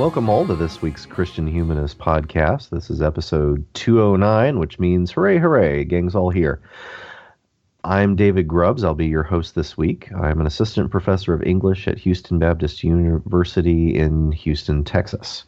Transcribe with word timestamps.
Welcome 0.00 0.30
all 0.30 0.46
to 0.46 0.56
this 0.56 0.80
week's 0.80 1.04
Christian 1.04 1.46
Humanist 1.46 1.98
podcast. 1.98 2.70
This 2.70 2.88
is 2.88 3.02
episode 3.02 3.66
209, 3.74 4.58
which 4.58 4.78
means 4.78 5.10
hooray, 5.10 5.36
hooray, 5.36 5.84
gang's 5.84 6.14
all 6.14 6.30
here. 6.30 6.62
I'm 7.84 8.16
David 8.16 8.48
Grubbs. 8.48 8.82
I'll 8.82 8.94
be 8.94 9.08
your 9.08 9.22
host 9.22 9.54
this 9.54 9.76
week. 9.76 10.10
I'm 10.14 10.40
an 10.40 10.46
assistant 10.46 10.90
professor 10.90 11.34
of 11.34 11.42
English 11.42 11.86
at 11.86 11.98
Houston 11.98 12.38
Baptist 12.38 12.82
University 12.82 13.94
in 13.94 14.32
Houston, 14.32 14.84
Texas. 14.84 15.44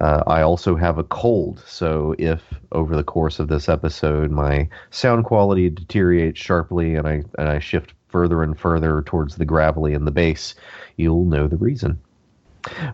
Uh, 0.00 0.22
I 0.24 0.42
also 0.42 0.76
have 0.76 0.98
a 0.98 1.04
cold, 1.04 1.60
so 1.66 2.14
if 2.16 2.44
over 2.70 2.94
the 2.94 3.02
course 3.02 3.40
of 3.40 3.48
this 3.48 3.68
episode 3.68 4.30
my 4.30 4.68
sound 4.90 5.24
quality 5.24 5.68
deteriorates 5.68 6.38
sharply 6.38 6.94
and 6.94 7.08
I 7.08 7.24
and 7.40 7.48
I 7.48 7.58
shift 7.58 7.94
further 8.06 8.44
and 8.44 8.56
further 8.56 9.02
towards 9.02 9.34
the 9.34 9.44
gravelly 9.44 9.94
and 9.94 10.06
the 10.06 10.12
bass, 10.12 10.54
you'll 10.96 11.24
know 11.24 11.48
the 11.48 11.56
reason. 11.56 12.00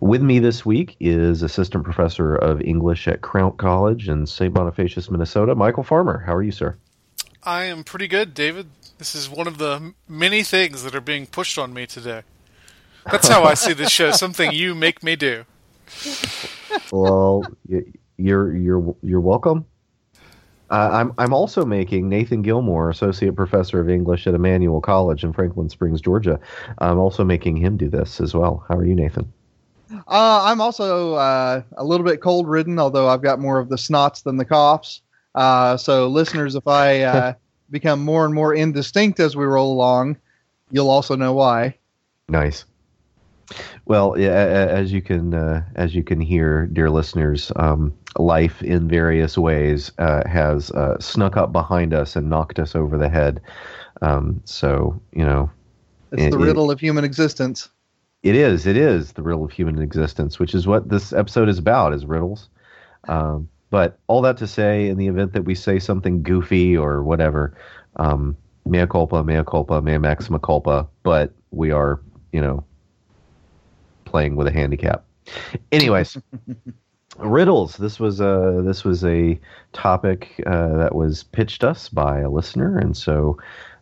With 0.00 0.22
me 0.22 0.38
this 0.38 0.64
week 0.64 0.96
is 1.00 1.42
assistant 1.42 1.84
professor 1.84 2.36
of 2.36 2.60
English 2.60 3.08
at 3.08 3.20
Crown 3.20 3.56
College 3.56 4.08
in 4.08 4.26
St. 4.26 4.52
Bonifacius, 4.52 5.10
Minnesota, 5.10 5.54
Michial 5.54 5.84
Farmer. 5.84 6.18
How 6.18 6.34
are 6.34 6.42
you, 6.42 6.52
sir? 6.52 6.76
I 7.42 7.64
am 7.64 7.84
pretty 7.84 8.08
good, 8.08 8.34
David. 8.34 8.68
This 8.98 9.14
is 9.14 9.30
one 9.30 9.46
of 9.46 9.58
the 9.58 9.94
many 10.08 10.42
things 10.42 10.82
that 10.82 10.94
are 10.94 11.00
being 11.00 11.26
pushed 11.26 11.58
on 11.58 11.72
me 11.72 11.86
today. 11.86 12.22
That's 13.10 13.28
how 13.28 13.44
I 13.44 13.54
see 13.54 13.72
this 13.72 13.90
show, 13.90 14.10
something 14.10 14.52
you 14.52 14.74
make 14.74 15.02
me 15.02 15.14
do. 15.16 15.44
Well, 16.90 17.44
you're 18.16 18.56
you're 18.56 18.96
you're 19.02 19.20
welcome. 19.20 19.64
Uh, 20.68 20.90
I'm 20.92 21.12
I'm 21.18 21.32
also 21.32 21.64
making 21.64 22.08
Nathan 22.08 22.42
Gilmour, 22.42 22.90
associate 22.90 23.36
professor 23.36 23.78
of 23.80 23.88
English 23.88 24.26
at 24.26 24.34
Emmanuel 24.34 24.80
College 24.80 25.22
in 25.22 25.32
Franklin 25.32 25.68
Springs, 25.68 26.00
Georgia. 26.00 26.40
I'm 26.78 26.98
also 26.98 27.22
making 27.24 27.56
him 27.56 27.76
do 27.76 27.88
this 27.88 28.20
as 28.20 28.34
well. 28.34 28.64
How 28.68 28.76
are 28.76 28.84
you, 28.84 28.94
Nathan? 28.96 29.32
Uh, 29.92 30.42
I'm 30.44 30.60
also 30.60 31.14
uh, 31.14 31.62
a 31.76 31.84
little 31.84 32.04
bit 32.04 32.20
cold 32.20 32.48
ridden, 32.48 32.78
although 32.78 33.08
I've 33.08 33.22
got 33.22 33.38
more 33.38 33.58
of 33.58 33.68
the 33.68 33.76
snots 33.76 34.22
than 34.22 34.36
the 34.36 34.44
coughs. 34.44 35.00
Uh, 35.34 35.76
so, 35.76 36.08
listeners, 36.08 36.54
if 36.54 36.66
I 36.66 37.02
uh, 37.02 37.32
become 37.70 38.02
more 38.04 38.24
and 38.24 38.34
more 38.34 38.54
indistinct 38.54 39.20
as 39.20 39.36
we 39.36 39.44
roll 39.44 39.72
along, 39.72 40.16
you'll 40.70 40.90
also 40.90 41.14
know 41.14 41.32
why. 41.34 41.76
Nice. 42.28 42.64
Well, 43.84 44.18
yeah, 44.18 44.32
as 44.32 44.92
you 44.92 45.00
can 45.00 45.32
uh, 45.32 45.62
as 45.76 45.94
you 45.94 46.02
can 46.02 46.20
hear, 46.20 46.66
dear 46.66 46.90
listeners, 46.90 47.52
um, 47.54 47.94
life 48.18 48.60
in 48.62 48.88
various 48.88 49.38
ways 49.38 49.92
uh, 49.98 50.26
has 50.28 50.72
uh, 50.72 50.98
snuck 50.98 51.36
up 51.36 51.52
behind 51.52 51.94
us 51.94 52.16
and 52.16 52.28
knocked 52.28 52.58
us 52.58 52.74
over 52.74 52.98
the 52.98 53.08
head. 53.08 53.40
Um, 54.02 54.40
so 54.44 55.00
you 55.12 55.24
know, 55.24 55.48
It's 56.10 56.22
It- 56.22 56.30
the 56.32 56.38
it- 56.38 56.46
riddle 56.46 56.70
of 56.72 56.80
human 56.80 57.04
existence. 57.04 57.68
It 58.22 58.34
is 58.34 58.66
it 58.66 58.76
is 58.76 59.12
the 59.12 59.22
riddle 59.22 59.44
of 59.44 59.52
human 59.52 59.80
existence, 59.80 60.38
which 60.38 60.54
is 60.54 60.66
what 60.66 60.88
this 60.88 61.12
episode 61.12 61.48
is 61.48 61.58
about, 61.58 61.92
is 61.92 62.04
riddles. 62.06 62.48
Um, 63.08 63.48
but 63.70 63.98
all 64.06 64.22
that 64.22 64.36
to 64.38 64.46
say, 64.46 64.88
in 64.88 64.96
the 64.96 65.06
event 65.06 65.32
that 65.32 65.42
we 65.42 65.54
say 65.54 65.78
something 65.78 66.22
goofy 66.22 66.76
or 66.76 67.02
whatever, 67.02 67.56
um, 67.96 68.36
mea 68.64 68.86
culpa, 68.86 69.22
mea 69.24 69.42
culpa, 69.44 69.80
mea 69.82 69.98
maxima 69.98 70.38
culpa, 70.38 70.86
but 71.02 71.32
we 71.50 71.70
are, 71.70 72.00
you 72.32 72.40
know, 72.40 72.64
playing 74.04 74.36
with 74.36 74.46
a 74.46 74.52
handicap. 74.52 75.04
Anyways, 75.72 76.16
riddles. 77.18 77.76
This 77.76 77.98
was 77.98 78.20
a 78.20 78.62
this 78.64 78.84
was 78.84 79.04
a 79.04 79.38
topic 79.72 80.42
uh, 80.46 80.76
that 80.76 80.94
was 80.94 81.24
pitched 81.24 81.64
us 81.64 81.88
by 81.88 82.20
a 82.20 82.30
listener, 82.30 82.78
and 82.78 82.96
so 82.96 83.38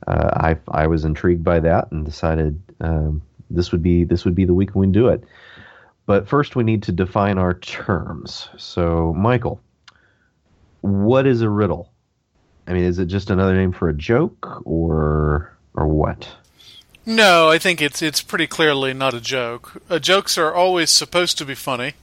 uh, 0.06 0.30
I 0.34 0.56
I 0.68 0.86
was 0.86 1.04
intrigued 1.04 1.44
by 1.44 1.60
that 1.60 1.90
and 1.92 2.04
decided 2.04 2.60
um, 2.80 3.22
this 3.54 3.72
would 3.72 3.82
be 3.82 4.04
this 4.04 4.24
would 4.24 4.34
be 4.34 4.44
the 4.44 4.54
week 4.54 4.74
when 4.74 4.88
we 4.88 4.92
do 4.92 5.08
it. 5.08 5.24
But 6.06 6.28
first, 6.28 6.54
we 6.54 6.64
need 6.64 6.82
to 6.84 6.92
define 6.92 7.38
our 7.38 7.54
terms. 7.54 8.48
So, 8.58 9.14
Michial, 9.16 9.58
what 10.82 11.26
is 11.26 11.40
a 11.40 11.48
riddle? 11.48 11.90
I 12.66 12.72
mean, 12.72 12.84
is 12.84 12.98
it 12.98 13.06
just 13.06 13.30
another 13.30 13.54
name 13.54 13.72
for 13.72 13.88
a 13.88 13.94
joke, 13.94 14.62
or 14.66 15.56
or 15.74 15.86
what? 15.86 16.28
No, 17.06 17.50
I 17.50 17.58
think 17.58 17.82
it's 17.82 18.02
it's 18.02 18.22
pretty 18.22 18.46
clearly 18.46 18.94
not 18.94 19.14
a 19.14 19.20
joke. 19.20 19.82
Uh, 19.90 19.98
jokes 19.98 20.38
are 20.38 20.54
always 20.54 20.90
supposed 20.90 21.38
to 21.38 21.44
be 21.44 21.54
funny. 21.54 21.94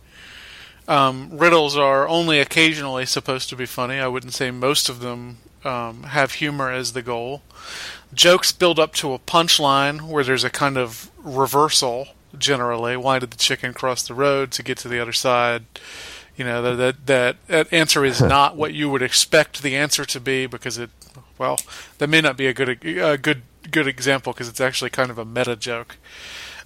Um, 0.88 1.30
riddles 1.32 1.78
are 1.78 2.08
only 2.08 2.40
occasionally 2.40 3.06
supposed 3.06 3.50
to 3.50 3.56
be 3.56 3.66
funny. 3.66 4.00
I 4.00 4.08
wouldn't 4.08 4.34
say 4.34 4.52
most 4.52 4.90
of 4.90 5.00
them 5.00 5.38
um, 5.64 6.04
have 6.04 6.34
humor 6.34 6.72
as 6.72 6.94
the 6.94 7.02
goal. 7.02 7.42
Jokes 8.14 8.52
build 8.52 8.80
up 8.80 8.94
to 8.96 9.14
a 9.14 9.20
punchline 9.20 10.02
where 10.02 10.24
there's 10.24 10.44
a 10.44 10.50
kind 10.50 10.78
of 10.78 11.12
reversal. 11.18 12.10
Generally, 12.38 12.98
why 12.98 13.20
did 13.20 13.32
the 13.32 13.38
chicken 13.38 13.74
cross 13.74 14.08
the 14.08 14.14
road 14.14 14.52
to 14.52 14.64
get 14.64 14.78
to 14.80 14.88
the 14.88 15.00
other 15.00 15.14
side? 15.14 15.66
You 16.36 16.46
know 16.46 16.62
that 16.62 16.76
that 16.76 17.06
that, 17.08 17.48
that 17.48 17.74
answer 17.74 18.06
is 18.06 18.22
not 18.22 18.56
what 18.56 18.74
you 18.74 18.90
would 18.90 19.02
expect 19.02 19.62
the 19.62 19.76
answer 19.76 20.06
to 20.06 20.20
be 20.20 20.48
because 20.48 20.78
it. 20.78 20.90
Well, 21.38 21.58
that 21.98 22.08
may 22.08 22.22
not 22.22 22.38
be 22.38 22.48
a 22.48 22.54
good 22.54 22.70
a 22.86 23.18
good 23.18 23.44
good 23.70 23.88
example 23.88 24.34
because 24.34 24.48
it's 24.48 24.62
actually 24.62 24.90
kind 24.90 25.12
of 25.12 25.18
a 25.18 25.26
meta 25.26 25.56
joke. 25.56 25.98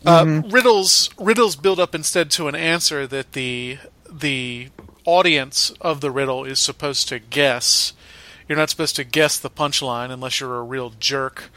Uh, 0.05 0.44
riddles 0.50 1.09
riddles 1.19 1.55
build 1.55 1.79
up 1.79 1.95
instead 1.95 2.29
to 2.31 2.47
an 2.47 2.55
answer 2.55 3.07
that 3.07 3.34
the 3.34 3.79
the 4.11 4.69
audience 5.05 5.72
of 5.81 6.01
the 6.01 6.11
riddle 6.11 6.44
is 6.44 6.59
supposed 6.59 7.07
to 7.07 7.19
guess. 7.19 7.94
You're 8.47 8.57
not 8.57 8.69
supposed 8.69 8.95
to 8.97 9.03
guess 9.03 9.39
the 9.39 9.50
punchline 9.50 10.11
unless 10.11 10.39
you're 10.39 10.57
a 10.57 10.63
real 10.63 10.94
jerk. 11.00 11.50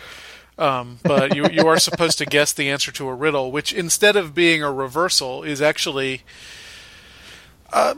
Um, 0.59 0.99
but 1.05 1.37
you 1.37 1.49
you 1.49 1.67
are 1.69 1.79
supposed 1.79 2.19
to 2.19 2.27
guess 2.27 2.53
the 2.53 2.69
answer 2.69 2.91
to 2.93 3.09
a 3.09 3.15
riddle, 3.15 3.53
which 3.53 3.73
instead 3.73 4.17
of 4.17 4.35
being 4.35 4.63
a 4.63 4.73
reversal 4.73 5.45
is 5.45 5.63
actually 5.63 6.23
uh, 7.73 7.95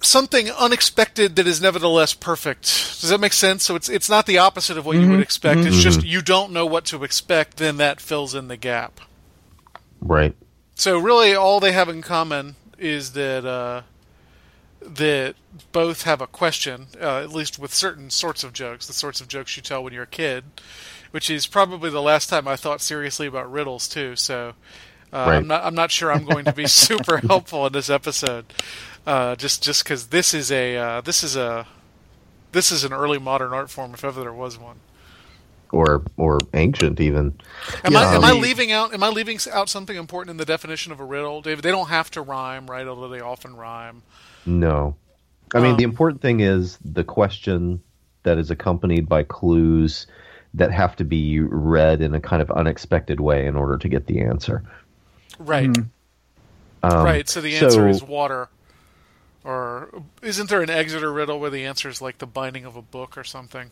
something 0.00 0.50
unexpected 0.50 1.36
that 1.36 1.46
is 1.46 1.60
nevertheless 1.60 2.14
perfect. 2.14 2.62
Does 3.00 3.10
that 3.10 3.20
make 3.20 3.32
sense? 3.34 3.64
So 3.64 3.76
it's 3.76 3.88
it's 3.88 4.08
not 4.08 4.26
the 4.26 4.38
opposite 4.38 4.78
of 4.78 4.86
what 4.86 4.96
you 4.96 5.10
would 5.10 5.20
expect. 5.20 5.60
It's 5.60 5.82
just 5.82 6.04
you 6.04 6.22
don't 6.22 6.52
know 6.52 6.64
what 6.64 6.86
to 6.86 7.04
expect. 7.04 7.58
Then 7.58 7.76
that 7.76 8.00
fills 8.00 8.34
in 8.34 8.48
the 8.48 8.56
gap. 8.56 9.00
Right. 10.00 10.34
So 10.74 10.98
really, 10.98 11.34
all 11.34 11.60
they 11.60 11.72
have 11.72 11.90
in 11.90 12.00
common 12.00 12.56
is 12.78 13.12
that 13.12 13.44
uh, 13.44 13.82
that 14.94 15.34
both 15.72 16.02
have 16.02 16.20
a 16.20 16.26
question. 16.26 16.88
Uh, 17.00 17.18
at 17.22 17.30
least 17.30 17.58
with 17.58 17.72
certain 17.74 18.10
sorts 18.10 18.44
of 18.44 18.52
jokes, 18.52 18.86
the 18.86 18.92
sorts 18.92 19.20
of 19.20 19.28
jokes 19.28 19.56
you 19.56 19.62
tell 19.62 19.82
when 19.82 19.92
you're 19.92 20.02
a 20.04 20.06
kid, 20.06 20.44
which 21.10 21.30
is 21.30 21.46
probably 21.46 21.90
the 21.90 22.02
last 22.02 22.28
time 22.28 22.46
I 22.48 22.56
thought 22.56 22.80
seriously 22.80 23.26
about 23.26 23.50
riddles 23.50 23.88
too. 23.88 24.16
So 24.16 24.54
uh, 25.12 25.24
Right. 25.26 25.36
I'm 25.36 25.46
not 25.46 25.64
I'm 25.64 25.74
not 25.74 25.90
sure 25.90 26.12
I'm 26.12 26.24
going 26.24 26.44
to 26.44 26.52
be 26.52 26.66
super 26.68 27.18
helpful 27.18 27.66
in 27.66 27.72
this 27.72 27.90
episode. 27.90 28.46
Uh, 29.06 29.34
just 29.36 29.62
just 29.62 29.82
because 29.84 30.08
this 30.08 30.34
is 30.34 30.52
a 30.52 30.76
uh, 30.76 31.00
this 31.00 31.22
is 31.24 31.36
a 31.36 31.66
this 32.52 32.70
is 32.72 32.84
an 32.84 32.92
early 32.92 33.18
modern 33.18 33.52
art 33.52 33.70
form 33.70 33.94
if 33.94 34.04
ever 34.04 34.20
there 34.20 34.32
was 34.32 34.58
one. 34.58 34.80
Or 35.72 36.02
or 36.16 36.38
ancient 36.52 37.00
even. 37.00 37.38
Am 37.84 37.96
I 37.96 38.14
am 38.14 38.24
I 38.24 38.32
Um, 38.32 38.40
leaving 38.40 38.72
out 38.72 38.92
am 38.92 39.02
I 39.04 39.08
leaving 39.08 39.38
out 39.52 39.68
something 39.68 39.96
important 39.96 40.30
in 40.32 40.36
the 40.36 40.44
definition 40.44 40.90
of 40.92 40.98
a 41.00 41.04
riddle, 41.04 41.42
David? 41.42 41.62
They 41.62 41.70
don't 41.70 41.88
have 41.88 42.10
to 42.12 42.22
rhyme, 42.22 42.66
right? 42.68 42.86
Although 42.86 43.08
they 43.08 43.20
often 43.20 43.54
rhyme. 43.56 44.02
No. 44.50 44.96
I 45.54 45.60
mean, 45.60 45.72
Um, 45.72 45.76
the 45.78 45.84
important 45.84 46.20
thing 46.22 46.40
is 46.40 46.78
the 46.84 47.04
question 47.04 47.80
that 48.22 48.38
is 48.38 48.50
accompanied 48.50 49.08
by 49.08 49.22
clues 49.22 50.06
that 50.54 50.72
have 50.72 50.96
to 50.96 51.04
be 51.04 51.40
read 51.40 52.02
in 52.02 52.14
a 52.14 52.20
kind 52.20 52.42
of 52.42 52.50
unexpected 52.50 53.20
way 53.20 53.46
in 53.46 53.56
order 53.56 53.76
to 53.78 53.88
get 53.88 54.06
the 54.06 54.20
answer. 54.20 54.62
Right. 55.38 55.76
Um, 56.82 57.04
right. 57.04 57.28
So 57.28 57.40
the 57.40 57.54
answer 57.56 57.70
so- 57.70 57.86
is 57.88 58.02
water. 58.02 58.48
Or 59.42 59.88
isn't 60.22 60.50
there 60.50 60.60
an 60.60 60.68
Exeter 60.68 61.10
riddle 61.10 61.40
where 61.40 61.48
the 61.50 61.64
answer 61.64 61.88
is 61.88 62.02
like 62.02 62.18
the 62.18 62.26
binding 62.26 62.66
of 62.66 62.76
a 62.76 62.82
book 62.82 63.16
or 63.16 63.24
something? 63.24 63.70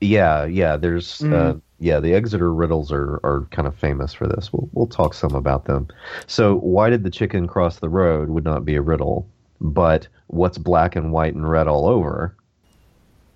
Yeah, 0.00 0.44
yeah. 0.46 0.76
There's 0.78 1.22
uh, 1.22 1.26
Mhm. 1.26 1.60
yeah, 1.80 2.00
the 2.00 2.14
Exeter 2.14 2.52
riddles 2.52 2.90
are 2.90 3.20
are 3.22 3.46
kind 3.50 3.68
of 3.68 3.74
famous 3.74 4.14
for 4.14 4.26
this. 4.26 4.52
We'll 4.52 4.68
we'll 4.72 4.86
talk 4.86 5.12
some 5.12 5.34
about 5.34 5.66
them. 5.66 5.88
So, 6.26 6.56
why 6.56 6.88
did 6.88 7.04
the 7.04 7.10
chicken 7.10 7.46
cross 7.46 7.78
the 7.78 7.90
road 7.90 8.30
would 8.30 8.44
not 8.44 8.64
be 8.64 8.74
a 8.76 8.80
riddle, 8.82 9.26
but 9.60 10.08
what's 10.26 10.58
black 10.58 10.96
and 10.96 11.12
white 11.12 11.34
and 11.34 11.48
red 11.48 11.68
all 11.68 11.86
over 11.86 12.34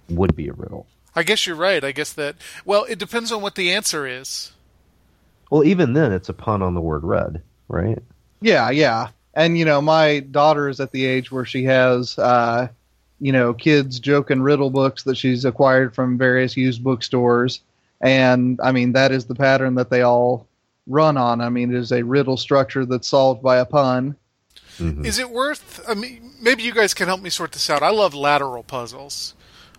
would 0.08 0.34
be 0.34 0.48
a 0.48 0.52
riddle. 0.52 0.86
I 1.14 1.22
guess 1.22 1.46
you're 1.46 1.56
right. 1.56 1.82
I 1.82 1.92
guess 1.92 2.12
that. 2.14 2.36
Well, 2.64 2.84
it 2.84 2.98
depends 2.98 3.32
on 3.32 3.42
what 3.42 3.54
the 3.54 3.72
answer 3.72 4.06
is. 4.06 4.52
Well, 5.50 5.64
even 5.64 5.94
then, 5.94 6.12
it's 6.12 6.28
a 6.28 6.34
pun 6.34 6.62
on 6.62 6.74
the 6.74 6.80
word 6.80 7.04
red, 7.04 7.42
right? 7.68 8.02
Yeah, 8.40 8.70
yeah. 8.70 9.08
And 9.34 9.58
you 9.58 9.64
know, 9.64 9.80
my 9.80 10.20
daughter 10.20 10.68
is 10.68 10.80
at 10.80 10.92
the 10.92 11.06
age 11.06 11.32
where 11.32 11.44
she 11.44 11.64
has 11.64 12.18
uh 12.18 12.68
you 13.20 13.32
know, 13.32 13.52
kids 13.52 13.98
joke 13.98 14.30
and 14.30 14.44
riddle 14.44 14.70
books 14.70 15.02
that 15.04 15.16
she's 15.16 15.44
acquired 15.44 15.94
from 15.94 16.18
various 16.18 16.56
used 16.56 16.84
bookstores. 16.84 17.60
And 18.00 18.60
I 18.62 18.72
mean, 18.72 18.92
that 18.92 19.10
is 19.10 19.26
the 19.26 19.34
pattern 19.34 19.74
that 19.74 19.90
they 19.90 20.02
all 20.02 20.46
run 20.86 21.16
on. 21.16 21.40
I 21.40 21.48
mean, 21.48 21.74
it 21.74 21.78
is 21.78 21.92
a 21.92 22.04
riddle 22.04 22.36
structure 22.36 22.86
that's 22.86 23.08
solved 23.08 23.42
by 23.42 23.56
a 23.58 23.64
pun. 23.64 24.16
Mhm. 24.78 25.04
Is 25.04 25.18
it 25.18 25.30
worth? 25.30 25.80
I 25.88 25.94
mean, 25.94 26.32
maybe 26.40 26.62
you 26.62 26.72
guys 26.72 26.94
can 26.94 27.06
help 27.08 27.20
me 27.20 27.30
sort 27.30 27.52
this 27.52 27.68
out. 27.70 27.82
I 27.82 27.90
love 27.90 28.14
lateral 28.14 28.62
puzzles. 28.62 29.34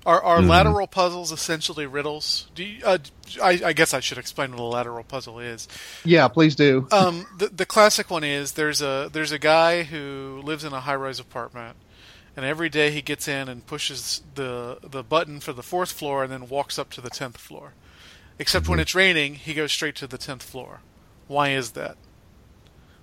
Are 0.05 0.21
are 0.23 0.39
Mhm. 0.39 0.47
lateral 0.49 0.87
puzzles 0.87 1.31
essentially 1.31 1.85
riddles? 1.85 2.47
Do 2.55 2.63
you, 2.63 2.83
uh, 2.85 2.97
I, 3.43 3.59
I 3.65 3.73
guess 3.73 3.93
I 3.93 3.99
should 3.99 4.17
explain 4.17 4.51
what 4.51 4.59
a 4.59 4.63
lateral 4.63 5.03
puzzle 5.03 5.39
is. 5.39 5.67
Yeah, 6.05 6.27
please 6.29 6.55
do. 6.55 6.87
Um, 6.93 7.27
the 7.37 7.47
the 7.49 7.65
classic 7.65 8.09
one 8.09 8.23
is 8.23 8.53
there's 8.53 8.81
a 8.81 9.09
there's 9.11 9.31
a 9.33 9.39
guy 9.39 9.83
who 9.83 10.41
lives 10.43 10.63
in 10.63 10.71
a 10.73 10.79
high 10.81 10.95
rise 10.95 11.19
apartment, 11.19 11.75
and 12.37 12.45
every 12.45 12.69
day 12.69 12.91
he 12.91 13.01
gets 13.01 13.27
in 13.27 13.49
and 13.49 13.65
pushes 13.67 14.21
the 14.35 14.77
the 14.81 15.03
button 15.03 15.39
for 15.41 15.51
the 15.53 15.63
fourth 15.63 15.91
floor 15.91 16.23
and 16.23 16.31
then 16.31 16.47
walks 16.47 16.79
up 16.79 16.89
to 16.91 17.01
the 17.01 17.09
tenth 17.09 17.37
floor. 17.37 17.73
Except 18.39 18.69
when 18.69 18.79
it's 18.79 18.95
raining, 18.95 19.35
he 19.35 19.53
goes 19.53 19.73
straight 19.73 19.95
to 19.95 20.07
the 20.07 20.17
tenth 20.17 20.43
floor. 20.43 20.79
Why 21.27 21.49
is 21.49 21.71
that? 21.71 21.97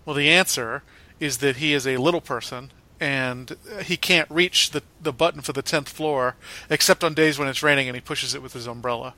Well, 0.06 0.16
the 0.16 0.30
answer 0.30 0.82
is 1.20 1.38
that 1.38 1.56
he 1.56 1.72
is 1.72 1.86
a 1.86 1.96
little 1.96 2.20
person 2.20 2.72
and 3.00 3.56
he 3.82 3.96
can't 3.96 4.30
reach 4.30 4.70
the 4.70 4.82
the 5.00 5.12
button 5.12 5.40
for 5.40 5.52
the 5.52 5.62
tenth 5.62 5.88
floor 5.88 6.34
except 6.70 7.04
on 7.04 7.14
days 7.14 7.38
when 7.38 7.48
it's 7.48 7.62
raining 7.62 7.88
and 7.88 7.94
he 7.94 8.00
pushes 8.00 8.34
it 8.34 8.42
with 8.42 8.52
his 8.52 8.66
umbrella. 8.66 9.14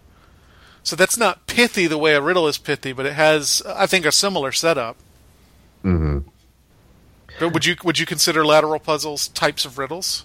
So 0.82 0.96
that's 0.96 1.16
not 1.16 1.46
pithy 1.46 1.86
the 1.86 1.98
way 1.98 2.14
a 2.14 2.20
riddle 2.20 2.48
is 2.48 2.58
pithy, 2.58 2.92
but 2.92 3.06
it 3.06 3.12
has, 3.12 3.62
I 3.66 3.86
think, 3.86 4.06
a 4.06 4.12
similar 4.12 4.52
setup. 4.52 4.96
Mhm. 5.84 6.24
But 7.38 7.52
would 7.52 7.66
you 7.66 7.76
would 7.84 7.98
you 7.98 8.06
consider 8.06 8.44
lateral 8.44 8.80
puzzles 8.80 9.28
types 9.28 9.64
of 9.64 9.78
riddles? 9.78 10.24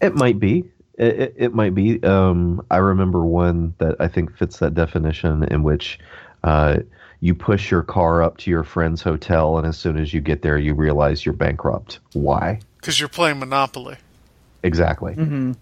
It 0.00 0.14
might 0.14 0.38
be. 0.38 0.64
It, 0.96 1.20
it, 1.20 1.34
it 1.36 1.54
might 1.54 1.74
be. 1.74 2.02
Um, 2.04 2.64
I 2.70 2.76
remember 2.76 3.24
one 3.24 3.74
that 3.78 3.96
I 3.98 4.06
think 4.06 4.36
fits 4.36 4.58
that 4.58 4.74
definition, 4.74 5.42
in 5.44 5.64
which 5.64 5.98
uh, 6.44 6.78
you 7.24 7.34
push 7.34 7.70
your 7.70 7.82
car 7.82 8.22
up 8.22 8.36
to 8.36 8.50
your 8.50 8.62
friend's 8.62 9.00
hotel, 9.00 9.56
and 9.56 9.66
as 9.66 9.78
soon 9.78 9.96
as 9.96 10.12
you 10.12 10.20
get 10.20 10.42
there, 10.42 10.58
you 10.58 10.74
realize 10.74 11.24
you're 11.24 11.32
bankrupt. 11.32 12.00
Why? 12.12 12.60
Because 12.76 13.00
you're 13.00 13.08
playing 13.08 13.38
Monopoly. 13.38 13.96
Exactly. 14.62 15.14
hmm 15.14 15.52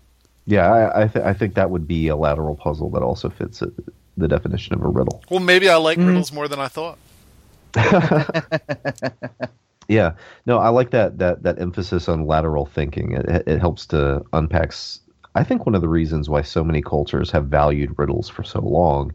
Yeah, 0.45 0.69
I 0.73 1.03
I, 1.03 1.07
th- 1.07 1.25
I 1.25 1.33
think 1.33 1.55
that 1.55 1.71
would 1.71 1.87
be 1.87 2.09
a 2.09 2.17
lateral 2.17 2.57
puzzle 2.57 2.91
that 2.91 3.03
also 3.03 3.31
fits 3.31 3.63
it, 3.63 3.73
the 4.17 4.27
definition 4.27 4.75
of 4.75 4.83
a 4.83 4.89
riddle. 4.89 5.23
Well, 5.31 5.39
maybe 5.39 5.69
I 5.69 5.77
like 5.77 5.99
riddles 5.99 6.33
more 6.33 6.49
than 6.49 6.59
I 6.59 6.67
thought. 6.67 6.99
Yeah, 9.89 10.13
no, 10.47 10.59
I 10.59 10.71
like 10.71 10.91
that 10.93 11.19
that 11.19 11.43
that 11.43 11.61
emphasis 11.61 12.09
on 12.09 12.27
lateral 12.27 12.67
thinking. 12.67 13.13
It, 13.13 13.45
it 13.47 13.59
helps 13.61 13.85
to 13.87 14.25
unpack. 14.33 14.73
I 15.35 15.45
think 15.45 15.67
one 15.67 15.75
of 15.75 15.81
the 15.81 15.89
reasons 15.89 16.31
why 16.31 16.43
so 16.43 16.65
many 16.65 16.81
cultures 16.83 17.31
have 17.33 17.47
valued 17.47 17.99
riddles 17.99 18.29
for 18.29 18.43
so 18.43 18.61
long 18.61 19.13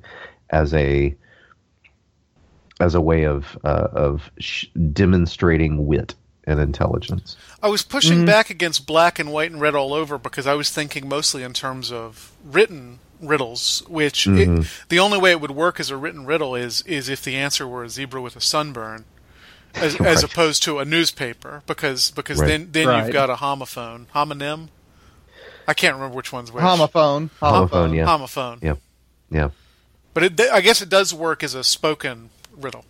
as 0.51 0.73
a 0.73 1.15
as 2.79 2.95
a 2.95 3.01
way 3.01 3.23
of 3.25 3.57
uh, 3.63 3.87
of 3.91 4.29
sh- 4.39 4.65
demonstrating 4.93 5.85
wit 5.87 6.15
and 6.45 6.59
intelligence. 6.59 7.35
I 7.61 7.67
was 7.67 7.83
pushing 7.83 8.25
back 8.25 8.49
against 8.49 8.85
black 8.87 9.19
and 9.19 9.31
white 9.33 9.51
and 9.51 9.59
red 9.59 9.75
all 9.75 9.93
over 9.93 10.17
because 10.17 10.47
I 10.47 10.53
was 10.53 10.69
thinking 10.69 11.09
mostly 11.09 11.43
in 11.43 11.51
terms 11.53 11.91
of 11.91 12.31
written 12.45 12.99
riddles, 13.21 13.83
which 13.89 14.27
it, 14.27 14.65
the 14.89 14.99
only 14.99 15.17
way 15.17 15.31
it 15.31 15.41
would 15.41 15.51
work 15.51 15.79
as 15.79 15.89
a 15.89 15.97
written 15.97 16.25
riddle 16.25 16.55
is 16.55 16.83
is 16.83 17.09
if 17.09 17.23
the 17.23 17.35
answer 17.35 17.67
were 17.67 17.83
a 17.83 17.89
zebra 17.89 18.21
with 18.21 18.35
a 18.35 18.41
sunburn, 18.41 19.03
as, 19.75 19.95
as 19.99 20.23
opposed 20.23 20.63
to 20.63 20.79
a 20.79 20.85
newspaper, 20.85 21.63
because 21.67 22.11
because 22.11 22.39
Right. 22.39 22.47
then 22.47 22.69
then 22.71 22.87
Right. 22.87 23.03
you've 23.03 23.13
got 23.13 23.29
a 23.29 23.35
homophone, 23.35 24.05
homonym. 24.15 24.69
I 25.67 25.73
can't 25.73 25.95
remember 25.95 26.15
which 26.15 26.31
one's 26.31 26.49
which. 26.51 26.63
Homophone. 26.63 27.29
Homophone, 27.41 27.93
yeah. 27.93 28.05
Homophone. 28.05 28.63
Yeah, 28.63 28.75
yeah, 29.29 29.49
But 30.13 30.23
it, 30.23 30.39
I 30.39 30.61
guess 30.61 30.81
it 30.81 30.87
does 30.87 31.13
work 31.13 31.43
as 31.43 31.55
a 31.55 31.63
spoken 31.63 32.29
riddle. 32.59 32.85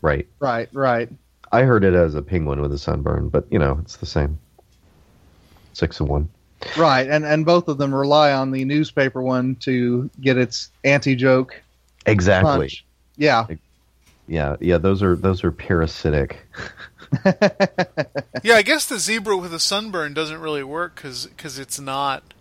right. 0.00 0.26
Right, 0.40 0.68
right. 0.72 1.08
I 1.50 1.62
heard 1.62 1.84
it 1.84 1.92
as 1.94 2.14
a 2.14 2.22
penguin 2.22 2.60
with 2.60 2.72
a 2.72 2.78
sunburn, 2.78 3.28
but 3.28 3.46
you 3.50 3.58
know 3.58 3.78
it's 3.82 3.96
the 3.96 4.06
same. 4.06 4.38
Six 5.74 6.00
and 6.00 6.08
one. 6.08 6.28
Right. 6.76 7.08
And 7.08 7.24
and 7.24 7.44
both 7.44 7.68
of 7.68 7.78
them 7.78 7.94
rely 7.94 8.32
on 8.32 8.50
the 8.52 8.64
newspaper 8.64 9.20
one 9.22 9.56
to 9.60 10.08
get 10.20 10.38
its 10.38 10.70
anti 10.84 11.14
joke 11.14 11.60
Exactly. 12.06 12.50
punch. 12.58 12.84
Yeah. 13.16 13.46
Yeah, 14.28 14.56
yeah. 14.60 14.78
Those 14.78 15.02
are 15.02 15.16
those 15.16 15.44
are 15.44 15.52
parasitic. 15.52 16.38
Yeah, 18.42 18.54
I 18.54 18.62
guess 18.62 18.86
the 18.86 18.98
zebra 18.98 19.36
with 19.36 19.52
a 19.54 19.58
sunburn 19.60 20.14
doesn't 20.14 20.40
really 20.40 20.62
work 20.64 20.96
because 20.96 21.58
it's 21.58 21.78
not. 21.78 22.34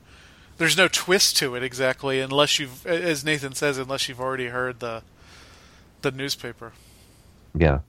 There's 0.58 0.78
no 0.78 0.88
twist 0.88 1.38
to 1.38 1.56
it 1.56 1.62
exactly, 1.64 2.20
unless 2.22 2.58
you've, 2.58 2.86
as 2.88 3.24
Nathan 3.26 3.54
says, 3.54 3.78
unless 3.78 4.08
you've 4.08 4.22
already 4.22 4.48
heard 4.48 4.80
the 4.80 5.04
the 6.02 6.12
newspaper. 6.12 6.74
Yeah. 7.56 7.80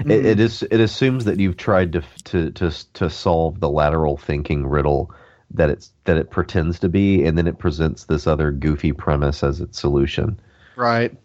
It, 0.00 0.24
it 0.24 0.40
is. 0.40 0.62
It 0.62 0.80
assumes 0.80 1.24
that 1.24 1.40
you've 1.40 1.56
tried 1.56 1.92
to 1.92 2.02
to 2.24 2.50
to 2.52 2.92
to 2.94 3.10
solve 3.10 3.60
the 3.60 3.68
lateral 3.68 4.16
thinking 4.16 4.66
riddle 4.66 5.12
that 5.54 5.70
it's 5.70 5.90
that 6.04 6.16
it 6.16 6.30
pretends 6.30 6.78
to 6.80 6.88
be, 6.88 7.24
and 7.24 7.36
then 7.36 7.46
it 7.46 7.58
presents 7.58 8.04
this 8.04 8.26
other 8.26 8.52
goofy 8.52 8.92
premise 8.92 9.42
as 9.42 9.60
its 9.60 9.80
solution. 9.80 10.38
Right. 10.76 11.16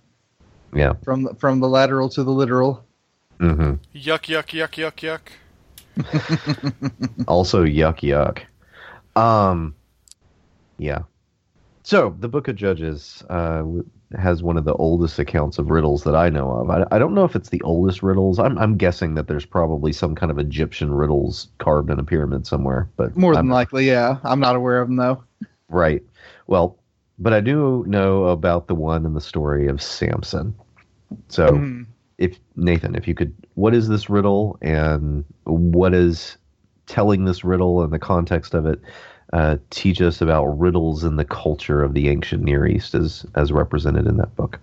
Yeah. 0.74 0.94
From 1.04 1.24
the, 1.24 1.36
from 1.36 1.60
the 1.60 1.70
lateral 1.70 2.10
to 2.10 2.24
the 2.24 2.32
literal. 2.32 2.84
hmm 3.40 3.76
Yuck! 3.96 4.26
Yuck! 4.28 4.50
Yuck! 4.50 4.76
Yuck! 4.76 5.20
Yuck! 5.20 5.32
Also, 7.28 7.64
yuck, 7.64 8.02
yuck. 8.02 8.42
Um. 9.20 9.76
Yeah. 10.78 11.04
So 11.88 12.14
the 12.20 12.28
Book 12.28 12.50
of 12.50 12.58
Judges 12.58 13.24
uh, 13.30 13.64
has 14.20 14.44
one 14.44 14.58
of 14.58 14.66
the 14.66 14.74
oldest 14.74 15.20
accounts 15.20 15.58
of 15.58 15.70
riddles 15.72 16.04
that 16.04 16.18
I 16.18 16.28
know 16.30 16.52
of. 16.52 16.70
I, 16.70 16.86
I 16.92 17.00
don't 17.00 17.14
know 17.14 17.24
if 17.24 17.34
it's 17.34 17.48
the 17.48 17.62
oldest 17.62 18.04
riddles. 18.04 18.40
I'm 18.40 18.58
I'm 18.58 18.76
guessing 18.76 19.16
that 19.16 19.30
there's 19.30 19.46
probably 19.46 19.94
some 19.94 20.14
kind 20.14 20.30
of 20.30 20.38
Egyptian 20.38 20.92
riddles 20.94 21.48
carved 21.60 21.90
in 21.90 21.98
a 21.98 22.04
pyramid 22.04 22.46
somewhere. 22.46 22.90
But 22.98 23.16
More 23.16 23.32
than 23.32 23.46
I'm- 23.46 23.50
likely, 23.52 23.88
yeah. 23.88 24.18
I'm 24.26 24.42
not 24.42 24.58
aware 24.58 24.82
of 24.82 24.90
them 24.90 24.98
though. 24.98 25.24
Right. 25.70 26.04
Well, 26.48 26.78
but 27.20 27.32
I 27.32 27.40
do 27.40 27.86
know 27.88 28.26
about 28.26 28.68
the 28.68 28.76
one 28.76 29.06
in 29.06 29.14
the 29.14 29.22
story 29.22 29.68
of 29.70 29.82
Samson. 29.82 30.54
So, 31.30 31.52
Mhm. 31.52 31.86
if 32.18 32.38
Nathan, 32.58 32.96
if 32.96 33.08
you 33.08 33.16
could, 33.16 33.34
what 33.54 33.74
is 33.74 33.88
this 33.88 34.10
riddle 34.10 34.58
and 34.62 35.24
what 35.46 35.94
is 35.94 36.38
telling 36.86 37.24
this 37.24 37.46
riddle 37.46 37.82
and 37.82 37.94
the 37.94 38.00
context 38.00 38.54
of 38.54 38.66
it 38.66 38.82
uh, 39.34 39.58
teach 39.70 40.02
us 40.02 40.22
about 40.22 40.46
riddles 40.60 41.04
in 41.04 41.18
the 41.18 41.26
culture 41.26 41.84
of 41.84 41.94
the 41.94 42.10
ancient 42.10 42.44
Near 42.44 42.66
East 42.66 42.96
as 42.96 43.26
as 43.36 43.52
represented 43.52 44.08
in 44.08 44.18
that 44.18 44.36
book? 44.36 44.60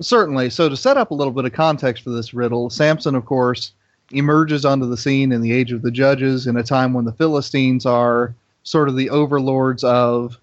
Certainly. 0.00 0.50
So 0.50 0.68
to 0.68 0.76
set 0.76 0.96
up 0.96 1.10
a 1.10 1.14
little 1.14 1.32
bit 1.32 1.44
of 1.44 1.52
context 1.52 2.04
for 2.04 2.10
this 2.10 2.32
riddle, 2.32 2.70
Samson, 2.70 3.14
of 3.14 3.26
course, 3.26 3.72
emerges 4.12 4.64
onto 4.64 4.88
the 4.88 4.96
scene 4.96 5.32
in 5.32 5.40
the 5.40 5.52
age 5.52 5.72
of 5.72 5.82
the 5.82 5.90
judges 5.90 6.46
in 6.46 6.56
a 6.56 6.62
time 6.62 6.94
when 6.94 7.04
the 7.04 7.12
Philistines 7.12 7.84
are 7.84 8.34
sort 8.62 8.88
of 8.88 8.96
the 8.96 9.10
overlords 9.10 9.84
of 9.84 10.38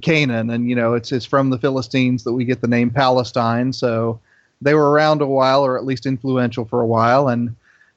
Canaan, 0.00 0.48
and 0.48 0.68
you 0.68 0.76
know 0.76 0.94
it's 0.94 1.12
it's 1.12 1.26
from 1.26 1.50
the 1.50 1.58
Philistines 1.58 2.24
that 2.24 2.32
we 2.32 2.44
get 2.44 2.60
the 2.60 2.68
name 2.68 2.90
Palestine. 2.90 3.72
So 3.72 4.18
they 4.60 4.74
were 4.74 4.90
around 4.90 5.20
a 5.20 5.26
while, 5.26 5.64
or 5.64 5.76
at 5.76 5.84
least 5.84 6.06
influential 6.06 6.64
for 6.64 6.80
a 6.80 6.86
while. 6.86 7.28
And 7.28 7.54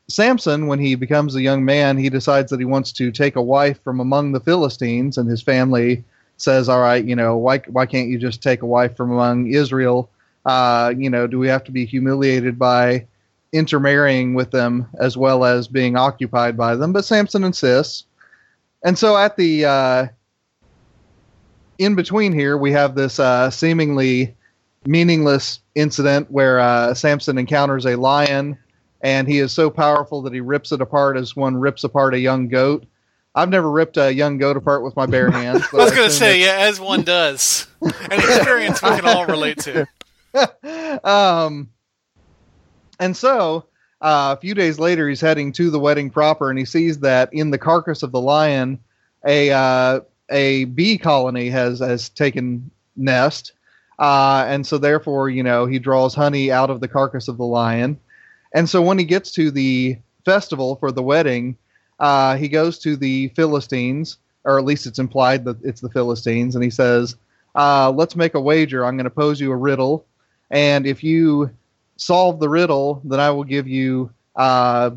Samson, 0.07 0.67
when 0.67 0.79
he 0.79 0.95
becomes 0.95 1.35
a 1.35 1.41
young 1.41 1.65
man, 1.65 1.97
he 1.97 2.09
decides 2.09 2.51
that 2.51 2.59
he 2.59 2.65
wants 2.65 2.91
to 2.93 3.11
take 3.11 3.35
a 3.35 3.41
wife 3.41 3.83
from 3.83 3.99
among 3.99 4.31
the 4.31 4.39
Philistines, 4.39 5.17
and 5.17 5.29
his 5.29 5.41
family 5.41 6.03
says, 6.37 6.69
"All 6.69 6.81
right, 6.81 7.03
you 7.03 7.15
know, 7.15 7.37
why 7.37 7.59
why 7.67 7.85
can't 7.85 8.09
you 8.09 8.19
just 8.19 8.43
take 8.43 8.61
a 8.61 8.67
wife 8.67 8.95
from 8.95 9.11
among 9.11 9.47
Israel?" 9.47 10.09
uh, 10.45 10.93
you 10.95 11.09
know, 11.09 11.27
do 11.27 11.39
we 11.39 11.47
have 11.47 11.63
to 11.63 11.71
be 11.71 11.85
humiliated 11.85 12.59
by 12.59 13.05
intermarrying 13.51 14.33
with 14.33 14.51
them 14.51 14.87
as 14.99 15.17
well 15.17 15.43
as 15.43 15.67
being 15.67 15.97
occupied 15.97 16.55
by 16.55 16.75
them? 16.75 16.93
But 16.93 17.05
Samson 17.05 17.43
insists. 17.43 18.05
And 18.83 18.97
so 18.97 19.17
at 19.17 19.35
the 19.37 19.65
uh, 19.65 20.07
in 21.79 21.95
between 21.95 22.31
here, 22.31 22.57
we 22.57 22.71
have 22.71 22.95
this 22.95 23.19
uh, 23.19 23.49
seemingly 23.49 24.35
meaningless 24.85 25.59
incident 25.73 26.29
where 26.29 26.59
uh, 26.59 26.93
Samson 26.93 27.39
encounters 27.39 27.87
a 27.87 27.95
lion, 27.95 28.57
and 29.01 29.27
he 29.27 29.39
is 29.39 29.51
so 29.51 29.69
powerful 29.69 30.21
that 30.23 30.33
he 30.33 30.41
rips 30.41 30.71
it 30.71 30.81
apart 30.81 31.17
as 31.17 31.35
one 31.35 31.57
rips 31.57 31.83
apart 31.83 32.13
a 32.13 32.19
young 32.19 32.47
goat. 32.47 32.85
I've 33.35 33.49
never 33.49 33.69
ripped 33.69 33.97
a 33.97 34.13
young 34.13 34.37
goat 34.37 34.55
apart 34.57 34.83
with 34.83 34.95
my 34.95 35.05
bare 35.05 35.29
hands. 35.31 35.63
I 35.73 35.77
was 35.77 35.91
going 35.91 36.09
to 36.09 36.13
say, 36.13 36.41
yeah, 36.41 36.57
as 36.59 36.79
one 36.79 37.03
does. 37.03 37.67
An 37.81 37.91
experience 38.11 38.81
we 38.81 38.89
can 38.89 39.05
all 39.05 39.25
relate 39.25 39.59
to. 39.59 39.85
um, 41.07 41.69
and 42.99 43.15
so 43.15 43.65
uh, 44.01 44.35
a 44.37 44.39
few 44.39 44.53
days 44.53 44.79
later, 44.79 45.07
he's 45.09 45.21
heading 45.21 45.51
to 45.53 45.69
the 45.69 45.79
wedding 45.79 46.09
proper, 46.09 46.49
and 46.49 46.59
he 46.59 46.65
sees 46.65 46.99
that 46.99 47.33
in 47.33 47.49
the 47.49 47.57
carcass 47.57 48.03
of 48.03 48.11
the 48.11 48.21
lion, 48.21 48.79
a 49.25 49.51
uh, 49.51 50.01
a 50.29 50.65
bee 50.65 50.97
colony 50.97 51.49
has 51.49 51.79
has 51.79 52.09
taken 52.09 52.69
nest, 52.95 53.53
uh, 53.99 54.45
and 54.47 54.67
so 54.67 54.77
therefore, 54.77 55.29
you 55.29 55.43
know, 55.43 55.65
he 55.65 55.79
draws 55.79 56.13
honey 56.13 56.51
out 56.51 56.69
of 56.69 56.81
the 56.81 56.87
carcass 56.87 57.27
of 57.27 57.37
the 57.37 57.45
lion, 57.45 57.99
and 58.55 58.67
so 58.69 58.81
when 58.81 58.97
he 58.97 59.05
gets 59.05 59.31
to 59.33 59.51
the 59.51 59.97
festival 60.23 60.77
for 60.77 60.91
the 60.91 61.03
wedding, 61.03 61.57
uh, 61.99 62.37
he 62.37 62.47
goes 62.47 62.79
to 62.79 62.95
the 62.95 63.27
Philistines, 63.35 64.17
or 64.45 64.57
at 64.57 64.65
least 64.65 64.87
it's 64.87 64.97
implied 64.97 65.43
that 65.45 65.57
it's 65.63 65.81
the 65.81 65.89
Philistines, 65.89 66.55
and 66.55 66.63
he 66.63 66.69
says, 66.69 67.17
uh, 67.55 67.91
"Let's 67.91 68.15
make 68.15 68.33
a 68.33 68.39
wager. 68.41 68.85
I'm 68.85 68.95
going 68.95 69.03
to 69.03 69.09
pose 69.09 69.41
you 69.41 69.51
a 69.51 69.57
riddle, 69.57 70.05
and 70.49 70.87
if 70.87 71.03
you 71.03 71.51
solve 71.97 72.39
the 72.39 72.49
riddle, 72.49 73.01
then 73.03 73.19
I 73.19 73.29
will 73.29 73.43
give 73.43 73.67
you 73.67 74.09
uh, 74.37 74.91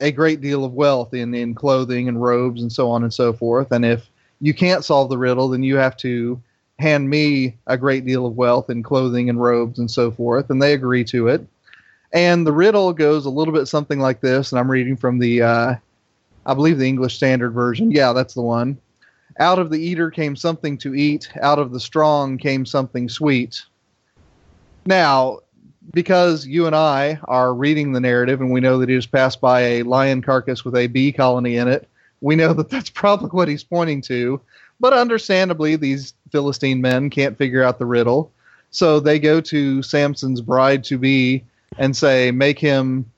a 0.00 0.10
great 0.10 0.40
deal 0.40 0.64
of 0.64 0.72
wealth 0.74 1.14
in 1.14 1.34
in 1.34 1.54
clothing 1.54 2.08
and 2.08 2.20
robes 2.20 2.62
and 2.62 2.72
so 2.72 2.90
on 2.90 3.04
and 3.04 3.14
so 3.14 3.32
forth. 3.32 3.70
And 3.70 3.84
if 3.84 4.10
you 4.40 4.52
can't 4.52 4.84
solve 4.84 5.08
the 5.08 5.18
riddle, 5.18 5.48
then 5.48 5.62
you 5.62 5.76
have 5.76 5.96
to 5.98 6.42
hand 6.80 7.08
me 7.08 7.56
a 7.68 7.78
great 7.78 8.04
deal 8.04 8.26
of 8.26 8.36
wealth 8.36 8.68
in 8.70 8.82
clothing 8.82 9.28
and 9.30 9.40
robes 9.40 9.78
and 9.78 9.90
so 9.90 10.10
forth." 10.10 10.50
And 10.50 10.60
they 10.60 10.72
agree 10.72 11.04
to 11.04 11.28
it. 11.28 11.46
And 12.14 12.46
the 12.46 12.52
riddle 12.52 12.92
goes 12.92 13.26
a 13.26 13.30
little 13.30 13.52
bit 13.52 13.66
something 13.66 13.98
like 13.98 14.20
this, 14.20 14.52
and 14.52 14.58
I'm 14.58 14.70
reading 14.70 14.96
from 14.96 15.18
the, 15.18 15.42
uh, 15.42 15.74
I 16.46 16.54
believe 16.54 16.78
the 16.78 16.86
English 16.86 17.16
Standard 17.16 17.50
Version. 17.50 17.90
Yeah, 17.90 18.12
that's 18.12 18.34
the 18.34 18.40
one. 18.40 18.78
Out 19.40 19.58
of 19.58 19.68
the 19.68 19.80
eater 19.80 20.12
came 20.12 20.36
something 20.36 20.78
to 20.78 20.94
eat. 20.94 21.28
Out 21.42 21.58
of 21.58 21.72
the 21.72 21.80
strong 21.80 22.38
came 22.38 22.64
something 22.64 23.08
sweet. 23.08 23.60
Now, 24.86 25.40
because 25.92 26.46
you 26.46 26.66
and 26.66 26.76
I 26.76 27.18
are 27.24 27.52
reading 27.52 27.92
the 27.92 28.00
narrative 28.00 28.40
and 28.40 28.52
we 28.52 28.60
know 28.60 28.78
that 28.78 28.88
he 28.88 28.94
was 28.94 29.06
passed 29.06 29.40
by 29.40 29.60
a 29.60 29.82
lion 29.82 30.22
carcass 30.22 30.64
with 30.64 30.76
a 30.76 30.86
bee 30.86 31.10
colony 31.10 31.56
in 31.56 31.66
it, 31.66 31.88
we 32.20 32.36
know 32.36 32.52
that 32.52 32.70
that's 32.70 32.90
probably 32.94 33.30
what 33.30 33.48
he's 33.48 33.64
pointing 33.64 34.00
to. 34.02 34.40
But 34.78 34.92
understandably, 34.92 35.74
these 35.74 36.14
Philistine 36.30 36.80
men 36.80 37.10
can't 37.10 37.36
figure 37.36 37.64
out 37.64 37.80
the 37.80 37.86
riddle. 37.86 38.30
So 38.70 39.00
they 39.00 39.18
go 39.18 39.40
to 39.40 39.82
Samson's 39.82 40.40
bride 40.40 40.84
to 40.84 40.98
be 40.98 41.44
and 41.78 41.96
say, 41.96 42.30
Make 42.30 42.58
him 42.58 43.10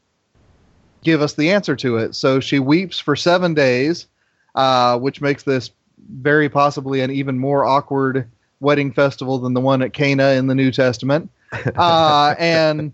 give 1.02 1.22
us 1.22 1.34
the 1.34 1.52
answer 1.52 1.76
to 1.76 1.98
it. 1.98 2.14
So 2.14 2.40
she 2.40 2.58
weeps 2.58 2.98
for 2.98 3.14
seven 3.16 3.54
days, 3.54 4.06
uh, 4.54 4.98
which 4.98 5.20
makes 5.20 5.44
this 5.44 5.70
very 6.10 6.48
possibly 6.48 7.00
an 7.00 7.10
even 7.10 7.38
more 7.38 7.64
awkward 7.64 8.28
wedding 8.60 8.92
festival 8.92 9.38
than 9.38 9.54
the 9.54 9.60
one 9.60 9.82
at 9.82 9.92
Cana 9.92 10.30
in 10.30 10.46
the 10.46 10.54
New 10.54 10.70
Testament. 10.70 11.30
Uh, 11.76 12.34
and 12.38 12.92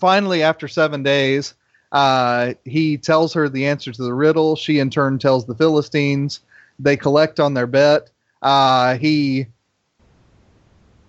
finally, 0.00 0.42
after 0.42 0.66
seven 0.66 1.04
days, 1.04 1.54
uh, 1.92 2.54
he 2.64 2.98
tells 2.98 3.32
her 3.32 3.48
the 3.48 3.66
answer 3.66 3.92
to 3.92 4.02
the 4.02 4.12
riddle. 4.12 4.56
She, 4.56 4.80
in 4.80 4.90
turn, 4.90 5.18
tells 5.18 5.46
the 5.46 5.54
Philistines. 5.54 6.40
They 6.78 6.96
collect 6.96 7.38
on 7.38 7.54
their 7.54 7.68
bet. 7.68 8.10
Uh, 8.42 8.96
he 8.96 9.46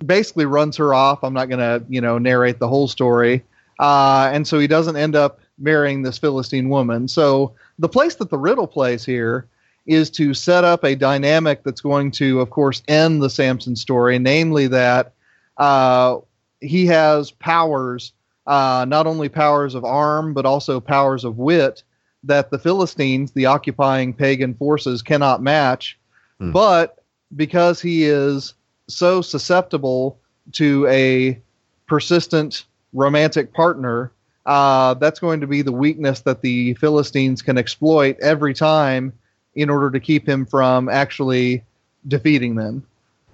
basically 0.06 0.46
runs 0.46 0.78
her 0.78 0.94
off. 0.94 1.24
I'm 1.24 1.34
not 1.34 1.50
going 1.50 1.60
to, 1.60 1.86
you 1.90 2.02
know, 2.02 2.18
narrate 2.18 2.60
the 2.60 2.68
whole 2.68 2.88
story. 2.88 3.44
Uh, 3.80 4.30
and 4.34 4.48
so 4.48 4.60
he 4.60 4.68
doesn't 4.68 4.96
end 4.96 5.16
up 5.16 5.40
marrying 5.58 6.02
this 6.02 6.18
Philistine 6.18 6.70
woman. 6.70 7.08
So 7.08 7.54
the 7.80 7.90
place 7.90 8.16
that 8.16 8.30
the 8.30 8.38
riddle 8.38 8.68
plays 8.68 9.06
here 9.06 9.48
is 9.86 10.10
to 10.12 10.34
set 10.34 10.64
up 10.64 10.84
a 10.84 10.96
dynamic 10.96 11.64
that's 11.64 11.82
going 11.82 12.12
to, 12.12 12.42
of 12.42 12.50
course, 12.50 12.84
end 12.88 13.22
the 13.22 13.30
Samson 13.30 13.76
story, 13.76 14.20
namely 14.20 14.68
that 14.68 15.14
uh, 15.58 16.18
he 16.60 16.86
has 16.88 17.32
powers, 17.32 18.12
uh, 18.46 18.86
not 18.88 19.08
only 19.08 19.30
powers 19.30 19.76
of 19.76 19.86
arm, 19.86 20.34
but 20.34 20.46
also 20.46 20.80
powers 20.80 21.24
of 21.24 21.38
wit 21.38 21.84
that 22.24 22.52
the 22.52 22.60
Philistines, 22.60 23.32
the 23.32 23.46
occupying 23.46 24.14
pagan 24.14 24.54
forces, 24.54 25.02
cannot 25.02 25.42
match. 25.42 25.98
Hmm. 26.40 26.52
But 26.52 27.04
because 27.36 27.82
he 27.82 28.04
is 28.04 28.54
so 28.88 29.22
susceptible 29.22 30.20
to 30.54 30.88
a 30.88 31.42
persistent 31.88 32.66
romantic 32.94 33.54
partner, 33.54 34.12
uh, 34.46 34.94
that's 34.96 35.20
going 35.20 35.42
to 35.42 35.48
be 35.48 35.62
the 35.62 35.72
weakness 35.72 36.22
that 36.22 36.42
the 36.42 36.74
Philistines 36.76 37.42
can 37.42 37.58
exploit 37.58 38.18
every 38.22 38.54
time 38.54 39.14
in 39.56 39.70
order 39.70 39.92
to 39.92 40.00
keep 40.00 40.28
him 40.28 40.46
from 40.46 40.88
actually 40.90 41.64
defeating 42.08 42.56
them. 42.56 42.86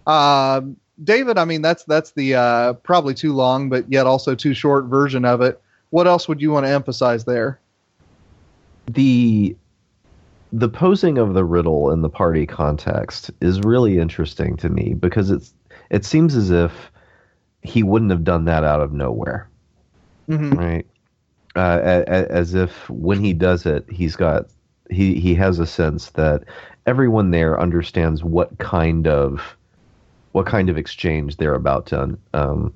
Um 0.08 0.78
David, 1.04 1.40
I 1.40 1.46
mean 1.46 1.64
that's 1.64 1.84
that's 1.86 2.12
the 2.12 2.36
uh, 2.36 2.74
probably 2.74 3.16
too 3.16 3.34
long, 3.34 3.68
but 3.68 3.92
yet 3.92 4.06
also 4.06 4.36
too 4.36 4.54
short 4.54 4.86
version 4.86 5.26
of 5.26 5.42
it. 5.42 5.60
What 5.90 6.06
else 6.06 6.28
would 6.28 6.40
you 6.40 6.52
want 6.52 6.68
to 6.68 6.70
emphasize 6.70 7.26
there? 7.26 7.60
the 8.88 9.56
the 10.54 10.70
posing 10.70 11.18
of 11.18 11.34
the 11.34 11.44
riddle 11.44 11.92
in 11.92 12.02
the 12.02 12.10
party 12.10 12.46
context 12.46 13.32
is 13.42 13.60
really 13.62 13.98
interesting 13.98 14.56
to 14.58 14.70
me 14.70 14.94
because 14.94 15.32
it's 15.32 15.52
it 15.90 16.06
seems 16.06 16.36
as 16.36 16.52
if 16.52 16.92
he 17.64 17.82
wouldn't 17.82 18.12
have 18.12 18.24
done 18.24 18.46
that 18.46 18.64
out 18.64 18.80
of 18.82 18.94
nowhere, 18.94 19.50
Mhm. 20.30 20.56
right? 20.56 20.88
Uh, 21.56 21.80
a, 21.84 22.00
a, 22.02 22.28
as 22.32 22.54
if 22.54 22.88
when 22.90 23.20
he 23.24 23.34
does 23.34 23.66
it, 23.66 23.86
he's 23.90 24.16
got 24.16 24.46
he 24.92 25.20
he 25.20 25.34
has 25.34 25.58
a 25.60 25.66
sense 25.66 26.12
that 26.12 26.44
everyone 26.86 27.32
there 27.32 27.60
understands 27.60 28.24
what 28.24 28.56
kind 28.60 29.08
of 29.08 29.58
what 30.34 30.46
kind 30.46 30.70
of 30.70 30.78
exchange 30.78 31.38
they're 31.38 31.56
about 31.56 31.88
to 31.88 32.18
um, 32.36 32.74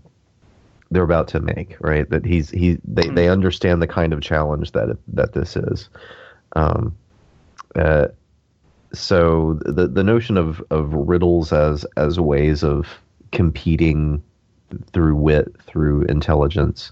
they're 0.90 1.04
about 1.04 1.28
to 1.28 1.40
make, 1.40 1.78
right? 1.80 2.10
That 2.10 2.26
he's 2.26 2.50
he 2.50 2.80
they, 2.86 3.10
they 3.10 3.30
understand 3.30 3.84
the 3.84 3.88
kind 3.88 4.14
of 4.14 4.22
challenge 4.22 4.72
that 4.72 4.90
it, 4.90 4.98
that 5.10 5.34
this 5.34 5.56
is. 5.56 5.90
Um, 6.56 6.96
uh, 7.76 8.08
so 8.94 9.60
the 9.66 9.88
the 9.88 10.04
notion 10.04 10.38
of 10.38 10.64
of 10.70 10.94
riddles 10.94 11.52
as 11.52 11.86
as 11.98 12.20
ways 12.20 12.64
of 12.64 12.88
competing 13.32 14.24
through 14.94 15.16
wit 15.16 15.54
through 15.66 16.04
intelligence, 16.04 16.92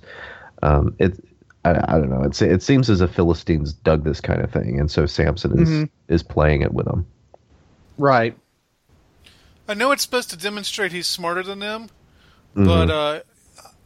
um, 0.64 0.96
it. 1.00 1.20
I, 1.64 1.96
I 1.96 2.00
don't 2.00 2.12
know. 2.12 2.22
It's, 2.22 2.44
it 2.44 2.62
seems 2.62 2.92
as 2.92 3.02
if 3.02 3.10
Philistines 3.12 3.74
dug 3.74 4.04
this 4.04 4.22
kind 4.22 4.40
of 4.42 4.52
thing, 4.52 4.80
and 4.80 4.92
so 4.92 5.08
Samson 5.08 5.60
is 5.60 5.70
Mhm. 5.70 5.90
is 6.10 6.22
playing 6.22 6.62
it 6.62 6.74
with 6.74 6.86
them. 6.86 7.08
Right. 7.98 8.38
I 9.68 9.74
know 9.74 9.92
it's 9.92 10.04
supposed 10.04 10.30
to 10.30 10.38
demonstrate 10.38 10.92
he's 10.92 11.08
smarter 11.08 11.42
than 11.42 11.58
them, 11.60 11.90
Mm-hmm. 12.56 12.66
but 12.66 12.92
uh, 12.92 13.20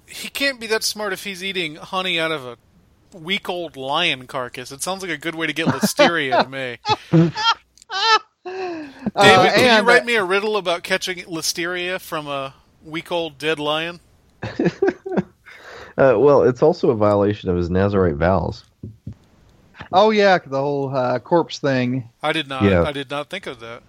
he 0.08 0.28
can't 0.28 0.60
be 0.60 0.68
that 0.68 0.84
smart 0.84 1.14
if 1.14 1.24
he's 1.24 1.42
eating 1.42 1.76
honey 1.76 2.20
out 2.20 2.32
of 2.32 2.46
a 2.46 2.58
week-old 3.14 3.76
lion 3.78 4.28
carcass. 4.28 4.72
It 4.72 4.82
sounds 4.84 5.02
like 5.02 5.12
a 5.12 5.18
good 5.18 5.36
way 5.36 5.48
to 5.48 5.54
get 5.54 5.68
listeria 5.68 6.44
to 6.44 6.50
me. 6.50 6.78
David, 8.46 8.94
Uh, 9.16 9.52
can 9.56 9.84
you 9.84 9.88
write 9.88 10.06
me 10.06 10.16
a 10.16 10.24
riddle 10.24 10.58
about 10.58 10.84
catching 10.84 11.18
listeria 11.26 12.00
from 12.00 12.28
a 12.28 12.54
week-old 12.84 13.38
dead 13.38 13.60
lion? 13.60 14.00
Uh, 15.98 16.18
well, 16.18 16.44
it's 16.44 16.62
also 16.64 16.92
a 16.92 16.96
violation 16.96 17.50
of 17.50 17.58
his 17.58 17.70
Nazarite 17.70 18.16
vows. 18.16 18.64
Oh 19.92 20.12
yeah, 20.12 20.38
the 20.38 20.58
whole 20.58 20.96
uh, 20.96 21.20
corpse 21.20 21.60
thing. 21.60 22.08
I 22.24 22.32
did 22.32 22.48
not. 22.48 22.64
Yeah. 22.64 22.84
I 22.84 22.94
did 22.94 23.10
not 23.10 23.30
think 23.30 23.48
of 23.48 23.60
that. 23.60 23.84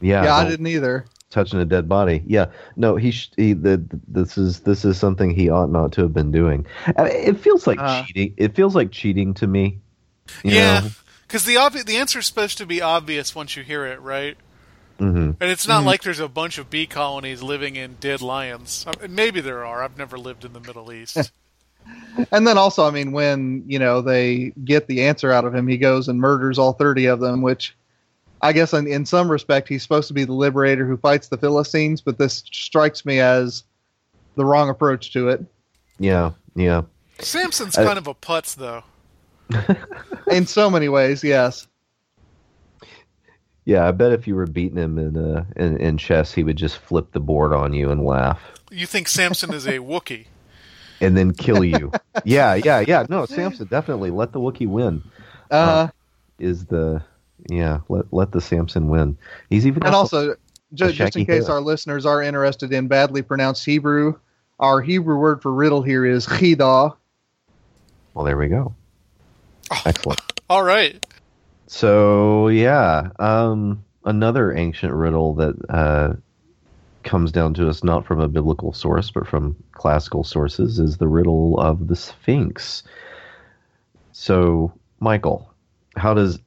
Yeah, 0.00 0.24
Yeah, 0.24 0.34
I 0.34 0.42
don't- 0.42 0.50
didn't 0.50 0.66
either. 0.66 1.04
Touching 1.34 1.60
a 1.60 1.64
dead 1.66 1.88
body. 1.88 2.22
Yeah, 2.26 2.46
no, 2.76 2.96
he, 2.96 3.10
sh- 3.10 3.30
he 3.36 3.52
the, 3.52 3.84
this 4.08 4.38
is 4.38 4.60
this 4.60 4.84
is 4.86 4.96
something 4.98 5.30
he 5.30 5.50
ought 5.50 5.70
not 5.70 5.92
to 5.92 6.02
have 6.02 6.14
been 6.14 6.30
doing. 6.30 6.64
I 6.96 7.02
mean, 7.04 7.12
it 7.12 7.40
feels 7.40 7.66
like 7.66 7.78
Uh. 7.78 8.04
cheating. 8.04 8.32
It 8.38 8.54
feels 8.56 8.74
like 8.74 8.90
cheating 8.90 9.34
to 9.34 9.46
me. 9.46 9.80
yeah, 10.42 10.88
because 11.26 11.44
the 11.44 11.56
obvi- 11.56 11.84
the 11.84 11.96
answer 11.98 12.20
is 12.20 12.26
supposed 12.26 12.56
to 12.58 12.66
be 12.66 12.80
obvious 12.80 13.34
once 13.34 13.56
you 13.56 13.62
hear 13.62 13.84
it, 13.84 14.00
right? 14.00 14.36
Mhm. 15.00 15.36
And 15.40 15.50
it's 15.50 15.66
not 15.66 15.84
like 15.84 16.02
there's 16.02 16.20
a 16.20 16.28
bunch 16.28 16.56
of 16.58 16.70
bee 16.70 16.86
colonies 16.86 17.42
living 17.42 17.74
in 17.74 17.96
dead 17.98 18.22
lions. 18.22 18.86
Maybe 19.08 19.40
there 19.40 19.64
are. 19.64 19.82
I've 19.82 19.98
never 19.98 20.16
lived 20.16 20.44
in 20.44 20.52
the 20.52 20.60
Middle 20.60 20.92
East. 20.92 21.32
And 22.30 22.46
then 22.46 22.56
also, 22.56 22.86
I 22.86 22.90
mean, 22.90 23.12
when 23.12 23.64
you 23.66 23.78
know 23.78 24.00
they 24.00 24.52
get 24.64 24.86
the 24.86 25.02
answer 25.02 25.30
out 25.30 25.44
of 25.44 25.54
him, 25.54 25.66
he 25.68 25.76
goes 25.76 26.08
and 26.08 26.18
murders 26.18 26.58
all 26.58 26.72
thirty 26.72 27.04
of 27.06 27.20
them. 27.20 27.42
Which, 27.42 27.76
I 28.42 28.52
guess, 28.52 28.72
in, 28.74 28.86
in 28.86 29.06
some 29.06 29.30
respect, 29.30 29.68
he's 29.68 29.82
supposed 29.82 30.08
to 30.08 30.14
be 30.14 30.24
the 30.24 30.32
liberator 30.34 30.86
who 30.86 30.96
fights 30.96 31.28
the 31.28 31.38
Philistines. 31.38 32.00
But 32.00 32.18
this 32.18 32.44
strikes 32.52 33.04
me 33.06 33.20
as 33.20 33.64
the 34.36 34.44
wrong 34.44 34.68
approach 34.68 35.12
to 35.14 35.28
it. 35.28 35.44
Yeah, 35.98 36.32
yeah. 36.54 36.82
Samson's 37.20 37.78
I- 37.78 37.84
kind 37.84 37.98
of 37.98 38.06
a 38.06 38.14
putz, 38.14 38.54
though. 38.56 38.82
In 40.30 40.46
so 40.46 40.68
many 40.70 40.88
ways, 40.88 41.22
yes. 41.22 41.66
Yeah, 43.66 43.86
I 43.88 43.92
bet 43.92 44.12
if 44.12 44.26
you 44.26 44.34
were 44.34 44.46
beating 44.46 44.76
him 44.76 44.98
in, 44.98 45.16
uh, 45.16 45.44
in 45.56 45.78
in 45.78 45.96
chess, 45.96 46.34
he 46.34 46.42
would 46.42 46.56
just 46.56 46.76
flip 46.76 47.12
the 47.12 47.20
board 47.20 47.52
on 47.54 47.72
you 47.72 47.90
and 47.90 48.04
laugh, 48.04 48.40
You 48.70 48.86
think 48.86 49.08
Samson 49.08 49.54
is 49.54 49.66
a 49.66 49.78
Wookie? 49.78 50.26
and 51.00 51.16
then 51.16 51.32
kill 51.32 51.64
you. 51.64 51.90
yeah, 52.24 52.54
yeah, 52.54 52.80
yeah. 52.86 53.06
No, 53.08 53.24
Samson 53.26 53.66
definitely 53.68 54.10
let 54.10 54.32
the 54.32 54.38
Wookie 54.40 54.68
win. 54.68 55.02
Uh, 55.50 55.88
Is 56.38 56.66
the 56.66 57.02
Yeah, 57.48 57.80
let 57.88 58.12
let 58.12 58.32
the 58.32 58.40
Samson 58.40 58.88
win. 58.88 59.18
He's 59.50 59.66
even 59.66 59.84
And 59.84 59.94
also, 59.94 60.36
ju- 60.74 60.92
The 60.92 60.92
just 60.92 61.16
in 61.16 61.24
case 61.24 61.48
hair. 61.48 61.50
our 61.50 61.60
listeners 61.60 62.06
are 62.06 62.22
interested 62.22 62.72
in 62.72 62.88
badly 62.88 63.22
pronounced 63.22 63.64
Hebrew, 63.64 64.14
our 64.60 64.80
Hebrew 64.82 65.18
word 65.18 65.42
for 65.42 65.52
riddle 65.52 65.82
here 65.82 66.06
is 66.06 66.26
chida. 66.26 66.96
well, 68.14 68.24
there 68.26 68.36
we 68.38 68.48
go. 68.48 68.74
Excellent. 69.84 70.20
All 70.50 70.62
right. 70.64 71.04
So 71.68 72.48
yeah, 72.48 73.10
um, 73.18 73.84
another 74.04 74.52
ancient 74.56 74.92
riddle 74.92 75.34
that 75.36 75.54
uh, 75.70 76.14
comes 77.04 77.32
down 77.32 77.54
to 77.54 77.68
us 77.68 77.84
not 77.84 78.06
from 78.06 78.20
a 78.20 78.28
biblical 78.28 78.72
source 78.72 79.10
but 79.10 79.26
from 79.28 79.56
classical 79.72 80.24
sources 80.24 80.78
is 80.78 80.98
the 80.98 81.08
riddle 81.08 81.58
of 81.60 81.88
the 81.88 81.96
Sphinx. 81.96 82.82
So, 84.12 84.72
Michial, 85.02 85.46
how 85.96 86.14
does 86.14 86.38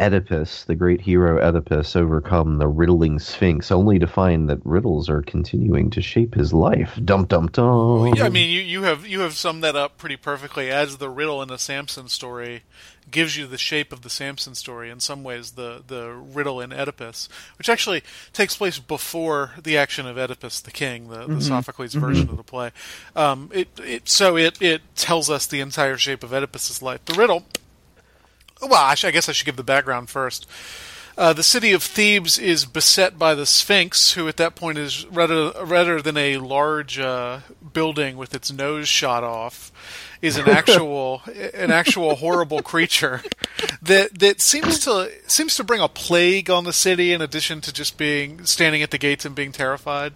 Oedipus, 0.00 0.64
the 0.64 0.76
great 0.76 1.00
hero 1.00 1.40
Oedipus, 1.40 1.96
overcome 1.96 2.58
the 2.58 2.68
riddling 2.68 3.18
Sphinx, 3.18 3.72
only 3.72 3.98
to 3.98 4.06
find 4.06 4.48
that 4.48 4.64
riddles 4.64 5.08
are 5.08 5.22
continuing 5.22 5.90
to 5.90 6.00
shape 6.00 6.34
his 6.34 6.52
life? 6.52 6.98
Dum 7.04 7.24
dum 7.24 7.48
dum. 7.48 8.14
Yeah, 8.14 8.24
I 8.24 8.28
mean, 8.28 8.48
you, 8.48 8.60
you 8.60 8.82
have 8.84 9.06
you 9.06 9.20
have 9.20 9.34
summed 9.34 9.64
that 9.64 9.74
up 9.74 9.98
pretty 9.98 10.16
perfectly. 10.16 10.70
As 10.70 10.98
the 10.98 11.10
riddle 11.10 11.42
in 11.42 11.48
the 11.48 11.58
Samson 11.58 12.08
story 12.08 12.62
gives 13.10 13.36
you 13.36 13.46
the 13.48 13.58
shape 13.58 13.92
of 13.92 14.02
the 14.02 14.10
Samson 14.10 14.54
story, 14.54 14.88
in 14.88 15.00
some 15.00 15.24
ways, 15.24 15.52
the 15.52 15.82
the 15.84 16.12
riddle 16.12 16.60
in 16.60 16.72
Oedipus, 16.72 17.28
which 17.58 17.68
actually 17.68 18.04
takes 18.32 18.56
place 18.56 18.78
before 18.78 19.52
the 19.60 19.76
action 19.76 20.06
of 20.06 20.16
Oedipus 20.16 20.60
the 20.60 20.70
king, 20.70 21.08
the, 21.08 21.26
the 21.26 21.40
Sophocles 21.40 21.94
version 21.94 22.28
of 22.28 22.36
the 22.36 22.44
play. 22.44 22.70
Um, 23.16 23.50
it, 23.52 23.68
it 23.82 24.08
so 24.08 24.36
it 24.36 24.62
it 24.62 24.82
tells 24.94 25.28
us 25.28 25.44
the 25.46 25.58
entire 25.58 25.96
shape 25.96 26.22
of 26.22 26.32
Oedipus's 26.32 26.82
life. 26.82 27.04
The 27.04 27.14
riddle. 27.14 27.44
Well, 28.60 28.74
I, 28.74 28.94
sh- 28.94 29.04
I 29.04 29.10
guess 29.10 29.28
I 29.28 29.32
should 29.32 29.46
give 29.46 29.56
the 29.56 29.62
background 29.62 30.10
first. 30.10 30.46
Uh, 31.18 31.32
the 31.32 31.42
city 31.42 31.72
of 31.72 31.82
Thebes 31.82 32.38
is 32.38 32.64
beset 32.64 33.18
by 33.18 33.34
the 33.34 33.44
Sphinx, 33.44 34.12
who 34.12 34.28
at 34.28 34.36
that 34.36 34.54
point 34.54 34.78
is 34.78 35.04
rather 35.06 35.50
rather 35.64 36.00
than 36.00 36.16
a 36.16 36.36
large 36.36 36.96
uh, 36.96 37.40
building 37.72 38.16
with 38.16 38.36
its 38.36 38.52
nose 38.52 38.86
shot 38.86 39.24
off, 39.24 39.72
is 40.22 40.36
an 40.36 40.48
actual 40.48 41.22
an 41.54 41.72
actual 41.72 42.14
horrible 42.14 42.62
creature 42.62 43.22
that 43.82 44.16
that 44.20 44.40
seems 44.40 44.78
to 44.84 45.10
seems 45.26 45.56
to 45.56 45.64
bring 45.64 45.80
a 45.80 45.88
plague 45.88 46.48
on 46.50 46.62
the 46.62 46.72
city 46.72 47.12
in 47.12 47.20
addition 47.20 47.60
to 47.62 47.72
just 47.72 47.98
being 47.98 48.44
standing 48.44 48.80
at 48.82 48.92
the 48.92 48.98
gates 48.98 49.24
and 49.24 49.34
being 49.34 49.50
terrified. 49.50 50.12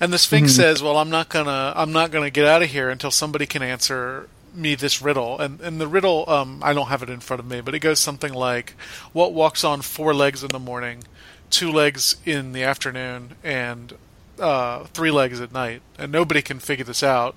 And 0.00 0.10
the 0.10 0.18
Sphinx 0.18 0.54
says, 0.54 0.82
"Well, 0.82 0.96
I'm 0.96 1.10
not 1.10 1.28
gonna 1.28 1.74
I'm 1.76 1.92
not 1.92 2.12
gonna 2.12 2.30
get 2.30 2.46
out 2.46 2.62
of 2.62 2.70
here 2.70 2.88
until 2.88 3.10
somebody 3.10 3.44
can 3.44 3.62
answer 3.62 4.30
me 4.58 4.74
this 4.74 5.00
riddle." 5.00 5.38
And 5.38 5.60
and 5.60 5.80
the 5.80 5.88
riddle, 5.88 6.28
um, 6.28 6.60
I 6.62 6.72
don't 6.72 6.88
have 6.88 7.02
it 7.02 7.10
in 7.10 7.20
front 7.20 7.40
of 7.40 7.46
me, 7.46 7.60
but 7.60 7.74
it 7.74 7.80
goes 7.80 7.98
something 7.98 8.32
like, 8.32 8.74
"What 9.12 9.32
walks 9.32 9.64
on 9.64 9.82
four 9.82 10.14
legs 10.14 10.42
in 10.42 10.48
the 10.48 10.58
morning, 10.58 11.04
two 11.50 11.72
legs 11.72 12.16
in 12.24 12.52
the 12.52 12.64
afternoon, 12.64 13.36
and 13.42 13.94
uh, 14.38 14.84
three 14.84 15.10
legs 15.10 15.40
at 15.40 15.52
night?" 15.52 15.82
And 15.98 16.12
nobody 16.12 16.42
can 16.42 16.58
figure 16.58 16.84
this 16.84 17.02
out. 17.02 17.34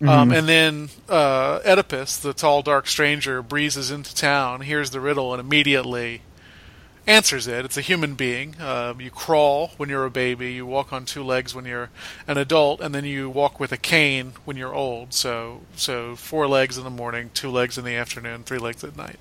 Um, 0.00 0.32
and 0.32 0.48
then 0.48 0.88
uh, 1.08 1.60
Oedipus, 1.64 2.18
the 2.18 2.34
tall, 2.34 2.62
dark 2.62 2.86
stranger, 2.86 3.42
breezes 3.42 3.90
into 3.90 4.14
town, 4.14 4.60
hears 4.60 4.90
the 4.90 5.00
riddle, 5.00 5.32
and 5.32 5.40
immediately 5.40 6.20
answers 7.06 7.46
it. 7.46 7.64
It's 7.64 7.76
a 7.76 7.82
human 7.82 8.14
being. 8.14 8.60
Um, 8.60 9.00
you 9.00 9.10
crawl 9.10 9.72
when 9.76 9.88
you're 9.88 10.04
a 10.04 10.10
baby. 10.10 10.52
You 10.52 10.66
walk 10.66 10.92
on 10.92 11.04
two 11.04 11.22
legs 11.22 11.54
when 11.54 11.64
you're 11.64 11.90
an 12.26 12.38
adult, 12.38 12.80
and 12.80 12.94
then 12.94 13.04
you 13.04 13.28
walk 13.28 13.60
with 13.60 13.72
a 13.72 13.76
cane 13.76 14.32
when 14.44 14.56
you're 14.56 14.74
old. 14.74 15.12
So, 15.12 15.62
so 15.76 16.16
four 16.16 16.48
legs 16.48 16.78
in 16.78 16.84
the 16.84 16.90
morning, 16.90 17.30
two 17.34 17.50
legs 17.50 17.76
in 17.78 17.84
the 17.84 17.94
afternoon, 17.94 18.44
three 18.44 18.58
legs 18.58 18.82
at 18.84 18.96
night. 18.96 19.18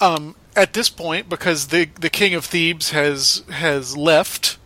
Um, 0.00 0.36
at 0.54 0.74
this 0.74 0.88
point, 0.88 1.28
because 1.28 1.68
the 1.68 1.86
the 1.98 2.10
king 2.10 2.34
of 2.34 2.44
Thebes 2.44 2.90
has 2.90 3.42
has 3.50 3.96
left, 3.96 4.58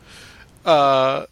uh, 0.65 1.27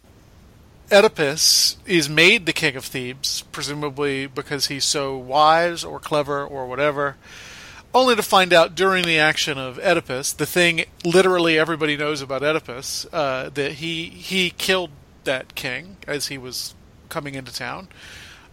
Oedipus 0.91 1.77
is 1.85 2.09
made 2.09 2.45
the 2.45 2.53
king 2.53 2.75
of 2.75 2.85
Thebes, 2.85 3.43
presumably 3.51 4.25
because 4.25 4.67
he's 4.67 4.85
so 4.85 5.17
wise 5.17 5.83
or 5.83 5.99
clever 5.99 6.45
or 6.45 6.65
whatever 6.67 7.15
only 7.93 8.15
to 8.15 8.23
find 8.23 8.53
out 8.53 8.75
during 8.75 9.05
the 9.05 9.19
action 9.19 9.57
of 9.57 9.77
Oedipus, 9.79 10.33
the 10.33 10.45
thing 10.45 10.85
literally 11.05 11.59
everybody 11.59 11.95
knows 11.95 12.21
about 12.21 12.41
Oedipus, 12.41 13.05
uh, 13.13 13.49
that 13.53 13.73
he 13.73 14.05
he 14.05 14.49
killed 14.49 14.91
that 15.23 15.55
king 15.55 15.97
as 16.07 16.27
he 16.27 16.37
was 16.37 16.75
coming 17.09 17.35
into 17.35 17.53
town. 17.53 17.87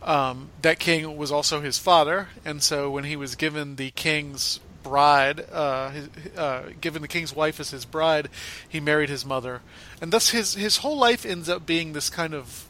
Um, 0.02 0.50
that 0.62 0.78
king 0.78 1.16
was 1.16 1.32
also 1.32 1.60
his 1.60 1.78
father, 1.78 2.28
and 2.44 2.62
so 2.62 2.90
when 2.90 3.04
he 3.04 3.16
was 3.16 3.34
given 3.34 3.76
the 3.76 3.90
king's 3.90 4.60
bride, 4.82 5.44
uh, 5.52 5.92
uh, 6.36 6.62
given 6.80 7.02
the 7.02 7.08
king's 7.08 7.34
wife 7.34 7.60
as 7.60 7.70
his 7.70 7.84
bride, 7.84 8.28
he 8.66 8.80
married 8.80 9.10
his 9.10 9.26
mother, 9.26 9.60
and 10.00 10.12
thus 10.12 10.30
his 10.30 10.54
his 10.54 10.78
whole 10.78 10.96
life 10.96 11.26
ends 11.26 11.48
up 11.48 11.66
being 11.66 11.92
this 11.92 12.08
kind 12.08 12.34
of 12.34 12.68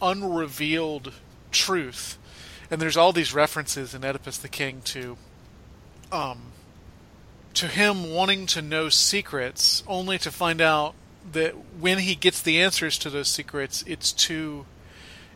unrevealed 0.00 1.12
truth. 1.50 2.18
And 2.70 2.80
there's 2.80 2.96
all 2.96 3.12
these 3.12 3.34
references 3.34 3.94
in 3.94 4.02
Oedipus 4.02 4.38
the 4.38 4.48
King 4.48 4.80
to 4.86 5.18
um, 6.12 6.52
to 7.54 7.66
him 7.66 8.12
wanting 8.12 8.46
to 8.46 8.62
know 8.62 8.88
secrets, 8.88 9.82
only 9.88 10.18
to 10.18 10.30
find 10.30 10.60
out 10.60 10.94
that 11.32 11.54
when 11.78 11.98
he 11.98 12.14
gets 12.14 12.42
the 12.42 12.60
answers 12.60 12.98
to 12.98 13.10
those 13.10 13.28
secrets, 13.28 13.82
it's 13.86 14.12
too 14.12 14.66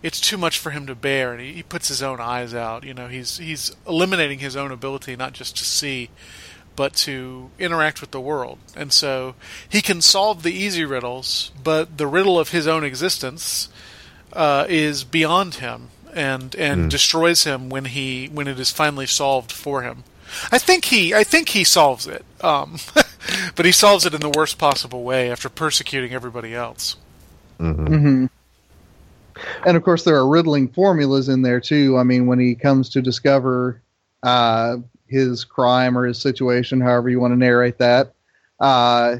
it's 0.02 0.20
too 0.20 0.36
much 0.36 0.58
for 0.58 0.70
him 0.70 0.86
to 0.86 0.94
bear, 0.94 1.32
and 1.32 1.40
he, 1.40 1.54
he 1.54 1.62
puts 1.62 1.88
his 1.88 2.02
own 2.02 2.20
eyes 2.20 2.54
out. 2.54 2.84
You 2.84 2.94
know, 2.94 3.08
he's 3.08 3.38
he's 3.38 3.74
eliminating 3.86 4.38
his 4.38 4.56
own 4.56 4.70
ability 4.70 5.16
not 5.16 5.32
just 5.32 5.56
to 5.56 5.64
see, 5.64 6.10
but 6.76 6.94
to 6.94 7.50
interact 7.58 8.00
with 8.00 8.10
the 8.10 8.20
world. 8.20 8.58
And 8.76 8.92
so 8.92 9.34
he 9.68 9.80
can 9.80 10.02
solve 10.02 10.42
the 10.42 10.52
easy 10.52 10.84
riddles, 10.84 11.50
but 11.62 11.96
the 11.96 12.06
riddle 12.06 12.38
of 12.38 12.50
his 12.50 12.66
own 12.66 12.84
existence 12.84 13.68
uh, 14.32 14.66
is 14.68 15.02
beyond 15.02 15.56
him 15.56 15.88
and 16.12 16.54
and 16.54 16.90
destroys 16.90 17.44
him 17.44 17.68
when 17.68 17.86
he 17.86 18.26
when 18.26 18.48
it 18.48 18.58
is 18.60 18.70
finally 18.70 19.06
solved 19.06 19.52
for 19.52 19.82
him. 19.82 20.04
I 20.52 20.58
think 20.58 20.86
he 20.86 21.14
I 21.14 21.24
think 21.24 21.50
he 21.50 21.64
solves 21.64 22.06
it, 22.06 22.24
um, 22.42 22.78
but 23.56 23.66
he 23.66 23.72
solves 23.72 24.06
it 24.06 24.14
in 24.14 24.20
the 24.20 24.30
worst 24.30 24.58
possible 24.58 25.02
way 25.02 25.30
after 25.30 25.48
persecuting 25.48 26.12
everybody 26.12 26.54
else. 26.54 26.96
hmm 27.58 28.26
And 29.64 29.76
of 29.76 29.82
course, 29.82 30.04
there 30.04 30.16
are 30.16 30.28
riddling 30.28 30.68
formulas 30.68 31.28
in 31.28 31.42
there 31.42 31.60
too. 31.60 31.96
I 31.98 32.02
mean, 32.02 32.26
when 32.26 32.38
he 32.38 32.54
comes 32.54 32.88
to 32.90 33.02
discover 33.02 33.82
uh, 34.22 34.76
his 35.06 35.44
crime 35.44 35.96
or 35.96 36.06
his 36.06 36.20
situation, 36.20 36.80
however 36.80 37.08
you 37.08 37.20
want 37.20 37.32
to 37.32 37.38
narrate 37.38 37.78
that, 37.78 38.12
uh, 38.60 39.16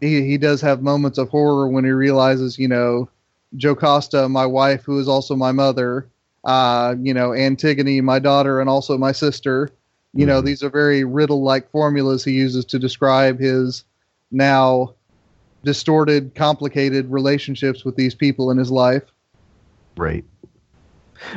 he 0.00 0.26
he 0.26 0.38
does 0.38 0.60
have 0.60 0.82
moments 0.82 1.18
of 1.18 1.28
horror 1.28 1.68
when 1.68 1.84
he 1.84 1.90
realizes, 1.90 2.58
you 2.58 2.68
know, 2.68 3.08
Jocasta, 3.56 4.28
my 4.28 4.46
wife, 4.46 4.84
who 4.84 4.98
is 4.98 5.08
also 5.08 5.36
my 5.36 5.52
mother, 5.52 6.08
uh, 6.44 6.94
you 7.00 7.12
know, 7.12 7.34
Antigone, 7.34 8.00
my 8.00 8.18
daughter, 8.18 8.60
and 8.60 8.70
also 8.70 8.96
my 8.96 9.12
sister. 9.12 9.70
You 10.14 10.26
know, 10.26 10.42
Mhm. 10.42 10.46
these 10.46 10.62
are 10.64 10.70
very 10.70 11.04
riddle-like 11.04 11.70
formulas 11.70 12.24
he 12.24 12.32
uses 12.32 12.64
to 12.66 12.78
describe 12.78 13.38
his 13.38 13.84
now 14.32 14.94
distorted, 15.64 16.34
complicated 16.34 17.10
relationships 17.10 17.84
with 17.84 17.94
these 17.96 18.14
people 18.14 18.50
in 18.50 18.58
his 18.58 18.70
life. 18.70 19.02
Right. 19.96 20.24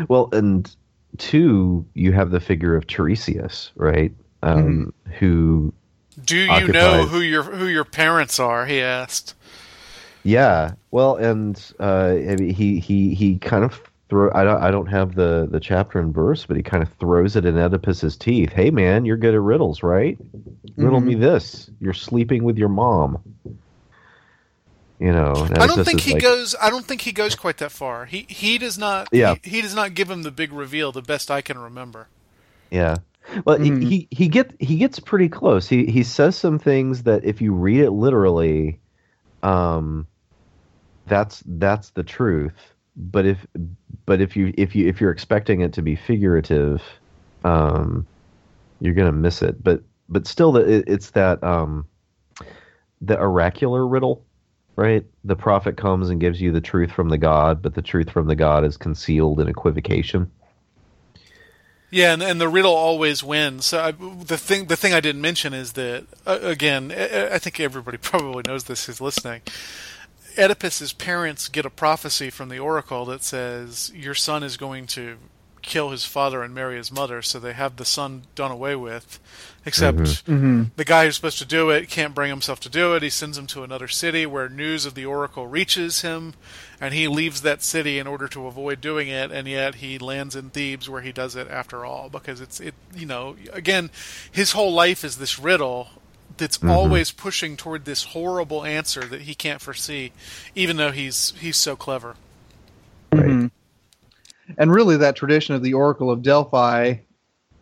Well, 0.08 0.30
and 0.32 0.74
two, 1.18 1.86
you 1.94 2.14
have 2.14 2.32
the 2.32 2.40
figure 2.40 2.76
of 2.76 2.88
Tiresias, 2.88 3.72
right? 3.76 4.12
Um, 4.42 4.94
Who, 5.20 5.74
Do 6.26 6.38
you 6.38 6.50
Occupied. 6.52 6.74
know 6.74 7.06
who 7.06 7.20
your 7.22 7.44
who 7.44 7.66
your 7.68 7.84
parents 7.86 8.40
are? 8.40 8.66
He 8.66 8.82
asked. 8.82 9.36
yeah. 10.24 10.72
Well, 10.92 11.16
and 11.18 11.60
uh, 11.80 12.14
he 12.40 12.80
he 12.80 13.14
he 13.14 13.38
kind 13.40 13.64
of 13.64 13.82
throw. 14.14 14.32
I 14.34 14.44
don't 14.44 14.62
I 14.62 14.70
don't 14.70 14.86
have 14.86 15.16
the 15.16 15.48
the 15.50 15.60
chapter 15.60 16.00
and 16.00 16.14
verse, 16.14 16.46
but 16.46 16.56
he 16.56 16.62
kind 16.62 16.84
of 16.84 16.94
throws 17.00 17.36
it 17.36 17.46
in 17.46 17.56
Oedipus's 17.56 18.16
teeth. 18.16 18.52
Hey, 18.54 18.70
man, 18.70 19.06
you're 19.06 19.18
good 19.18 19.34
at 19.34 19.42
riddles, 19.42 19.82
right? 19.82 20.20
Riddle 20.78 21.02
Mhm. 21.02 21.06
me 21.06 21.16
this. 21.16 21.72
You're 21.82 21.94
sleeping 21.94 22.44
with 22.44 22.60
your 22.60 22.70
mom. 22.70 23.18
You 25.00 25.12
know. 25.12 25.34
I 25.56 25.66
don't 25.66 25.84
think 25.84 26.02
he 26.02 26.14
like, 26.14 26.22
goes. 26.22 26.56
I 26.62 26.70
don't 26.70 26.86
think 26.86 27.02
he 27.02 27.12
goes 27.12 27.34
quite 27.34 27.58
that 27.58 27.72
far. 27.72 28.06
He 28.06 28.28
he 28.30 28.60
does 28.60 28.78
not. 28.78 29.10
Yeah. 29.12 29.36
He, 29.44 29.50
he 29.50 29.62
does 29.62 29.74
not 29.74 29.96
give 29.96 30.10
him 30.12 30.22
the 30.22 30.32
big 30.32 30.54
reveal. 30.54 30.92
The 30.92 31.02
best 31.02 31.32
I 31.32 31.42
can 31.42 31.58
remember. 31.58 32.08
Yeah. 32.70 32.98
Well, 33.46 33.58
he- 33.58 33.72
Mhm. 33.72 33.84
he 33.84 34.08
he 34.12 34.28
get 34.28 34.54
he 34.60 34.78
gets 34.78 35.00
pretty 35.00 35.30
close. 35.30 35.68
He 35.68 35.86
he 35.88 36.04
says 36.04 36.36
some 36.36 36.60
things 36.60 37.04
that 37.04 37.26
if 37.26 37.42
you 37.42 37.54
read 37.54 37.80
it 37.80 37.92
literally, 37.92 38.80
um, 39.42 40.06
that's 41.08 41.42
that's 41.48 41.90
the 41.92 42.04
truth. 42.04 42.73
But 42.96 43.26
if 43.26 43.46
but 44.06 44.22
if 44.22 44.36
you 44.36 44.54
if 44.58 44.76
you 44.76 44.88
if 44.88 45.02
you're 45.02 45.12
expecting 45.12 45.62
it 45.62 45.74
to 45.74 45.82
be 45.82 45.96
figurative, 45.96 46.82
um, 47.44 48.06
you're 48.80 48.94
gonna 48.94 49.12
miss 49.12 49.42
it. 49.42 49.64
But 49.64 49.84
but 50.10 50.28
still, 50.28 50.52
the, 50.52 50.62
it, 50.62 50.84
it's 50.88 51.12
that 51.12 51.44
um, 51.44 51.88
the 53.02 53.20
oracular 53.20 53.86
riddle, 53.86 54.26
right? 54.76 55.06
The 55.24 55.36
prophet 55.36 55.78
comes 55.78 56.10
and 56.10 56.20
gives 56.20 56.40
you 56.40 56.52
the 56.52 56.62
truth 56.62 56.92
from 56.92 57.10
the 57.10 57.18
God, 57.18 57.62
but 57.62 57.74
the 57.74 57.82
truth 57.82 58.12
from 58.12 58.28
the 58.28 58.36
God 58.36 58.64
is 58.64 58.78
concealed 58.78 59.40
in 59.40 59.48
equivocation. 59.48 60.32
Yeah, 61.94 62.14
and, 62.14 62.24
and 62.24 62.42
the 62.42 62.50
riddle 62.50 62.74
always 62.74 63.24
wins. 63.24 63.66
So 63.66 63.80
I, 63.80 63.92
the 63.92 64.38
thing 64.38 64.66
the 64.66 64.76
thing 64.76 64.94
I 64.94 65.00
didn't 65.00 65.22
mention 65.22 65.54
is 65.54 65.74
that 65.74 66.06
uh, 66.26 66.40
again, 66.42 66.92
I, 66.92 67.36
I 67.36 67.38
think 67.38 67.60
everybody 67.60 67.98
probably 68.02 68.44
knows 68.48 68.64
this 68.64 68.86
who's 68.86 69.00
listening. 69.00 69.42
Oedipus's 70.38 70.94
parents 70.94 71.48
get 71.48 71.66
a 71.66 71.70
prophecy 71.70 72.30
from 72.30 72.50
the 72.50 72.60
oracle 72.60 73.06
that 73.06 73.24
says 73.24 73.92
your 73.96 74.16
son 74.16 74.44
is 74.44 74.58
going 74.58 74.88
to 74.88 75.18
kill 75.62 75.92
his 75.92 76.04
father 76.04 76.44
and 76.44 76.54
marry 76.54 76.76
his 76.76 76.92
mother, 76.92 77.22
so 77.22 77.40
they 77.40 77.54
have 77.54 77.78
the 77.78 77.86
son 77.86 78.24
done 78.36 78.52
away 78.52 78.76
with. 78.76 79.18
Except 79.66 79.98
Mm-hmm. 79.98 80.64
the 80.76 80.84
guy 80.84 81.06
who's 81.06 81.16
supposed 81.16 81.38
to 81.38 81.46
do 81.46 81.70
it 81.70 81.90
can't 81.90 82.14
bring 82.14 82.30
himself 82.30 82.60
to 82.60 82.70
do 82.70 82.96
it. 82.96 83.02
He 83.02 83.10
sends 83.10 83.38
him 83.38 83.48
to 83.48 83.64
another 83.64 83.88
city 83.88 84.26
where 84.26 84.50
news 84.50 84.86
of 84.86 84.94
the 84.94 85.06
oracle 85.06 85.48
reaches 85.48 86.02
him, 86.02 86.34
and 86.82 86.94
he 86.94 87.08
leaves 87.08 87.44
that 87.44 87.64
city 87.64 87.98
in 87.98 88.08
order 88.08 88.28
to 88.28 88.46
avoid 88.46 88.82
doing 88.82 89.08
it. 89.08 89.32
And 89.32 89.48
yet 89.48 89.76
he 89.76 89.98
lands 89.98 90.36
in 90.36 90.50
Thebes 90.50 90.90
where 90.90 91.02
he 91.02 91.14
does 91.14 91.38
it 91.38 91.48
after 91.50 91.86
all, 91.86 92.10
because 92.10 92.42
it's 92.42 92.60
it. 92.60 92.74
You 92.94 93.06
know, 93.06 93.38
again, 93.54 93.90
his 94.30 94.52
whole 94.52 94.74
life 94.74 95.06
is 95.06 95.18
this 95.18 95.40
riddle 95.40 95.88
that's 96.38 96.64
always 96.64 97.12
pushing 97.12 97.58
toward 97.58 97.86
this 97.86 98.04
horrible 98.06 98.64
answer 98.64 99.02
that 99.06 99.22
he 99.22 99.36
can't 99.36 99.62
foresee, 99.62 100.12
even 100.56 100.78
though 100.78 100.92
he's 100.92 101.34
he's 101.40 101.58
so 101.58 101.76
clever. 101.76 102.16
Right. 103.12 103.26
Mhm. 103.26 103.52
And 104.58 104.72
really, 104.74 104.98
that 104.98 105.16
tradition 105.16 105.56
of 105.56 105.64
the 105.64 105.74
Oracle 105.74 106.12
of 106.12 106.22
Delphi 106.22 106.96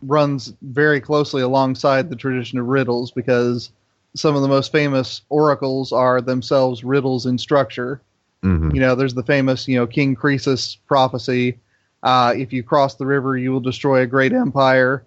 runs 0.02 0.52
very 0.62 1.00
closely 1.00 1.42
alongside 1.42 2.10
the 2.10 2.16
tradition 2.16 2.58
of 2.58 2.66
riddles 2.66 3.12
because 3.12 3.70
some 4.14 4.34
of 4.34 4.42
the 4.42 4.48
most 4.48 4.72
famous 4.72 5.22
oracles 5.28 5.92
are 5.92 6.20
themselves 6.20 6.84
riddles 6.84 7.24
in 7.24 7.38
structure. 7.38 8.00
Mhm. 8.42 8.74
You 8.74 8.80
know, 8.80 8.94
there's 8.94 9.14
the 9.14 9.22
famous, 9.22 9.68
you 9.68 9.76
know, 9.76 9.86
King 9.86 10.14
Croesus 10.14 10.76
prophecy. 10.86 11.58
Uh, 12.02 12.34
if 12.36 12.52
you 12.52 12.62
cross 12.64 12.96
the 12.96 13.06
river, 13.06 13.36
you 13.36 13.52
will 13.52 13.60
destroy 13.60 14.00
a 14.00 14.06
great 14.06 14.32
empire. 14.32 15.04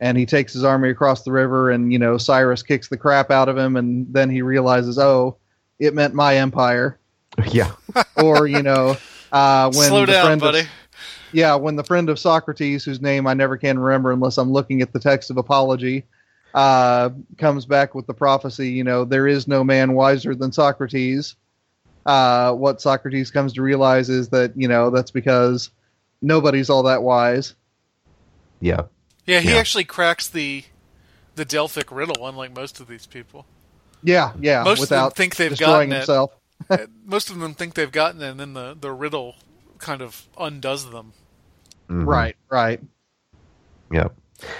And 0.00 0.16
he 0.16 0.24
takes 0.24 0.52
his 0.54 0.64
army 0.64 0.88
across 0.88 1.22
the 1.22 1.32
river, 1.32 1.70
and 1.70 1.92
you 1.92 1.98
know, 1.98 2.16
Cyrus 2.16 2.62
kicks 2.62 2.88
the 2.88 2.96
crap 2.96 3.30
out 3.30 3.48
of 3.48 3.58
him, 3.58 3.76
and 3.76 4.06
then 4.12 4.30
he 4.30 4.40
realizes, 4.42 4.98
oh, 4.98 5.36
it 5.78 5.94
meant 5.94 6.14
my 6.14 6.36
empire. 6.36 6.98
Yeah. 7.50 7.72
Or 8.16 8.46
you 8.46 8.62
know, 8.62 8.96
uh, 9.32 9.70
when 9.72 9.88
Slow 9.88 10.06
the 10.06 10.12
down, 10.12 10.38
friend 10.38 10.56
of- 10.56 10.66
yeah, 11.32 11.54
when 11.54 11.76
the 11.76 11.84
friend 11.84 12.08
of 12.08 12.18
Socrates, 12.18 12.84
whose 12.84 13.00
name 13.00 13.26
I 13.26 13.34
never 13.34 13.56
can 13.56 13.78
remember 13.78 14.12
unless 14.12 14.36
I'm 14.38 14.50
looking 14.52 14.82
at 14.82 14.92
the 14.92 15.00
text 15.00 15.30
of 15.30 15.36
Apology, 15.36 16.04
uh, 16.54 17.10
comes 17.38 17.66
back 17.66 17.94
with 17.94 18.06
the 18.06 18.14
prophecy, 18.14 18.70
you 18.70 18.84
know, 18.84 19.04
there 19.04 19.26
is 19.26 19.46
no 19.46 19.62
man 19.64 19.94
wiser 19.94 20.34
than 20.34 20.52
Socrates. 20.52 21.36
Uh, 22.06 22.52
what 22.52 22.80
Socrates 22.80 23.30
comes 23.30 23.52
to 23.54 23.62
realize 23.62 24.08
is 24.10 24.28
that, 24.30 24.52
you 24.56 24.66
know, 24.68 24.90
that's 24.90 25.10
because 25.10 25.70
nobody's 26.22 26.68
all 26.70 26.82
that 26.82 27.02
wise. 27.02 27.54
Yeah. 28.60 28.82
Yeah, 29.26 29.40
he 29.40 29.50
Yeah. 29.50 29.56
actually 29.56 29.84
cracks 29.84 30.28
the 30.28 30.64
the 31.36 31.44
Delphic 31.44 31.90
riddle, 31.92 32.26
unlike 32.26 32.54
most 32.54 32.80
of 32.80 32.88
these 32.88 33.06
people. 33.06 33.46
Yeah, 34.02 34.32
yeah, 34.40 34.62
Most 34.64 34.82
of 34.82 34.88
them 34.88 35.10
think 35.12 35.36
they've 35.36 35.56
gotten 35.58 35.92
it. 35.92 35.96
himself. 35.96 36.32
Uh, 36.68 36.78
most 37.04 37.30
of 37.30 37.38
them 37.38 37.54
think 37.54 37.74
they've 37.74 37.90
gotten 37.92 38.20
it, 38.20 38.30
and 38.30 38.40
then 38.40 38.52
the, 38.54 38.76
the 38.78 38.90
riddle 38.92 39.36
kind 39.78 40.02
of 40.02 40.26
undoes 40.38 40.90
them. 40.90 41.12
Mhm. 41.88 42.06
Right, 42.06 42.36
right. 42.50 42.80
Yep. 43.92 44.14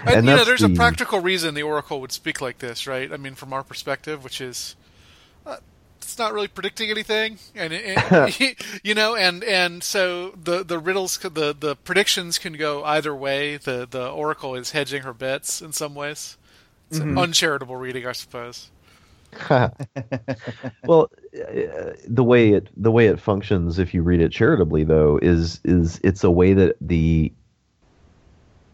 And, 0.07 0.09
And 0.09 0.17
you 0.27 0.31
know, 0.31 0.37
that's 0.37 0.47
there's 0.49 0.63
a 0.63 0.69
practical 0.71 1.21
reason 1.21 1.55
the 1.55 1.63
Oracle 1.63 2.01
would 2.01 2.13
speak 2.13 2.41
like 2.41 2.59
this, 2.59 2.87
right? 2.87 3.11
I 3.13 3.17
mean, 3.17 3.35
from 3.35 3.53
our 3.53 3.63
perspective, 3.63 4.23
which 4.25 4.41
is 4.41 4.77
uh, 5.47 5.57
it's 6.03 6.19
not 6.19 6.33
really 6.33 6.49
predicting 6.49 6.91
anything, 6.91 7.39
and, 7.55 7.73
and 7.73 8.41
you 8.83 8.95
know, 8.95 9.15
and 9.17 9.45
and 9.45 9.83
so 9.83 10.31
the 10.31 10.65
the 10.65 10.79
riddles, 10.79 11.19
the 11.19 11.55
the 11.59 11.77
predictions 11.85 12.39
can 12.39 12.55
go 12.55 12.85
either 12.85 13.15
way. 13.15 13.57
The 13.57 13.87
the 13.91 14.09
Oracle 14.11 14.55
is 14.55 14.71
hedging 14.71 15.03
her 15.03 15.13
bets 15.13 15.61
in 15.63 15.73
some 15.73 15.95
ways. 15.95 16.37
It's 16.91 16.99
an 16.99 17.17
uncharitable 17.17 17.77
reading, 17.77 18.05
I 18.05 18.13
suppose. 18.13 18.71
well, 19.49 21.09
uh, 21.35 21.93
the 22.07 22.25
way 22.25 22.51
it 22.51 22.69
the 22.77 22.91
way 22.91 23.07
it 23.07 23.21
functions, 23.21 23.79
if 23.79 23.95
you 23.95 24.03
read 24.03 24.21
it 24.21 24.33
charitably, 24.33 24.85
though, 24.85 25.19
is 25.23 25.61
is 25.65 26.01
it's 26.03 26.25
a 26.25 26.31
way 26.31 26.53
that 26.53 26.77
the 26.81 27.33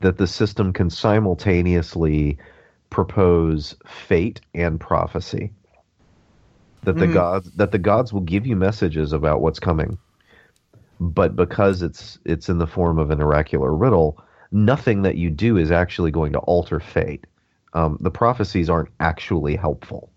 that 0.00 0.16
the 0.16 0.26
system 0.26 0.72
can 0.72 0.88
simultaneously 0.88 2.38
propose 2.90 3.76
fate 3.86 4.40
and 4.54 4.80
prophecy. 4.80 5.52
That 6.84 6.98
the 6.98 7.06
Mhm. 7.06 7.08
gods 7.08 7.50
that 7.56 7.70
the 7.72 7.78
gods 7.78 8.12
will 8.14 8.22
give 8.22 8.46
you 8.46 8.56
messages 8.56 9.12
about 9.12 9.42
what's 9.42 9.60
coming, 9.60 9.98
but 11.00 11.36
because 11.36 11.82
it's 11.82 12.18
it's 12.24 12.48
in 12.50 12.58
the 12.58 12.66
form 12.66 12.98
of 12.98 13.10
an 13.10 13.20
oracular 13.22 13.74
riddle, 13.74 14.22
nothing 14.52 15.02
that 15.02 15.16
you 15.16 15.30
do 15.30 15.56
is 15.56 15.70
actually 15.70 16.10
going 16.10 16.32
to 16.32 16.38
alter 16.40 16.80
fate. 16.80 17.26
Um, 17.72 17.98
the 18.00 18.10
prophecies 18.10 18.70
aren't 18.70 18.90
actually 19.00 19.56
helpful, 19.56 20.12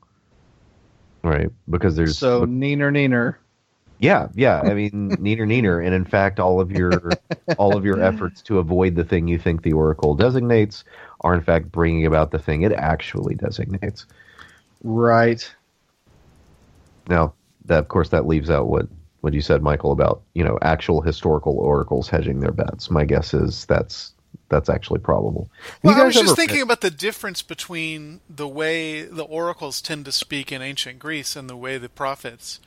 right? 1.23 1.49
Because 1.69 1.95
there's 1.95 2.21
So, 2.21 2.45
neener, 2.45 2.91
neener. 2.91 3.37
yeah, 3.99 4.27
yeah. 4.35 4.61
I 4.61 4.73
mean, 4.73 4.91
neener, 5.19 5.45
neener, 5.45 5.83
and 5.85 5.93
in 5.93 6.05
fact, 6.05 6.39
all 6.39 6.59
of 6.61 6.71
your 6.71 7.19
all 7.57 7.75
of 7.75 7.83
your 7.83 7.99
efforts 8.01 8.41
to 8.43 8.59
avoid 8.59 8.95
the 8.95 9.03
thing 9.03 9.27
you 9.27 9.37
think 9.37 9.61
the 9.63 9.73
oracle 9.73 10.15
designates 10.15 10.85
are 11.21 11.35
in 11.35 11.41
fact 11.41 11.71
bringing 11.71 12.05
about 12.05 12.31
the 12.31 12.39
thing 12.39 12.61
it 12.61 12.71
actually 12.71 13.35
designates. 13.35 14.05
Right. 14.83 15.55
Now, 17.09 17.33
that 17.65 17.79
of 17.79 17.87
course 17.87 18.09
that 18.09 18.27
leaves 18.27 18.49
out 18.49 18.67
what 18.67 18.87
what 19.21 19.33
you 19.33 19.41
said, 19.41 19.61
Michial, 19.61 19.91
about 19.91 20.21
you 20.33 20.43
know 20.43 20.57
actual 20.61 21.01
historical 21.01 21.57
oracles 21.57 22.09
hedging 22.09 22.39
their 22.39 22.51
bets. 22.51 22.89
My 22.89 23.05
guess 23.05 23.33
is 23.33 23.65
that's 23.65 24.13
that's 24.49 24.69
actually 24.69 24.99
probable. 24.99 25.49
Well, 25.83 25.99
I 25.99 26.05
was 26.05 26.15
just 26.15 26.35
thinking 26.35 26.61
about 26.61 26.81
the 26.81 26.91
difference 26.91 27.41
between 27.41 28.21
the 28.29 28.47
way 28.47 29.03
the 29.03 29.23
oracles 29.23 29.81
tend 29.81 30.05
to 30.05 30.11
speak 30.11 30.51
in 30.51 30.61
ancient 30.61 30.99
Greece 30.99 31.35
and 31.35 31.49
the 31.49 31.57
way 31.57 31.77
the 31.77 31.89
prophets 31.89 32.59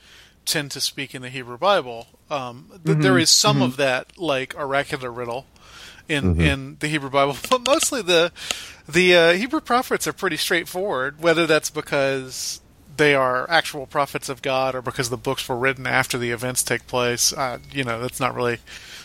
tend 0.44 0.70
to 0.72 0.80
speak 0.80 1.14
in 1.14 1.22
the 1.22 1.28
Hebrew 1.28 1.58
Bible. 1.58 2.06
Um, 2.30 2.80
th- 2.84 2.98
there 2.98 3.18
is 3.18 3.30
some 3.30 3.62
of 3.62 3.76
that, 3.76 4.18
like 4.18 4.54
oracular 4.58 5.10
riddle, 5.10 5.46
in 6.08 6.40
in 6.40 6.76
the 6.80 6.88
Hebrew 6.88 7.10
Bible, 7.10 7.36
but 7.50 7.66
mostly 7.66 8.02
the 8.02 8.32
the 8.88 9.16
uh, 9.16 9.32
Hebrew 9.32 9.60
prophets 9.60 10.06
are 10.06 10.12
pretty 10.12 10.36
straightforward. 10.36 11.20
Whether 11.20 11.46
that's 11.46 11.70
because 11.70 12.60
they 12.96 13.14
are 13.14 13.48
actual 13.50 13.86
prophets 13.86 14.28
of 14.28 14.42
God 14.42 14.74
or 14.74 14.82
because 14.82 15.10
the 15.10 15.16
books 15.16 15.48
were 15.48 15.56
written 15.56 15.86
after 15.86 16.18
the 16.18 16.30
events 16.30 16.62
take 16.62 16.86
place, 16.86 17.32
uh, 17.32 17.58
you 17.70 17.84
know, 17.84 18.00
that's 18.00 18.20
not 18.20 18.34
really 18.34 18.58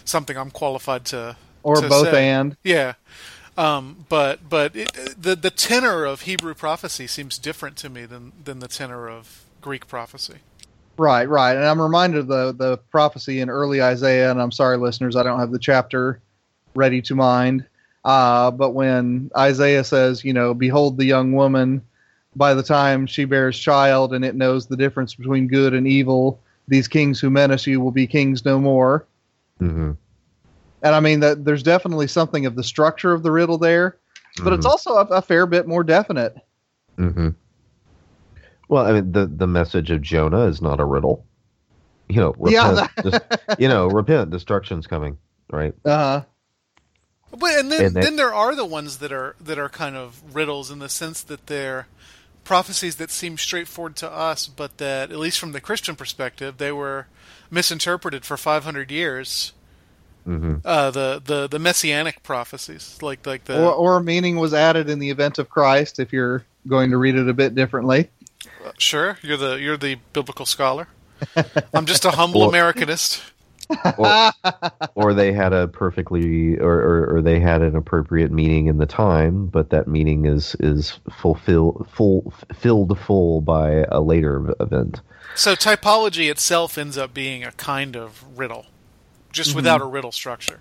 something 0.05 0.37
I'm 0.37 0.51
qualified 0.51 1.05
to 1.05 1.35
Or 1.63 1.75
to 1.81 1.89
both 1.89 2.09
say. 2.09 2.27
and. 2.27 2.57
Yeah, 2.63 2.93
um, 3.57 4.05
but 4.09 4.49
but 4.49 4.75
it, 4.75 4.91
the 5.21 5.35
the 5.35 5.49
tenor 5.51 6.05
of 6.05 6.21
Hebrew 6.21 6.53
prophecy 6.53 7.07
seems 7.07 7.37
different 7.37 7.77
to 7.77 7.89
me 7.89 8.05
than 8.05 8.33
than 8.43 8.59
the 8.59 8.67
tenor 8.67 9.09
of 9.09 9.45
Greek 9.61 9.87
prophecy. 9.87 10.37
Right, 10.97 11.29
right. 11.29 11.55
And 11.55 11.65
I'm 11.65 11.81
reminded 11.81 12.19
of 12.21 12.27
the 12.27 12.53
the 12.53 12.77
prophecy 12.77 13.39
in 13.39 13.49
early 13.49 13.81
Isaiah, 13.81 14.31
and 14.31 14.41
I'm 14.41 14.51
sorry, 14.51 14.77
listeners, 14.77 15.15
I 15.15 15.23
don't 15.23 15.39
have 15.39 15.51
the 15.51 15.59
chapter 15.59 16.19
ready 16.75 17.01
to 17.03 17.15
mind. 17.15 17.65
Uh, 18.03 18.51
but 18.51 18.71
when 18.71 19.29
Isaiah 19.35 19.83
says, 19.83 20.23
you 20.23 20.33
know, 20.33 20.53
behold 20.53 20.97
the 20.97 21.05
young 21.05 21.33
woman, 21.33 21.81
by 22.37 22.53
the 22.53 22.63
time 22.63 23.05
she 23.07 23.25
bears 23.25 23.57
child 23.57 24.13
and 24.13 24.23
it 24.23 24.35
knows 24.35 24.67
the 24.67 24.77
difference 24.77 25.15
between 25.15 25.47
good 25.47 25.73
and 25.73 25.87
evil, 25.87 26.39
these 26.67 26.87
kings 26.87 27.19
who 27.19 27.29
menace 27.29 27.65
you 27.67 27.81
will 27.81 27.91
be 27.91 28.05
kings 28.07 28.45
no 28.45 28.59
more. 28.59 29.05
Mhm. 29.61 29.97
And 30.83 30.95
I 30.95 30.99
mean 30.99 31.19
that 31.21 31.43
there's 31.45 31.63
definitely 31.63 32.07
something 32.07 32.45
of 32.45 32.55
the 32.55 32.63
structure 32.63 33.11
of 33.13 33.23
the 33.23 33.31
riddle 33.31 33.57
there, 33.57 33.97
but 34.43 34.53
it's 34.53 34.65
also 34.65 34.91
a, 34.95 35.05
a 35.05 35.21
fair 35.21 35.45
bit 35.47 35.67
more 35.67 35.83
definite. 35.83 36.35
hmm 36.97 37.29
Well, 38.69 38.85
I 38.85 38.91
mean, 38.93 39.11
the 39.11 39.25
the 39.25 39.47
message 39.47 39.89
of 39.91 40.01
Jonah 40.01 40.45
is 40.45 40.61
not 40.61 40.79
a 40.79 40.85
riddle. 40.85 41.25
You 42.09 42.17
know, 42.21 42.35
Yeah, 42.45 42.69
repent, 42.69 42.91
just, 43.03 43.21
you 43.59 43.67
know, 43.67 43.87
repent. 43.87 44.29
Destruction's 44.29 44.87
coming, 44.87 45.17
right? 45.51 45.73
Uh, 45.83 45.97
huh. 45.97 46.23
But 47.37 47.59
and 47.59 47.71
then 47.71 47.85
And 47.85 47.95
they- 47.95 48.01
then 48.01 48.15
there 48.15 48.33
are 48.33 48.55
the 48.55 48.65
ones 48.65 48.97
that 48.99 49.11
are 49.11 49.35
that 49.41 49.57
are 49.57 49.69
kind 49.69 49.95
of 49.95 50.21
riddles 50.35 50.69
in 50.71 50.79
the 50.79 50.89
sense 50.89 51.21
that 51.23 51.47
they're 51.47 51.87
prophecies 52.47 52.95
that 52.95 53.11
seem 53.11 53.37
straightforward 53.37 53.95
to 53.97 54.09
us, 54.09 54.47
but 54.47 54.77
that 54.77 55.11
at 55.11 55.19
least 55.19 55.37
from 55.39 55.51
the 55.51 55.59
Christian 55.61 55.95
perspective, 55.95 56.57
they 56.57 56.71
were 56.71 57.07
misinterpreted 57.51 58.23
for 58.25 58.37
500 58.37 58.89
years. 58.89 59.51
hmm 60.25 60.55
Uh, 60.65 60.89
the 60.91 61.21
the 61.23 61.47
the 61.47 61.59
messianic 61.59 62.23
prophecies, 62.23 62.97
like 63.01 63.25
like 63.27 63.43
the 63.45 63.57
or, 63.61 63.73
or 63.73 63.99
meaning 64.03 64.37
was 64.39 64.53
added 64.53 64.89
in 64.89 64.99
the 64.99 65.09
event 65.09 65.37
of 65.39 65.49
Christ 65.49 65.99
if 65.99 66.11
you're 66.13 66.45
going 66.67 66.91
to 66.91 66.97
read 66.97 67.15
it 67.15 67.27
a 67.29 67.33
bit 67.33 67.53
differently. 67.55 68.09
sure 68.77 69.17
you're 69.21 69.37
the 69.37 69.55
you're 69.59 69.77
the 69.77 69.95
biblical 70.13 70.45
scholar. 70.45 70.87
I'm 71.73 71.85
just 71.85 72.05
a 72.05 72.11
humble 72.11 72.41
Well- 72.41 72.51
Americanist. 72.51 73.21
Or, 73.97 74.31
or 74.95 75.13
they 75.13 75.33
had 75.33 75.53
a 75.53 75.67
perfectly, 75.67 76.57
or, 76.57 76.73
or 76.73 77.17
or 77.17 77.21
they 77.21 77.39
had 77.39 77.61
an 77.61 77.75
appropriate 77.75 78.31
meaning 78.31 78.67
in 78.67 78.77
the 78.77 78.85
time, 78.85 79.47
but 79.47 79.69
that 79.71 79.87
meaning 79.87 80.25
is 80.25 80.55
is 80.59 80.99
fulfill 81.11 81.85
full 81.91 82.33
filled 82.55 82.97
full 82.99 83.41
by 83.41 83.85
a 83.89 83.99
later 83.99 84.53
event. 84.59 85.01
So 85.35 85.53
typology 85.55 86.29
itself 86.31 86.77
ends 86.77 86.97
up 86.97 87.13
being 87.13 87.43
a 87.43 87.51
kind 87.51 87.95
of 87.95 88.23
riddle, 88.37 88.65
just 89.31 89.55
without 89.55 89.81
a 89.81 89.85
riddle 89.85 90.11
structure. 90.11 90.59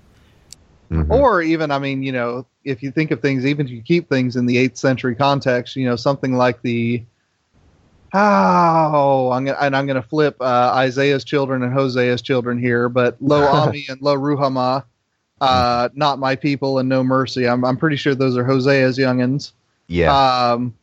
Mhm. 0.90 1.10
or 1.10 1.42
even 1.42 1.72
i 1.72 1.80
mean 1.80 2.04
you 2.04 2.12
know 2.12 2.46
if 2.62 2.80
you 2.80 2.92
think 2.92 3.10
of 3.10 3.20
things 3.20 3.44
even 3.44 3.66
if 3.66 3.72
you 3.72 3.82
keep 3.82 4.08
things 4.08 4.36
in 4.36 4.46
the 4.46 4.56
8th 4.56 4.76
century 4.76 5.16
context 5.16 5.74
you 5.74 5.84
know 5.84 5.96
something 5.96 6.34
like 6.34 6.62
the 6.62 7.02
oh 8.16 9.30
i'm 9.32 9.44
gonna 9.44 9.58
and 9.60 9.76
i'm 9.76 9.86
gonna 9.86 10.02
flip 10.02 10.36
uh, 10.40 10.72
isaiah's 10.74 11.24
children 11.24 11.62
and 11.62 11.72
hosea's 11.72 12.22
children 12.22 12.58
here 12.58 12.88
but 12.88 13.16
lo 13.20 13.46
ami 13.52 13.86
and 13.88 14.00
lo 14.00 14.16
ruhama 14.16 14.84
uh, 15.40 15.90
not 15.94 16.18
my 16.18 16.34
people 16.34 16.78
and 16.78 16.88
no 16.88 17.04
mercy. 17.04 17.46
I'm, 17.46 17.62
I'm 17.62 17.76
pretty 17.76 17.96
sure 17.96 18.14
those 18.14 18.38
are 18.38 18.44
hosea's 18.44 18.96
youngins. 18.96 19.52
Yeah. 19.86 20.16
um, 20.50 20.74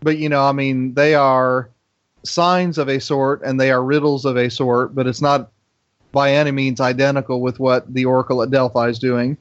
but 0.00 0.18
you 0.18 0.28
know 0.28 0.44
i 0.44 0.52
mean 0.52 0.94
they 0.94 1.14
are 1.14 1.68
signs 2.22 2.78
of 2.78 2.88
a 2.88 3.00
sort 3.00 3.42
and 3.42 3.60
they 3.60 3.70
are 3.70 3.82
riddles 3.82 4.24
of 4.24 4.36
a 4.36 4.50
sort 4.50 4.94
but 4.94 5.06
it's 5.06 5.20
not 5.20 5.50
by 6.12 6.32
any 6.32 6.50
means 6.50 6.80
identical 6.80 7.40
with 7.40 7.58
what 7.58 7.92
the 7.92 8.04
oracle 8.04 8.42
at 8.42 8.50
delphi 8.50 8.88
is 8.88 8.98
doing. 8.98 9.36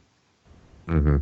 Hmm 0.88 1.18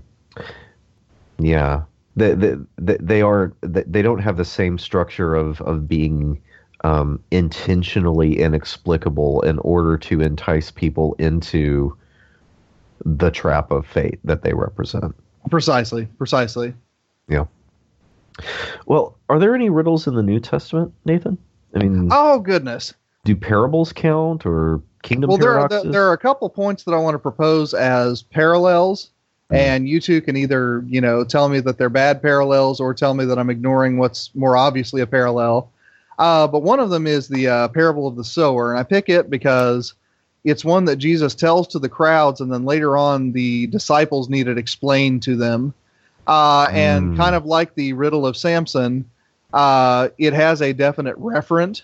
Yeah, 1.38 1.84
they, 2.16 2.36
they, 2.36 2.56
they 2.78 2.98
they 3.00 3.22
are 3.22 3.54
they 3.62 4.02
don't 4.02 4.20
have 4.20 4.38
the 4.38 4.46
same 4.46 4.78
structure 4.78 5.36
of 5.36 5.62
of 5.62 5.88
being 5.88 6.42
um, 6.84 7.24
intentionally 7.32 8.40
inexplicable 8.40 9.42
in 9.42 9.60
order 9.60 9.98
to 9.98 10.22
entice 10.22 10.70
people 10.70 11.16
into 11.18 11.98
the 13.06 13.32
trap 13.32 13.72
of 13.72 13.86
fate 13.86 14.20
that 14.24 14.44
they 14.44 14.54
represent. 14.54 15.16
Precisely, 15.50 16.06
precisely. 16.18 16.74
Yeah. 17.28 17.46
Well, 18.86 19.18
are 19.30 19.40
there 19.40 19.56
any 19.56 19.70
riddles 19.70 20.08
in 20.08 20.16
the 20.16 20.24
New 20.24 20.40
Testament, 20.40 20.94
Nathan? 21.06 21.38
I 21.76 21.80
mean, 21.80 22.10
Oh 22.12 22.40
goodness. 22.40 22.94
do 23.26 23.36
parables 23.36 23.94
count 23.94 24.46
or 24.46 24.82
kingdom 25.02 25.30
Well, 25.30 25.38
there 25.38 25.60
are, 25.60 25.70
there 25.70 26.08
are 26.08 26.14
a 26.14 26.18
couple 26.18 26.50
points 26.50 26.84
that 26.84 26.94
I 26.94 26.98
want 26.98 27.16
to 27.16 27.20
propose 27.20 27.74
as 27.74 28.22
parallels. 28.22 29.12
And 29.54 29.88
you 29.88 30.02
two 30.02 30.20
can 30.22 30.36
either 30.36 30.84
you 30.88 31.00
know 31.00 31.24
tell 31.24 31.48
me 31.48 31.60
that 31.62 31.78
they're 31.78 31.90
bad 31.90 32.22
parallels 32.22 32.80
or 32.82 32.94
tell 32.94 33.14
me 33.14 33.24
that 33.26 33.40
I'm 33.40 33.50
ignoring 33.50 33.98
what's 33.98 34.34
more 34.36 34.58
obviously 34.58 35.02
a 35.02 35.08
parallel. 35.08 35.72
Uh, 36.20 36.48
but 36.48 36.64
one 36.64 36.80
of 36.80 36.90
them 36.90 37.08
is 37.08 37.28
the 37.28 37.48
uh, 37.48 37.68
parable 37.70 38.08
of 38.08 38.16
the 38.16 38.24
sower, 38.24 38.72
and 38.72 38.80
I 38.80 38.84
pick 38.84 39.10
it 39.10 39.30
because 39.30 39.94
it's 40.44 40.66
one 40.66 40.86
that 40.86 40.98
Jesus 40.98 41.34
tells 41.36 41.68
to 41.70 41.80
the 41.80 41.90
crowds, 41.90 42.42
and 42.42 42.52
then 42.52 42.66
later 42.66 42.98
on 42.98 43.32
the 43.32 43.68
disciples 43.68 44.30
need 44.30 44.48
it 44.48 44.58
explained 44.58 45.24
to 45.24 45.36
them. 45.36 45.74
Uh, 46.28 46.68
and 46.74 47.12
Mm. 47.12 47.18
kind 47.18 47.36
of 47.36 47.46
like 47.46 47.76
the 47.76 47.94
riddle 47.94 48.26
of 48.26 48.38
Samson, 48.38 49.10
uh, 49.54 50.10
it 50.18 50.34
has 50.34 50.62
a 50.62 50.74
definite 50.74 51.18
referent, 51.20 51.84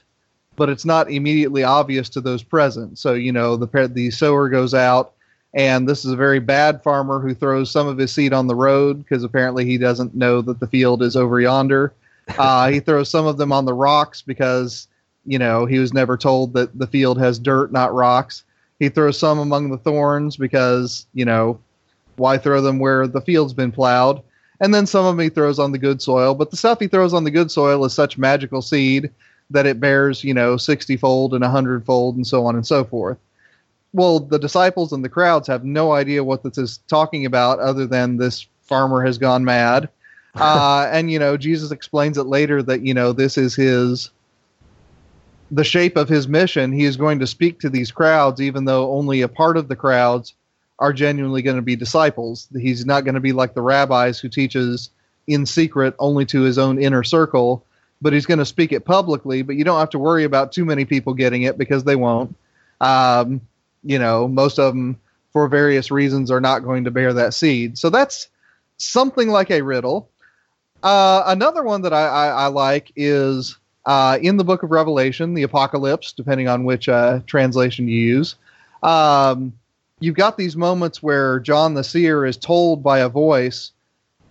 but 0.58 0.70
it's 0.70 0.86
not 0.86 1.12
immediately 1.12 1.64
obvious 1.64 2.10
to 2.10 2.22
those 2.22 2.44
present. 2.44 2.98
So 2.98 3.14
you 3.14 3.32
know 3.32 3.58
the 3.58 3.88
the 3.88 4.12
sower 4.12 4.50
goes 4.50 4.74
out, 4.74 5.14
and 5.54 5.88
this 5.88 6.06
is 6.06 6.12
a 6.12 6.18
very 6.18 6.40
bad 6.40 6.84
farmer 6.84 7.20
who 7.20 7.34
throws 7.34 7.72
some 7.72 7.88
of 7.88 7.98
his 7.98 8.12
seed 8.12 8.34
on 8.34 8.48
the 8.48 8.56
road 8.56 9.00
because 9.00 9.24
apparently 9.24 9.66
he 9.66 9.78
doesn't 9.78 10.16
know 10.16 10.42
that 10.42 10.60
the 10.60 10.68
field 10.68 11.02
is 11.02 11.16
over 11.16 11.40
yonder. 11.40 11.94
Uh, 12.38 12.70
he 12.70 12.80
throws 12.80 13.10
some 13.10 13.26
of 13.26 13.38
them 13.40 13.52
on 13.52 13.66
the 13.66 13.74
rocks 13.74 14.22
because 14.22 14.88
you 15.26 15.40
know 15.40 15.66
he 15.66 15.80
was 15.80 15.96
never 15.96 16.16
told 16.16 16.54
that 16.54 16.78
the 16.78 16.86
field 16.86 17.18
has 17.18 17.40
dirt, 17.40 17.72
not 17.72 17.92
rocks. 17.92 18.44
He 18.78 18.88
throws 18.88 19.18
some 19.18 19.40
among 19.40 19.72
the 19.72 19.80
thorns 19.80 20.38
because 20.38 21.08
you 21.16 21.26
know 21.26 21.60
why 22.18 22.38
throw 22.38 22.62
them 22.62 22.78
where 22.78 23.08
the 23.08 23.22
field's 23.22 23.54
been 23.54 23.72
plowed. 23.72 24.22
And 24.60 24.76
then 24.76 24.86
some 24.86 25.06
of 25.06 25.18
them 25.18 25.24
he 25.24 25.30
throws 25.30 25.58
on 25.58 25.72
the 25.72 25.80
good 25.80 26.04
soil, 26.04 26.36
but 26.36 26.52
the 26.52 26.58
stuff 26.58 26.80
he 26.80 26.88
throws 26.88 27.16
on 27.16 27.24
the 27.24 27.32
good 27.32 27.50
soil 27.50 27.84
is 27.84 27.94
such 27.94 28.18
magical 28.20 28.62
seed 28.62 29.10
that 29.50 29.66
it 29.66 29.80
bears, 29.80 30.24
you 30.24 30.34
know, 30.34 30.56
60 30.58 30.98
fold 30.98 31.34
and 31.34 31.42
100 31.42 31.84
fold 31.84 32.16
and 32.16 32.28
so 32.28 32.46
on 32.46 32.56
and 32.56 32.68
so 32.68 32.84
forth. 32.84 33.18
Well, 33.94 34.20
the 34.20 34.40
disciples 34.40 34.92
and 34.94 35.04
the 35.04 35.10
crowds 35.10 35.48
have 35.48 35.64
no 35.64 35.94
idea 35.94 36.24
what 36.24 36.44
this 36.44 36.58
is 36.58 36.80
talking 36.88 37.26
about 37.26 37.60
other 37.60 37.88
than 37.88 38.18
this 38.18 38.48
farmer 38.62 39.04
has 39.04 39.18
gone 39.18 39.44
mad. 39.44 39.90
Uh, 40.36 40.88
and, 40.94 41.12
you 41.12 41.18
know, 41.18 41.36
Jesus 41.36 41.72
explains 41.72 42.18
it 42.18 42.24
later 42.24 42.62
that, 42.62 42.82
you 42.82 42.94
know, 42.94 43.12
this 43.12 43.36
is 43.36 43.56
his, 43.56 44.12
the 45.50 45.64
shape 45.64 45.98
of 45.98 46.08
his 46.08 46.28
mission. 46.28 46.72
He 46.72 46.86
is 46.86 46.96
going 46.96 47.20
to 47.20 47.28
speak 47.28 47.60
to 47.60 47.70
these 47.70 47.92
crowds, 47.92 48.40
even 48.40 48.64
though 48.64 48.92
only 48.94 49.22
a 49.22 49.28
part 49.28 49.58
of 49.58 49.68
the 49.68 49.76
crowds 49.76 50.36
are 50.78 50.94
genuinely 50.94 51.42
going 51.42 51.56
to 51.56 51.62
be 51.64 51.76
disciples. 51.76 52.48
He's 52.58 52.86
not 52.86 53.04
going 53.04 53.16
to 53.16 53.20
be 53.20 53.34
like 53.34 53.54
the 53.54 53.62
rabbis 53.62 54.20
who 54.20 54.30
teaches 54.30 54.92
in 55.28 55.46
secret 55.46 55.94
only 56.00 56.26
to 56.28 56.42
his 56.42 56.58
own 56.58 56.82
inner 56.82 57.04
circle, 57.04 57.66
but 58.02 58.14
he's 58.14 58.26
going 58.26 58.40
to 58.40 58.46
speak 58.46 58.72
it 58.72 58.86
publicly. 58.86 59.42
But 59.42 59.56
you 59.56 59.64
don't 59.64 59.80
have 59.80 59.90
to 59.90 60.00
worry 60.00 60.24
about 60.24 60.52
too 60.52 60.64
many 60.64 60.86
people 60.86 61.14
getting 61.14 61.42
it 61.42 61.58
because 61.58 61.84
they 61.84 61.96
won't. 61.96 62.36
Um, 62.82 63.42
you 63.84 64.00
know, 64.00 64.28
most 64.28 64.60
of 64.60 64.74
them, 64.74 65.00
for 65.32 65.48
various 65.48 65.92
reasons, 65.92 66.32
are 66.32 66.42
not 66.42 66.60
going 66.60 66.84
to 66.84 66.92
bear 66.92 67.14
that 67.14 67.34
seed. 67.34 67.78
So 67.78 67.90
that's 67.90 68.30
something 68.78 69.30
like 69.30 69.52
a 69.52 69.62
riddle. 69.62 70.10
Uh, 70.82 71.24
another 71.26 71.64
one 71.64 71.82
that 71.82 71.94
I, 71.94 72.08
I, 72.08 72.28
I 72.28 72.46
like 72.48 72.92
is 72.96 73.58
uh, 73.86 74.18
in 74.22 74.38
the 74.38 74.44
book 74.44 74.64
of 74.64 74.72
Revelation, 74.72 75.34
the 75.34 75.44
Apocalypse, 75.44 76.14
depending 76.14 76.48
on 76.48 76.64
which 76.64 76.88
uh, 76.88 77.20
translation 77.26 77.88
you 77.88 78.00
use. 78.00 78.36
Um, 78.84 79.54
you've 80.00 80.16
got 80.16 80.38
these 80.38 80.56
moments 80.56 81.04
where 81.04 81.40
John 81.40 81.74
the 81.74 81.84
seer 81.84 82.26
is 82.26 82.38
told 82.38 82.84
by 82.84 83.00
a 83.00 83.10
voice 83.10 83.72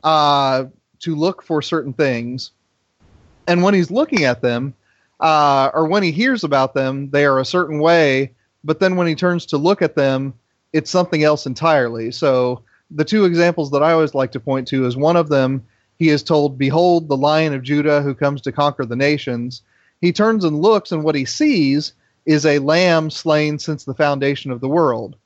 uh, 0.03 0.65
to 1.01 1.15
look 1.15 1.43
for 1.43 1.61
certain 1.61 1.93
things, 1.93 2.53
and 3.47 3.63
when 3.63 3.75
he's 3.75 3.91
looking 3.91 4.25
at 4.25 4.43
them, 4.43 4.75
uh, 5.21 5.71
or 5.75 5.87
when 5.87 6.03
he 6.03 6.13
hears 6.13 6.45
about 6.45 6.75
them, 6.75 7.11
they 7.11 7.25
are 7.25 7.39
a 7.39 7.45
certain 7.45 7.79
way. 7.81 8.33
But 8.65 8.81
then 8.81 8.97
when 8.97 9.07
he 9.07 9.15
turns 9.15 9.47
to 9.47 9.59
look 9.59 9.83
at 9.83 9.95
them, 9.95 10.35
it's 10.73 10.91
something 10.91 11.23
else 11.23 11.47
entirely. 11.47 12.11
So 12.11 12.63
the 12.91 13.05
two 13.05 13.25
examples 13.25 13.71
that 13.71 13.83
I 13.83 13.93
always 13.93 14.15
like 14.15 14.33
to 14.33 14.41
point 14.41 14.69
to 14.69 14.87
is 14.87 14.97
one 14.97 15.17
of 15.17 15.29
them. 15.29 15.65
He 15.99 16.09
is 16.11 16.23
told, 16.23 16.59
"Behold, 16.59 17.09
the 17.09 17.17
Lion 17.17 17.55
of 17.55 17.63
Judah, 17.63 18.03
who 18.03 18.15
comes 18.15 18.41
to 18.43 18.53
conquer 18.53 18.85
the 18.85 18.97
nations." 18.97 19.63
He 20.01 20.13
turns 20.13 20.45
and 20.45 20.63
looks, 20.63 20.93
and 20.93 21.03
what 21.03 21.15
he 21.15 21.25
sees 21.25 21.93
is 22.25 22.47
a 22.47 22.61
lamb 22.61 23.11
slain 23.11 23.59
since 23.59 23.85
the 23.85 23.95
foundation 23.95 24.51
of 24.51 24.61
the 24.61 24.69
world 24.69 25.17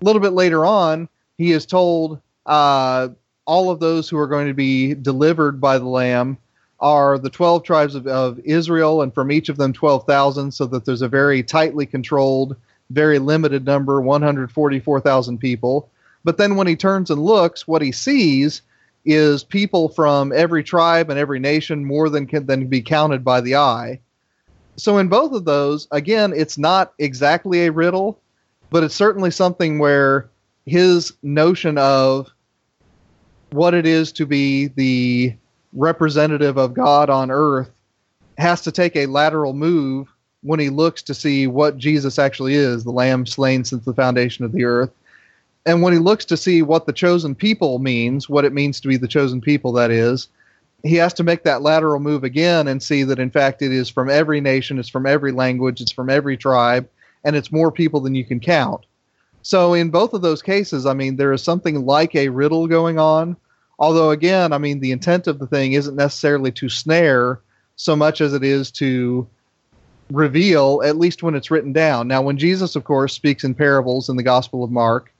a 0.00 0.04
little 0.04 0.20
bit 0.20 0.32
later 0.32 0.66
on, 0.66 1.08
he 1.38 1.52
is 1.52 1.64
told 1.64 2.20
uh, 2.44 3.08
all 3.46 3.70
of 3.70 3.80
those 3.80 4.08
who 4.08 4.18
are 4.18 4.26
going 4.26 4.48
to 4.48 4.54
be 4.54 4.94
delivered 4.94 5.60
by 5.60 5.78
the 5.78 5.86
Lamb 5.86 6.36
are 6.84 7.16
the 7.16 7.30
12 7.30 7.62
tribes 7.62 7.94
of, 7.94 8.06
of 8.06 8.38
Israel, 8.40 9.00
and 9.00 9.12
from 9.14 9.32
each 9.32 9.48
of 9.48 9.56
them 9.56 9.72
12,000, 9.72 10.52
so 10.52 10.66
that 10.66 10.84
there's 10.84 11.00
a 11.00 11.08
very 11.08 11.42
tightly 11.42 11.86
controlled, 11.86 12.56
very 12.90 13.18
limited 13.18 13.64
number 13.64 14.02
144,000 14.02 15.38
people. 15.38 15.88
But 16.24 16.36
then 16.36 16.56
when 16.56 16.66
he 16.66 16.76
turns 16.76 17.10
and 17.10 17.22
looks, 17.22 17.66
what 17.66 17.80
he 17.80 17.90
sees 17.90 18.60
is 19.06 19.44
people 19.44 19.88
from 19.88 20.30
every 20.30 20.62
tribe 20.62 21.08
and 21.08 21.18
every 21.18 21.40
nation 21.40 21.86
more 21.86 22.10
than 22.10 22.26
can 22.26 22.44
than 22.44 22.66
be 22.66 22.82
counted 22.82 23.24
by 23.24 23.40
the 23.40 23.56
eye. 23.56 24.00
So 24.76 24.98
in 24.98 25.08
both 25.08 25.32
of 25.32 25.46
those, 25.46 25.88
again, 25.90 26.34
it's 26.36 26.58
not 26.58 26.92
exactly 26.98 27.64
a 27.64 27.72
riddle, 27.72 28.20
but 28.68 28.84
it's 28.84 28.94
certainly 28.94 29.30
something 29.30 29.78
where 29.78 30.28
his 30.66 31.14
notion 31.22 31.78
of 31.78 32.30
what 33.52 33.72
it 33.72 33.86
is 33.86 34.12
to 34.12 34.26
be 34.26 34.66
the 34.66 35.34
representative 35.74 36.56
of 36.56 36.74
God 36.74 37.10
on 37.10 37.30
earth 37.30 37.70
has 38.38 38.60
to 38.62 38.72
take 38.72 38.96
a 38.96 39.06
lateral 39.06 39.52
move 39.52 40.08
when 40.42 40.60
he 40.60 40.68
looks 40.68 41.02
to 41.02 41.14
see 41.14 41.46
what 41.46 41.78
Jesus 41.78 42.18
actually 42.18 42.54
is, 42.54 42.84
the 42.84 42.90
lamb 42.90 43.26
slain 43.26 43.64
since 43.64 43.84
the 43.84 43.94
foundation 43.94 44.44
of 44.44 44.52
the 44.52 44.64
earth. 44.64 44.90
And 45.66 45.82
when 45.82 45.92
he 45.92 45.98
looks 45.98 46.26
to 46.26 46.36
see 46.36 46.60
what 46.62 46.86
the 46.86 46.92
chosen 46.92 47.34
people 47.34 47.78
means, 47.78 48.28
what 48.28 48.44
it 48.44 48.52
means 48.52 48.80
to 48.80 48.88
be 48.88 48.98
the 48.98 49.08
chosen 49.08 49.40
people, 49.40 49.72
that 49.72 49.90
is, 49.90 50.28
he 50.82 50.96
has 50.96 51.14
to 51.14 51.22
make 51.22 51.44
that 51.44 51.62
lateral 51.62 51.98
move 51.98 52.24
again 52.24 52.68
and 52.68 52.82
see 52.82 53.02
that, 53.04 53.18
in 53.18 53.30
fact, 53.30 53.62
it 53.62 53.72
is 53.72 53.88
from 53.88 54.10
every 54.10 54.40
nation, 54.42 54.78
it's 54.78 54.90
from 54.90 55.06
every 55.06 55.32
language, 55.32 55.80
it's 55.80 55.92
from 55.92 56.10
every 56.10 56.36
tribe, 56.36 56.86
and 57.24 57.34
it's 57.34 57.50
more 57.50 57.72
people 57.72 58.00
than 58.00 58.14
you 58.14 58.24
can 58.24 58.38
count. 58.38 58.84
So 59.40 59.72
in 59.72 59.88
both 59.90 60.12
of 60.12 60.20
those 60.20 60.42
cases, 60.42 60.84
I 60.84 60.92
mean, 60.92 61.16
there 61.16 61.32
is 61.32 61.42
something 61.42 61.86
like 61.86 62.14
a 62.14 62.28
riddle 62.28 62.66
going 62.66 62.98
on. 62.98 63.36
Although 63.78 64.10
again, 64.10 64.52
I 64.52 64.58
mean, 64.58 64.80
the 64.80 64.92
intent 64.92 65.26
of 65.26 65.38
the 65.38 65.46
thing 65.46 65.72
isn't 65.72 65.96
necessarily 65.96 66.52
to 66.52 66.68
snare 66.68 67.40
so 67.76 67.96
much 67.96 68.20
as 68.20 68.32
it 68.32 68.44
is 68.44 68.70
to 68.72 69.26
reveal, 70.10 70.82
at 70.84 70.96
least 70.96 71.22
when 71.22 71.34
it's 71.34 71.50
written 71.50 71.72
down. 71.72 72.06
Now, 72.06 72.22
when 72.22 72.38
Jesus, 72.38 72.76
of 72.76 72.84
course, 72.84 73.14
speaks 73.14 73.42
in 73.42 73.54
parables 73.54 74.08
in 74.08 74.16
the 74.16 74.22
Gospel 74.22 74.62
of 74.62 74.70
Mark, 74.70 75.12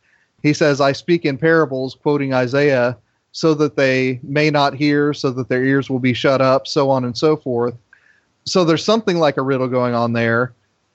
he 0.42 0.52
says, 0.52 0.80
I 0.80 0.92
speak 0.92 1.24
in 1.24 1.38
parables, 1.38 1.94
quoting 1.94 2.34
Isaiah, 2.34 2.96
so 3.32 3.54
that 3.54 3.76
they 3.76 4.20
may 4.22 4.50
not 4.50 4.74
hear, 4.74 5.12
so 5.12 5.30
that 5.30 5.48
their 5.48 5.64
ears 5.64 5.90
will 5.90 5.98
be 5.98 6.12
shut 6.12 6.40
up, 6.40 6.68
so 6.68 6.90
on 6.90 7.04
and 7.04 7.16
so 7.16 7.36
forth. 7.36 7.74
So 8.44 8.64
there's 8.64 8.84
something 8.84 9.18
like 9.18 9.38
a 9.38 9.42
riddle 9.42 9.68
going 9.68 9.94
on 9.94 10.12
there 10.12 10.52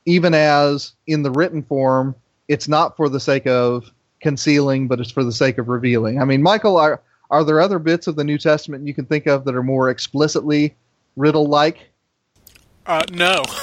even 0.09 0.33
as 0.33 0.93
in 1.05 1.21
the 1.21 1.29
written 1.29 1.61
form, 1.61 2.15
it's 2.47 2.67
not 2.67 2.97
for 2.97 3.09
the 3.09 3.19
sake 3.19 3.45
of 3.45 3.91
concealing, 4.21 4.87
but 4.87 4.99
it's 4.99 5.11
for 5.11 5.23
the 5.23 5.31
sake 5.31 5.59
of 5.59 5.69
revealing. 5.69 6.19
I 6.19 6.25
mean, 6.25 6.41
Michial, 6.41 6.79
are 6.79 6.99
are 7.29 7.43
there 7.43 7.61
other 7.61 7.79
bits 7.79 8.07
of 8.07 8.15
the 8.15 8.23
New 8.23 8.37
Testament 8.37 8.87
you 8.87 8.93
can 8.93 9.05
think 9.05 9.27
of 9.27 9.45
that 9.45 9.55
are 9.55 9.63
more 9.63 9.89
explicitly 9.89 10.75
riddle 11.15 11.45
like? 11.47 11.89
Uh, 12.85 13.03
no. 13.11 13.43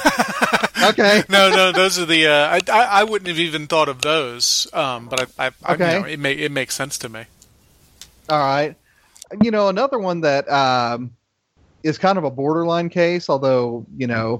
Okay. 0.83 1.23
no, 1.27 1.49
no, 1.49 1.71
those 1.71 1.97
are 1.97 2.05
the. 2.05 2.27
Uh, 2.27 2.31
I, 2.31 2.61
I 2.71 2.85
I 2.99 3.03
wouldn't 3.03 3.27
have 3.27 3.39
even 3.39 3.65
thought 3.65 3.89
of 3.89 4.01
those. 4.03 4.67
Um, 4.73 5.07
but 5.07 5.27
I, 5.39 5.47
I, 5.47 5.51
I 5.65 5.73
Okay. 5.73 5.93
you 5.95 5.99
know, 6.01 6.05
it 6.05 6.19
may, 6.19 6.33
it 6.33 6.51
makes 6.51 6.75
sense 6.75 6.99
to 6.99 7.09
me. 7.09 7.23
All 8.29 8.37
right. 8.37 8.75
You 9.41 9.49
know, 9.49 9.69
another 9.69 9.97
one 9.97 10.21
that 10.21 10.47
um, 10.49 11.11
is 11.83 11.97
kind 11.97 12.17
of 12.19 12.25
a 12.25 12.29
borderline 12.31 12.89
case, 12.89 13.27
although, 13.27 13.85
you 13.97 14.05
know, 14.05 14.39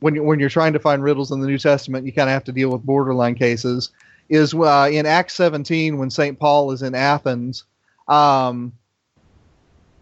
when, 0.00 0.14
you, 0.14 0.22
when 0.22 0.40
you're 0.40 0.48
trying 0.48 0.72
to 0.72 0.78
find 0.78 1.02
riddles 1.02 1.30
in 1.30 1.40
the 1.40 1.46
New 1.46 1.58
Testament, 1.58 2.06
you 2.06 2.12
kind 2.12 2.28
of 2.30 2.32
have 2.32 2.44
to 2.44 2.52
deal 2.52 2.70
with 2.70 2.82
borderline 2.82 3.34
cases, 3.34 3.90
is 4.30 4.54
uh, 4.54 4.88
in 4.90 5.04
Acts 5.04 5.34
17 5.34 5.98
when 5.98 6.08
St. 6.10 6.38
Paul 6.38 6.72
is 6.72 6.80
in 6.82 6.94
Athens. 6.94 7.64
Um, 8.08 8.72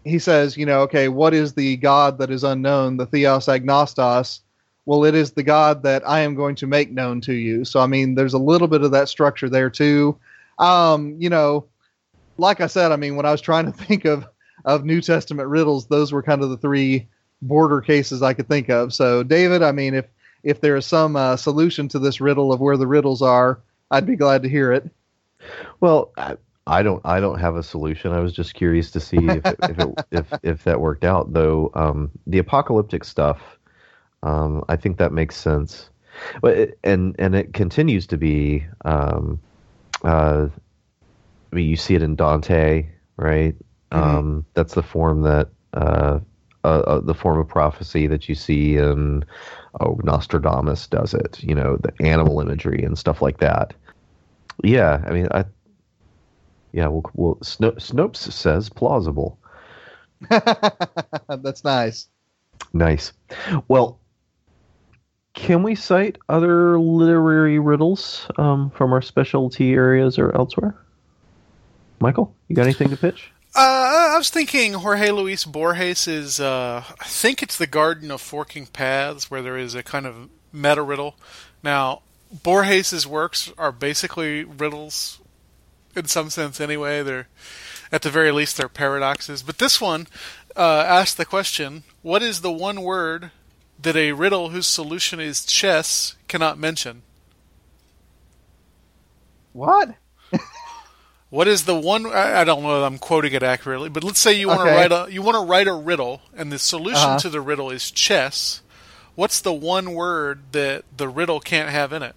he 0.03 0.19
says, 0.19 0.55
you 0.55 0.65
know, 0.65 0.81
okay, 0.81 1.07
what 1.07 1.33
is 1.33 1.53
the 1.53 1.77
God 1.77 2.19
that 2.19 2.29
is 2.29 2.43
unknown, 2.43 2.97
the 2.97 3.07
Theos 3.07 3.49
Agnostos? 3.49 4.41
Well, 4.85 5.03
it 5.03 5.15
is 5.15 5.31
the 5.31 5.43
God 5.43 5.81
that 5.83 6.07
I 6.07 6.19
am 6.19 6.35
going 6.35 6.55
to 6.55 6.67
make 6.67 6.91
known 6.91 7.21
to 7.21 7.33
you. 7.33 7.65
So, 7.65 7.79
I 7.79 7.87
mean, 7.87 8.13
there's 8.13 8.35
a 8.35 8.39
little 8.39 8.67
bit 8.67 8.83
of 8.83 8.91
that 8.91 9.09
structure 9.09 9.49
there, 9.49 9.71
too. 9.71 10.17
Um, 10.59 11.15
you 11.19 11.29
know, 11.29 11.65
like 12.37 12.61
I 12.61 12.67
said, 12.67 12.91
I 12.91 12.95
mean, 12.95 13.15
when 13.15 13.25
I 13.25 13.31
was 13.31 13.41
trying 13.41 13.65
to 13.65 13.71
think 13.85 14.05
of 14.05 14.25
of 14.63 14.83
New 14.83 15.01
Testament 15.01 15.47
riddles, 15.47 15.87
those 15.87 16.11
were 16.11 16.23
kind 16.23 16.41
of 16.41 16.49
the 16.49 16.57
three 16.57 17.07
border 17.41 17.81
cases 17.81 18.23
I 18.23 18.33
could 18.33 18.47
think 18.47 18.69
of. 18.69 18.93
So, 18.93 19.23
David, 19.23 19.61
I 19.61 19.71
mean, 19.71 19.93
if 19.93 20.05
if 20.43 20.61
there 20.61 20.75
is 20.75 20.85
some 20.85 21.15
uh, 21.15 21.35
solution 21.37 21.87
to 21.89 21.99
this 21.99 22.21
riddle 22.21 22.53
of 22.53 22.59
where 22.59 22.77
the 22.77 22.87
riddles 22.87 23.21
are, 23.21 23.59
I'd 23.89 24.05
be 24.05 24.15
glad 24.15 24.43
to 24.43 24.49
hear 24.49 24.71
it. 24.71 24.89
Well, 25.79 26.11
I, 26.17 26.37
I 26.67 26.81
don't. 26.81 27.01
I 27.05 27.19
don't 27.19 27.39
have 27.39 27.55
a 27.55 27.63
solution. 27.63 28.11
I 28.11 28.19
was 28.19 28.33
just 28.33 28.55
curious 28.55 28.89
to 28.91 28.99
see 28.99 29.17
if 29.17 29.45
it, 29.45 29.59
if, 29.63 29.79
it, 29.79 29.89
if 30.11 30.33
if 30.43 30.63
that 30.63 30.81
worked 30.81 31.03
out. 31.03 31.33
Though 31.33 31.71
um, 31.75 32.11
the 32.25 32.39
apocalyptic 32.39 33.03
stuff, 33.03 33.39
um, 34.23 34.63
I 34.67 34.75
think 34.75 34.97
that 34.97 35.11
makes 35.11 35.35
sense. 35.35 35.89
But 36.41 36.57
it, 36.57 36.79
and 36.83 37.15
and 37.19 37.35
it 37.35 37.53
continues 37.53 38.07
to 38.07 38.17
be. 38.17 38.65
Um, 38.83 39.39
uh, 40.03 40.47
I 41.51 41.55
mean, 41.55 41.69
you 41.69 41.77
see 41.77 41.95
it 41.95 42.01
in 42.01 42.15
Dante, 42.15 42.89
right? 43.17 43.55
Um, 43.91 44.45
that's 44.55 44.73
the 44.73 44.83
form 44.83 45.21
that 45.21 45.49
uh, 45.73 46.19
uh, 46.63 46.67
uh, 46.67 46.99
the 46.99 47.13
form 47.13 47.39
of 47.39 47.47
prophecy 47.47 48.07
that 48.07 48.27
you 48.27 48.35
see 48.35 48.75
in 48.77 49.23
oh 49.79 49.99
Nostradamus 50.03 50.87
does 50.87 51.13
it. 51.13 51.41
You 51.43 51.55
know, 51.55 51.77
the 51.77 51.93
animal 52.05 52.41
imagery 52.41 52.83
and 52.83 52.97
stuff 52.97 53.21
like 53.21 53.37
that. 53.37 53.73
Yeah, 54.63 55.03
I 55.05 55.11
mean, 55.11 55.27
I 55.31 55.45
yeah, 56.75 56.87
well, 56.87 57.09
well 57.13 57.37
Sno- 57.41 57.71
Snopes 57.71 58.17
says 58.33 58.69
plausible. 58.69 59.39
That's 60.29 61.63
nice. 61.63 62.09
Nice. 62.73 63.13
Well, 63.69 64.01
can 65.33 65.63
we 65.63 65.75
cite 65.75 66.17
other 66.27 66.77
literary 66.77 67.59
riddles 67.59 68.27
um, 68.37 68.71
from 68.71 68.91
our 68.91 69.01
specialty 69.01 69.73
areas 69.73 70.19
or 70.19 70.35
elsewhere? 70.35 70.75
Michial, 72.01 72.33
you 72.49 72.57
got 72.57 72.63
anything 72.63 72.89
to 72.89 72.97
pitch? 72.97 73.31
Uh, 73.55 74.11
I 74.11 74.17
was 74.17 74.29
thinking 74.29 74.73
Jorge 74.73 75.11
Luis 75.11 75.45
Borges 75.45 76.09
is, 76.09 76.41
uh, 76.41 76.83
I 76.99 77.05
think 77.05 77.41
it's 77.41 77.57
the 77.57 77.67
Garden 77.67 78.11
of 78.11 78.19
Forking 78.19 78.67
Paths, 78.67 79.31
where 79.31 79.41
there 79.41 79.57
is 79.57 79.75
a 79.75 79.83
kind 79.83 80.05
of 80.05 80.29
meta 80.51 80.81
riddle. 80.81 81.15
Now, 81.63 82.01
Borges's 82.43 83.07
works 83.07 83.49
are 83.57 83.71
basically 83.71 84.43
riddles, 84.43 85.21
in 85.95 86.05
some 86.05 86.29
sense 86.29 86.59
anyway. 86.61 87.01
They're, 87.03 87.27
at 87.91 88.01
the 88.01 88.09
very 88.09 88.31
least, 88.31 88.57
they're 88.57 88.67
paradoxes. 88.69 89.43
But 89.43 89.57
this 89.57 89.79
one 89.81 90.07
uh, 90.55 90.83
asks 90.87 91.15
the 91.15 91.25
question: 91.25 91.83
What 92.01 92.21
is 92.23 92.41
the 92.41 92.51
one 92.51 92.81
word 92.81 93.31
that 93.81 93.95
a 93.95 94.11
riddle 94.13 94.49
whose 94.49 94.67
solution 94.67 95.19
is 95.19 95.45
chess 95.45 96.15
cannot 96.27 96.57
mention? 96.57 97.01
What? 99.53 99.95
What 101.29 101.47
is 101.47 101.65
the 101.65 101.75
one? 101.75 102.05
I 102.05 102.41
I 102.41 102.43
don't 102.43 102.63
know. 102.63 102.79
if 102.83 102.85
I'm 102.85 102.97
quoting 102.97 103.33
it 103.33 103.43
accurately, 103.43 103.89
but 103.89 104.03
let's 104.03 104.19
say 104.19 104.33
you 104.33 104.47
want 104.47 104.59
to 104.61 104.65
Okay. 104.67 104.75
write 104.75 104.91
a 104.91 105.11
you 105.11 105.21
want 105.21 105.35
to 105.35 105.45
write 105.49 105.67
a 105.67 105.73
riddle, 105.73 106.21
and 106.35 106.51
the 106.51 106.59
solution 106.59 107.09
Uh-huh. 107.09 107.19
to 107.19 107.29
the 107.29 107.41
riddle 107.41 107.69
is 107.71 107.91
chess. 107.91 108.61
What's 109.15 109.39
the 109.41 109.53
one 109.53 109.93
word 109.93 110.51
that 110.51 110.83
the 110.95 111.07
riddle 111.09 111.39
can't 111.39 111.69
have 111.69 111.91
in 111.93 112.03
it? 112.03 112.15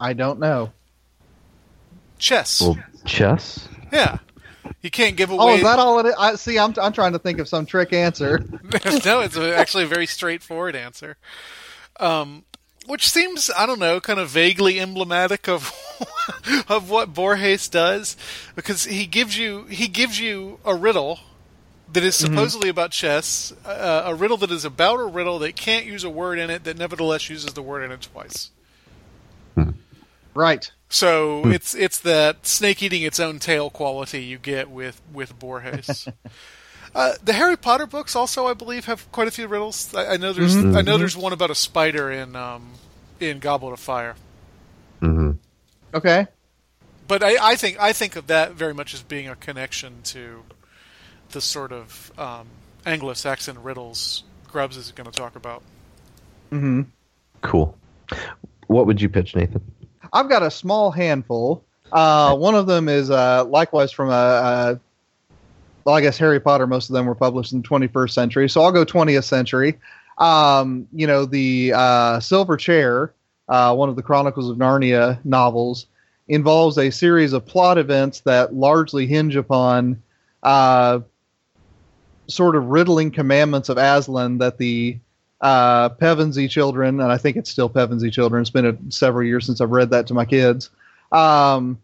I 0.00 0.12
don't 0.12 0.38
know. 0.38 0.72
Chess. 2.18 2.60
Well, 2.60 2.78
chess. 3.04 3.68
yeah, 3.92 4.18
you 4.80 4.90
can't 4.90 5.16
give 5.16 5.30
away. 5.30 5.38
Oh, 5.40 5.54
is 5.54 5.62
that 5.62 5.78
all 5.78 5.98
it 5.98 6.06
is? 6.06 6.14
I 6.18 6.34
see. 6.36 6.58
I'm 6.58 6.74
I'm 6.80 6.92
trying 6.92 7.12
to 7.12 7.18
think 7.18 7.38
of 7.38 7.48
some 7.48 7.66
trick 7.66 7.92
answer. 7.92 8.38
no, 9.04 9.20
it's 9.20 9.36
actually 9.36 9.84
a 9.84 9.88
very 9.88 10.06
straightforward 10.06 10.74
answer. 10.74 11.16
Um, 11.98 12.44
which 12.86 13.08
seems, 13.08 13.50
I 13.56 13.66
don't 13.66 13.78
know, 13.78 14.00
kind 14.00 14.18
of 14.18 14.28
vaguely 14.28 14.78
emblematic 14.80 15.48
of 15.48 15.72
of 16.68 16.88
what 16.90 17.12
Borges 17.12 17.68
does, 17.68 18.16
because 18.54 18.84
he 18.84 19.06
gives 19.06 19.36
you 19.36 19.64
he 19.64 19.88
gives 19.88 20.18
you 20.18 20.60
a 20.64 20.74
riddle 20.74 21.20
that 21.92 22.02
is 22.02 22.16
supposedly 22.16 22.68
about 22.68 22.90
chess, 22.90 23.52
uh, 23.64 24.02
a 24.06 24.14
riddle 24.14 24.36
that 24.38 24.50
is 24.50 24.64
about 24.64 24.98
a 24.98 25.04
riddle 25.04 25.38
that 25.38 25.54
can't 25.54 25.86
use 25.86 26.02
a 26.02 26.10
word 26.10 26.38
in 26.38 26.50
it 26.50 26.64
that 26.64 26.76
nevertheless 26.76 27.30
uses 27.30 27.52
the 27.54 27.62
word 27.62 27.84
in 27.84 27.92
it 27.92 28.02
twice. 28.02 28.50
Right. 30.36 30.70
So 30.88 31.46
it's 31.46 31.74
it's 31.74 31.98
that 32.00 32.46
snake 32.46 32.82
eating 32.82 33.02
its 33.02 33.18
own 33.18 33.38
tail 33.38 33.70
quality 33.70 34.22
you 34.22 34.38
get 34.38 34.70
with 34.70 35.00
with 35.12 35.36
Borges. 35.38 36.06
uh, 36.94 37.14
the 37.24 37.32
Harry 37.32 37.56
Potter 37.56 37.86
books 37.86 38.14
also, 38.14 38.46
I 38.46 38.54
believe, 38.54 38.84
have 38.84 39.10
quite 39.12 39.28
a 39.28 39.30
few 39.30 39.48
riddles. 39.48 39.94
I, 39.94 40.14
I 40.14 40.16
know 40.16 40.32
there's 40.32 40.56
I 40.56 40.82
know 40.82 40.98
there's 40.98 41.16
one 41.16 41.32
about 41.32 41.50
a 41.50 41.54
spider 41.54 42.10
in 42.10 42.36
um, 42.36 42.72
in 43.18 43.38
Goblet 43.38 43.72
of 43.72 43.80
Fire. 43.80 44.14
hmm 45.00 45.32
Okay. 45.94 46.26
But 47.08 47.22
I, 47.22 47.52
I 47.52 47.56
think 47.56 47.80
I 47.80 47.92
think 47.92 48.14
of 48.14 48.26
that 48.26 48.52
very 48.52 48.74
much 48.74 48.92
as 48.92 49.02
being 49.02 49.28
a 49.28 49.36
connection 49.36 50.02
to 50.04 50.42
the 51.30 51.40
sort 51.40 51.72
of 51.72 52.12
um, 52.18 52.46
Anglo-Saxon 52.84 53.62
riddles 53.62 54.22
Grubbs 54.48 54.76
is 54.76 54.92
going 54.92 55.10
to 55.10 55.16
talk 55.16 55.34
about. 55.34 55.62
hmm 56.50 56.82
Cool. 57.40 57.76
What 58.66 58.86
would 58.86 59.00
you 59.00 59.08
pitch, 59.08 59.34
Nathan? 59.34 59.60
I've 60.16 60.30
got 60.30 60.42
a 60.42 60.50
small 60.50 60.90
handful. 60.90 61.62
Uh, 61.92 62.34
one 62.34 62.54
of 62.54 62.66
them 62.66 62.88
is 62.88 63.10
uh, 63.10 63.44
likewise 63.44 63.92
from 63.92 64.08
a, 64.08 64.12
a. 64.12 64.80
Well, 65.84 65.94
I 65.94 66.00
guess 66.00 66.16
Harry 66.16 66.40
Potter. 66.40 66.66
Most 66.66 66.88
of 66.88 66.94
them 66.94 67.04
were 67.04 67.14
published 67.14 67.52
in 67.52 67.60
the 67.60 67.68
21st 67.68 68.10
century, 68.10 68.48
so 68.48 68.62
I'll 68.62 68.72
go 68.72 68.84
20th 68.86 69.24
century. 69.24 69.78
Um, 70.16 70.88
you 70.90 71.06
know, 71.06 71.26
the 71.26 71.74
uh, 71.74 72.20
Silver 72.20 72.56
Chair, 72.56 73.12
uh, 73.50 73.74
one 73.74 73.90
of 73.90 73.96
the 73.96 74.02
Chronicles 74.02 74.48
of 74.48 74.56
Narnia 74.56 75.22
novels, 75.24 75.86
involves 76.28 76.78
a 76.78 76.90
series 76.90 77.34
of 77.34 77.44
plot 77.44 77.76
events 77.76 78.20
that 78.20 78.54
largely 78.54 79.06
hinge 79.06 79.36
upon 79.36 80.02
uh, 80.42 81.00
sort 82.26 82.56
of 82.56 82.64
riddling 82.64 83.10
commandments 83.10 83.68
of 83.68 83.76
Aslan 83.76 84.38
that 84.38 84.56
the 84.56 84.98
uh, 85.40 85.90
Pevensie 85.90 86.48
children, 86.48 87.00
and 87.00 87.12
I 87.12 87.18
think 87.18 87.36
it's 87.36 87.50
still 87.50 87.68
Pevensie 87.68 88.12
children. 88.12 88.40
It's 88.40 88.50
been 88.50 88.66
a, 88.66 88.76
several 88.90 89.26
years 89.26 89.46
since 89.46 89.60
I've 89.60 89.70
read 89.70 89.90
that 89.90 90.06
to 90.08 90.14
my 90.14 90.24
kids. 90.24 90.70
Um, 91.12 91.78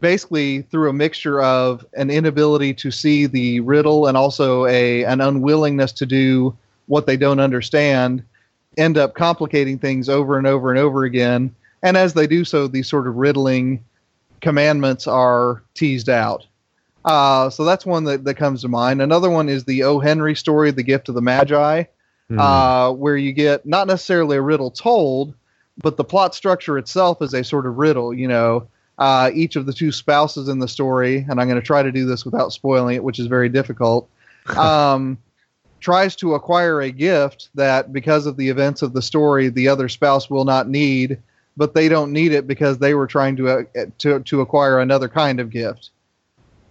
basically, 0.00 0.62
through 0.62 0.90
a 0.90 0.92
mixture 0.92 1.42
of 1.42 1.84
an 1.94 2.10
inability 2.10 2.74
to 2.74 2.90
see 2.90 3.26
the 3.26 3.60
riddle 3.60 4.06
and 4.06 4.16
also 4.16 4.66
a 4.66 5.04
an 5.04 5.20
unwillingness 5.20 5.92
to 5.92 6.06
do 6.06 6.56
what 6.86 7.06
they 7.06 7.16
don't 7.16 7.40
understand, 7.40 8.22
end 8.76 8.98
up 8.98 9.14
complicating 9.14 9.78
things 9.78 10.08
over 10.08 10.38
and 10.38 10.46
over 10.46 10.70
and 10.70 10.78
over 10.78 11.04
again. 11.04 11.54
And 11.82 11.96
as 11.96 12.14
they 12.14 12.26
do 12.26 12.44
so, 12.44 12.66
these 12.66 12.88
sort 12.88 13.06
of 13.06 13.16
riddling 13.16 13.84
commandments 14.40 15.06
are 15.06 15.62
teased 15.74 16.08
out. 16.08 16.46
Uh, 17.04 17.50
so 17.50 17.64
that's 17.64 17.84
one 17.84 18.04
that, 18.04 18.24
that 18.24 18.34
comes 18.34 18.62
to 18.62 18.68
mind. 18.68 19.02
Another 19.02 19.28
one 19.28 19.50
is 19.50 19.64
the 19.64 19.82
O. 19.82 20.00
Henry 20.00 20.34
story, 20.34 20.70
The 20.70 20.82
Gift 20.82 21.10
of 21.10 21.14
the 21.14 21.20
Magi 21.20 21.84
uh, 22.40 22.92
where 22.92 23.16
you 23.16 23.32
get 23.32 23.66
not 23.66 23.86
necessarily 23.86 24.36
a 24.36 24.42
riddle 24.42 24.70
told, 24.70 25.34
but 25.78 25.96
the 25.96 26.04
plot 26.04 26.34
structure 26.34 26.78
itself 26.78 27.22
is 27.22 27.34
a 27.34 27.44
sort 27.44 27.66
of 27.66 27.76
riddle. 27.76 28.14
You 28.14 28.28
know, 28.28 28.68
uh, 28.98 29.30
each 29.34 29.56
of 29.56 29.66
the 29.66 29.72
two 29.72 29.92
spouses 29.92 30.48
in 30.48 30.58
the 30.58 30.68
story, 30.68 31.26
and 31.28 31.40
I'm 31.40 31.48
going 31.48 31.60
to 31.60 31.66
try 31.66 31.82
to 31.82 31.92
do 31.92 32.06
this 32.06 32.24
without 32.24 32.52
spoiling 32.52 32.96
it, 32.96 33.04
which 33.04 33.18
is 33.18 33.26
very 33.26 33.48
difficult, 33.48 34.08
um, 34.56 35.18
tries 35.80 36.16
to 36.16 36.34
acquire 36.34 36.80
a 36.80 36.90
gift 36.90 37.50
that, 37.54 37.92
because 37.92 38.26
of 38.26 38.36
the 38.36 38.48
events 38.48 38.82
of 38.82 38.92
the 38.92 39.02
story, 39.02 39.48
the 39.48 39.68
other 39.68 39.88
spouse 39.88 40.30
will 40.30 40.44
not 40.44 40.68
need, 40.68 41.18
but 41.56 41.74
they 41.74 41.88
don't 41.88 42.12
need 42.12 42.32
it 42.32 42.46
because 42.46 42.78
they 42.78 42.94
were 42.94 43.06
trying 43.06 43.36
to 43.36 43.48
uh, 43.48 43.62
to 43.98 44.20
to 44.20 44.40
acquire 44.40 44.80
another 44.80 45.08
kind 45.08 45.40
of 45.40 45.50
gift. 45.50 45.90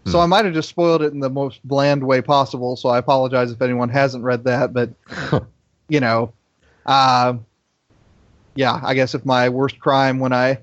So 0.06 0.20
I 0.20 0.26
might 0.26 0.46
have 0.46 0.54
just 0.54 0.70
spoiled 0.70 1.02
it 1.02 1.14
in 1.14 1.20
the 1.20 1.30
most 1.30 1.66
bland 1.66 2.06
way 2.06 2.22
possible. 2.22 2.76
So 2.76 2.90
I 2.90 2.98
apologize 2.98 3.52
if 3.52 3.62
anyone 3.62 3.90
hasn't 3.90 4.24
read 4.24 4.44
that, 4.44 4.74
but 4.74 4.90
you 5.94 6.00
know, 6.00 6.34
uh, 6.88 7.36
yeah, 8.56 8.82
I 8.84 8.96
guess 8.96 9.14
if 9.14 9.24
my 9.26 9.48
worst 9.50 9.80
crime 9.80 10.18
when 10.18 10.34
I 10.34 10.58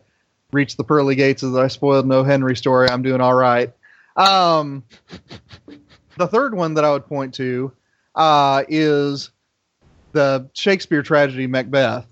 reached 0.52 0.76
the 0.76 0.82
pearly 0.82 1.14
gates 1.14 1.44
is 1.44 1.52
that 1.52 1.62
I 1.62 1.68
spoiled 1.68 2.04
no 2.04 2.24
Henry 2.24 2.56
story, 2.56 2.90
I'm 2.90 3.02
doing 3.02 3.20
all 3.20 3.34
right. 3.34 3.72
Um, 4.16 4.82
the 6.18 6.26
third 6.26 6.56
one 6.56 6.74
that 6.74 6.84
I 6.84 6.90
would 6.90 7.06
point 7.06 7.32
to 7.34 7.70
uh, 8.16 8.64
is 8.68 9.30
the 10.10 10.50
Shakespeare 10.52 11.04
tragedy 11.04 11.46
Macbeth. 11.46 12.06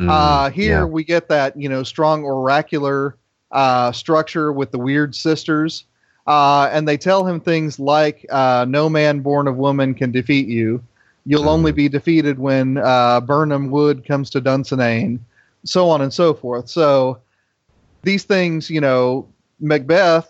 Mm, 0.00 0.10
uh, 0.10 0.50
here 0.50 0.80
yeah. 0.80 0.84
we 0.84 1.04
get 1.04 1.28
that 1.28 1.56
you 1.56 1.68
know 1.68 1.84
strong 1.84 2.24
oracular 2.24 3.16
uh, 3.52 3.92
structure 3.92 4.52
with 4.52 4.72
the 4.72 4.78
weird 4.80 5.14
sisters, 5.14 5.84
uh, 6.26 6.68
and 6.72 6.88
they 6.88 6.96
tell 6.96 7.24
him 7.24 7.38
things 7.38 7.78
like, 7.78 8.26
uh, 8.30 8.66
"No 8.68 8.88
man 8.88 9.20
born 9.20 9.46
of 9.46 9.56
woman 9.56 9.94
can 9.94 10.10
defeat 10.10 10.48
you. 10.48 10.82
You'll 11.26 11.48
only 11.48 11.72
Mhm. 11.72 11.76
be 11.76 11.88
defeated 11.88 12.38
when 12.38 12.78
uh, 12.78 13.20
Birnam 13.20 13.70
Wood 13.70 14.06
comes 14.06 14.30
to 14.30 14.40
Dunsinane," 14.40 15.18
so 15.64 15.88
on 15.88 16.02
and 16.02 16.12
so 16.12 16.34
forth. 16.34 16.68
So 16.68 17.18
these 18.02 18.24
things, 18.24 18.68
you 18.68 18.80
know, 18.80 19.26
Macbeth, 19.60 20.28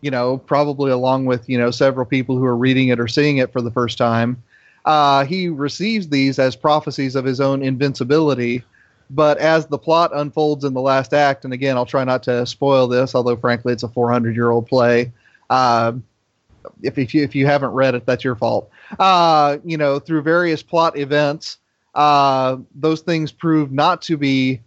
you 0.00 0.10
know, 0.10 0.38
probably 0.38 0.90
along 0.90 1.26
with 1.26 1.48
you 1.48 1.58
know 1.58 1.70
several 1.70 2.06
people 2.06 2.36
who 2.36 2.44
are 2.44 2.56
reading 2.56 2.88
it 2.88 2.98
or 3.00 3.08
seeing 3.08 3.36
it 3.38 3.52
for 3.52 3.60
the 3.60 3.70
first 3.70 3.98
time, 3.98 4.42
uh, 4.86 5.24
he 5.24 5.48
receives 5.48 6.08
these 6.08 6.38
as 6.38 6.56
prophecies 6.56 7.14
of 7.16 7.24
his 7.24 7.40
own 7.40 7.62
invincibility. 7.62 8.62
But 9.08 9.38
as 9.38 9.66
the 9.66 9.78
plot 9.78 10.10
unfolds 10.14 10.64
in 10.64 10.74
the 10.74 10.80
last 10.80 11.14
act, 11.14 11.44
and 11.44 11.52
again, 11.52 11.76
I'll 11.76 11.86
try 11.86 12.02
not 12.02 12.24
to 12.24 12.44
spoil 12.44 12.88
this, 12.88 13.14
although 13.14 13.36
frankly, 13.36 13.72
it's 13.72 13.84
a 13.84 13.88
400 13.88 14.34
year 14.34 14.50
old 14.50 14.66
play. 14.66 15.12
Uh, 15.48 15.92
if, 16.82 16.98
if 16.98 17.14
you 17.14 17.22
if 17.22 17.34
you 17.34 17.46
haven't 17.46 17.70
read 17.70 17.94
it, 17.94 18.06
that's 18.06 18.24
your 18.24 18.36
fault. 18.36 18.70
Uh, 18.98 19.58
you 19.64 19.76
know, 19.76 19.98
through 19.98 20.22
various 20.22 20.62
plot 20.62 20.96
events, 20.98 21.58
uh, 21.94 22.56
those 22.74 23.00
things 23.00 23.32
prove 23.32 23.72
not 23.72 24.02
to 24.02 24.16
be 24.16 24.60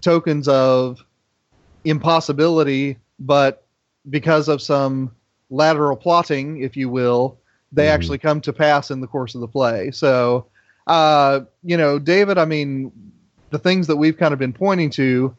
tokens 0.00 0.48
of 0.48 1.04
impossibility, 1.84 2.98
but 3.18 3.64
because 4.10 4.48
of 4.48 4.60
some 4.62 5.10
lateral 5.50 5.96
plotting, 5.96 6.60
if 6.62 6.76
you 6.76 6.88
will, 6.88 7.38
they 7.72 7.86
Mhm. 7.86 7.94
actually 7.94 8.18
come 8.18 8.40
to 8.40 8.52
pass 8.52 8.90
in 8.90 9.00
the 9.00 9.06
course 9.06 9.34
of 9.34 9.40
the 9.40 9.48
play. 9.48 9.90
So, 9.90 10.46
uh, 10.86 11.40
you 11.62 11.76
know, 11.76 11.98
David, 11.98 12.38
I 12.38 12.44
mean, 12.44 12.92
the 13.50 13.58
things 13.58 13.86
that 13.86 13.96
we've 13.96 14.16
kind 14.16 14.32
of 14.32 14.38
been 14.38 14.52
pointing 14.52 14.90
to 14.90 15.34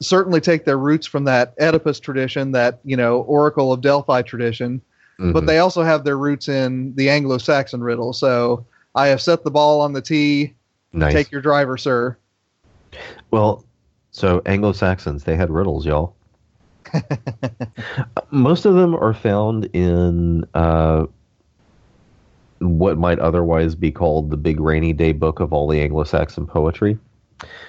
certainly 0.00 0.40
take 0.40 0.64
their 0.64 0.78
roots 0.78 1.06
from 1.06 1.24
that 1.24 1.54
Oedipus 1.58 2.00
tradition, 2.00 2.52
that, 2.52 2.80
you 2.84 2.96
know, 2.96 3.20
Oracle 3.22 3.72
of 3.72 3.80
Delphi 3.80 4.22
tradition, 4.22 4.82
but 5.18 5.44
Mhm. 5.44 5.46
they 5.46 5.58
also 5.58 5.82
have 5.82 6.04
their 6.04 6.18
roots 6.18 6.48
in 6.48 6.94
the 6.94 7.08
Anglo 7.10 7.38
Saxon 7.38 7.82
riddle. 7.82 8.12
So 8.12 8.64
I 8.94 9.08
have 9.08 9.20
set 9.20 9.44
the 9.44 9.50
ball 9.50 9.80
on 9.80 9.92
the 9.92 10.02
tee. 10.02 10.54
nice. 10.92 11.12
Take 11.12 11.30
your 11.30 11.40
driver, 11.42 11.76
sir. 11.76 12.16
Well, 13.30 13.64
so 14.10 14.40
Anglo 14.46 14.72
Saxons, 14.72 15.24
they 15.24 15.36
had 15.36 15.50
riddles, 15.50 15.84
y'all. 15.84 16.14
Most 18.30 18.64
of 18.64 18.74
them 18.74 18.94
are 18.94 19.12
found 19.12 19.66
in 19.74 20.44
uh, 20.54 21.06
what 22.60 22.96
might 22.96 23.18
otherwise 23.18 23.74
be 23.74 23.90
called 23.90 24.30
the 24.30 24.36
Big 24.36 24.60
Rainy 24.60 24.92
Day 24.92 25.12
Book 25.12 25.40
of 25.40 25.52
all 25.52 25.68
the 25.68 25.80
Anglo 25.80 26.04
Saxon 26.04 26.46
poetry. 26.46 26.98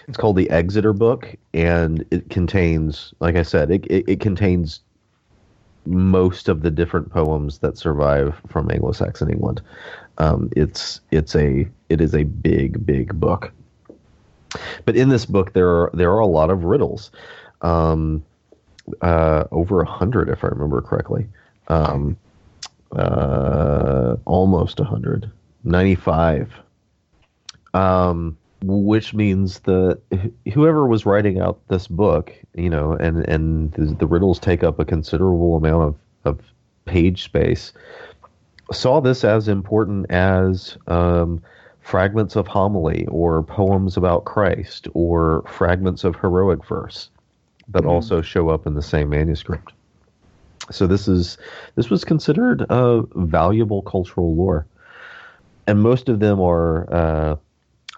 It's 0.07 0.17
called 0.17 0.37
the 0.37 0.49
Exeter 0.49 0.93
Book, 0.93 1.35
and 1.53 2.05
it 2.11 2.29
contains, 2.29 3.13
like 3.19 3.35
I 3.35 3.41
said, 3.41 3.69
it, 3.71 3.85
it, 3.87 4.05
it 4.07 4.19
contains 4.21 4.79
most 5.87 6.49
of 6.49 6.61
the 6.61 6.71
different 6.71 7.11
poems 7.11 7.59
that 7.59 7.77
survive 7.77 8.35
from 8.47 8.69
Anglo 8.69 8.91
Saxon 8.91 9.29
England. 9.29 9.61
Um, 10.17 10.49
it's 10.55 11.01
it's 11.11 11.35
a 11.35 11.67
it 11.89 12.01
is 12.01 12.13
a 12.13 12.23
big 12.23 12.85
big 12.85 13.19
book. 13.19 13.51
But 14.85 14.95
in 14.95 15.09
this 15.09 15.25
book, 15.25 15.53
there 15.53 15.69
are 15.69 15.91
there 15.93 16.11
are 16.11 16.19
a 16.19 16.27
lot 16.27 16.49
of 16.49 16.63
riddles, 16.63 17.11
um, 17.61 18.23
uh, 19.01 19.43
over 19.51 19.81
a 19.81 19.85
hundred, 19.85 20.29
if 20.29 20.43
I 20.43 20.47
remember 20.47 20.81
correctly, 20.81 21.27
um, 21.67 22.17
uh, 22.95 24.15
almost 24.25 24.79
a 24.79 24.83
hundred, 24.83 25.29
ninety-five. 25.63 26.51
Um, 27.73 28.37
which 28.63 29.13
means 29.13 29.59
the 29.59 29.99
whoever 30.53 30.87
was 30.87 31.05
writing 31.05 31.39
out 31.39 31.59
this 31.67 31.87
book, 31.87 32.33
you 32.55 32.69
know, 32.69 32.93
and 32.93 33.27
and 33.27 33.71
the, 33.73 33.85
the 33.95 34.07
riddles 34.07 34.39
take 34.39 34.63
up 34.63 34.79
a 34.79 34.85
considerable 34.85 35.55
amount 35.55 35.83
of 35.83 35.95
of 36.25 36.41
page 36.85 37.23
space. 37.23 37.73
Saw 38.71 38.99
this 38.99 39.23
as 39.23 39.47
important 39.47 40.09
as 40.11 40.77
um, 40.87 41.41
fragments 41.79 42.35
of 42.35 42.47
homily 42.47 43.05
or 43.07 43.43
poems 43.43 43.95
about 43.95 44.25
Christ 44.25 44.87
or 44.93 45.43
fragments 45.47 46.03
of 46.03 46.15
heroic 46.17 46.65
verse 46.65 47.09
that 47.69 47.83
Mhm. 47.83 47.89
also 47.89 48.21
show 48.21 48.49
up 48.49 48.67
in 48.67 48.73
the 48.73 48.81
same 48.81 49.09
manuscript. 49.09 49.73
So 50.69 50.85
this 50.87 51.07
is 51.07 51.37
this 51.75 51.89
was 51.89 52.03
considered 52.03 52.65
a 52.69 53.03
valuable 53.15 53.81
cultural 53.83 54.35
lore, 54.35 54.65
and 55.65 55.81
most 55.81 56.09
of 56.09 56.19
them 56.19 56.41
are 56.41 56.93
uh, 56.93 57.35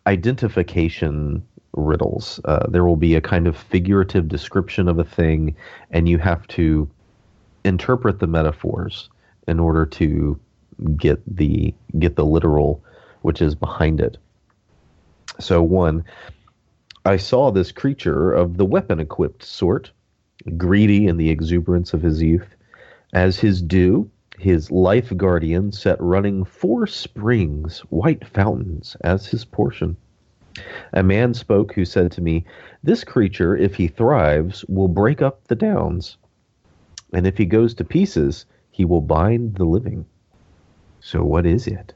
identification 0.10 1.46
riddles. 1.74 2.40
Uh, 2.44 2.66
there 2.68 2.84
will 2.84 2.96
be 2.96 3.14
a 3.14 3.22
kind 3.22 3.46
of 3.46 3.56
figurative 3.56 4.28
description 4.28 4.88
of 4.88 4.98
a 4.98 5.04
thing, 5.04 5.56
and 5.92 6.10
you 6.10 6.18
have 6.18 6.48
to 6.48 6.90
interpret 7.64 8.20
the 8.20 8.28
metaphors 8.28 9.10
in 9.48 9.60
order 9.60 9.86
to 9.86 10.40
get 10.98 11.22
the 11.28 11.74
get 12.00 12.16
the 12.16 12.26
literal 12.26 12.84
which 13.22 13.42
is 13.42 13.54
behind 13.54 14.02
it. 14.02 14.18
So 15.40 15.62
one, 15.62 16.04
I 17.06 17.18
saw 17.18 17.52
this 17.52 17.72
creature 17.72 18.34
of 18.34 18.58
the 18.58 18.66
weapon 18.66 19.00
equipped 19.00 19.44
sort, 19.44 19.92
greedy 20.58 21.06
in 21.06 21.18
the 21.18 21.30
exuberance 21.30 21.94
of 21.94 22.02
his 22.02 22.22
youth, 22.22 22.48
as 23.14 23.38
his 23.38 23.62
due, 23.62 24.10
his 24.40 24.72
life 24.72 25.16
guardian 25.18 25.72
set 25.72 26.00
running 26.02 26.46
four 26.46 26.88
springs, 26.88 27.80
white 27.90 28.26
fountains, 28.26 28.96
as 29.02 29.26
his 29.28 29.46
portion. 29.46 29.98
A 30.94 31.04
man 31.04 31.34
spoke 31.34 31.74
who 31.74 31.86
said 31.86 32.12
to 32.14 32.22
me, 32.22 32.46
This 32.84 33.04
creature, 33.04 33.56
if 33.56 33.76
he 33.76 33.88
thrives, 33.88 34.66
will 34.66 34.88
break 34.88 35.22
up 35.22 35.48
the 35.48 35.56
downs, 35.56 36.18
and 37.14 37.28
if 37.28 37.38
he 37.38 37.46
goes 37.46 37.74
to 37.76 37.84
pieces, 37.84 38.46
he 38.72 38.86
will 38.86 39.02
bind 39.02 39.56
the 39.56 39.66
living. 39.66 40.06
So 41.02 41.24
what 41.24 41.46
is 41.46 41.68
it? 41.68 41.94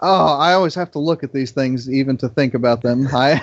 Oh, 0.00 0.36
I 0.36 0.52
always 0.52 0.74
have 0.74 0.90
to 0.92 0.98
look 0.98 1.22
at 1.24 1.32
these 1.32 1.52
things 1.52 1.88
even 1.90 2.16
to 2.18 2.28
think 2.28 2.54
about 2.54 2.82
them. 2.82 3.08
I 3.12 3.40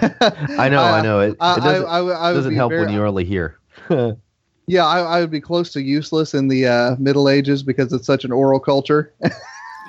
I 0.58 0.70
know, 0.70 0.84
I, 0.84 1.02
know. 1.02 1.20
It, 1.22 1.30
it 1.32 1.38
I, 1.40 1.54
I, 1.54 1.60
doesn't, 1.60 1.88
I, 1.88 2.30
I 2.30 2.34
doesn't 2.34 2.56
help 2.56 2.72
very- 2.72 2.86
when 2.86 2.94
you're 2.94 3.08
only 3.08 3.26
here. 3.26 3.60
Yeah, 4.68 4.86
I, 4.86 5.00
I 5.02 5.20
would 5.22 5.32
be 5.32 5.42
close 5.42 5.72
to 5.74 5.82
useless 5.82 6.34
in 6.34 6.48
the 6.48 6.68
uh, 6.68 6.96
Middle 6.98 7.28
Ages 7.30 7.64
because 7.64 7.92
it's 7.92 8.06
such 8.08 8.24
an 8.26 8.32
oral 8.32 8.60
culture. 8.60 9.14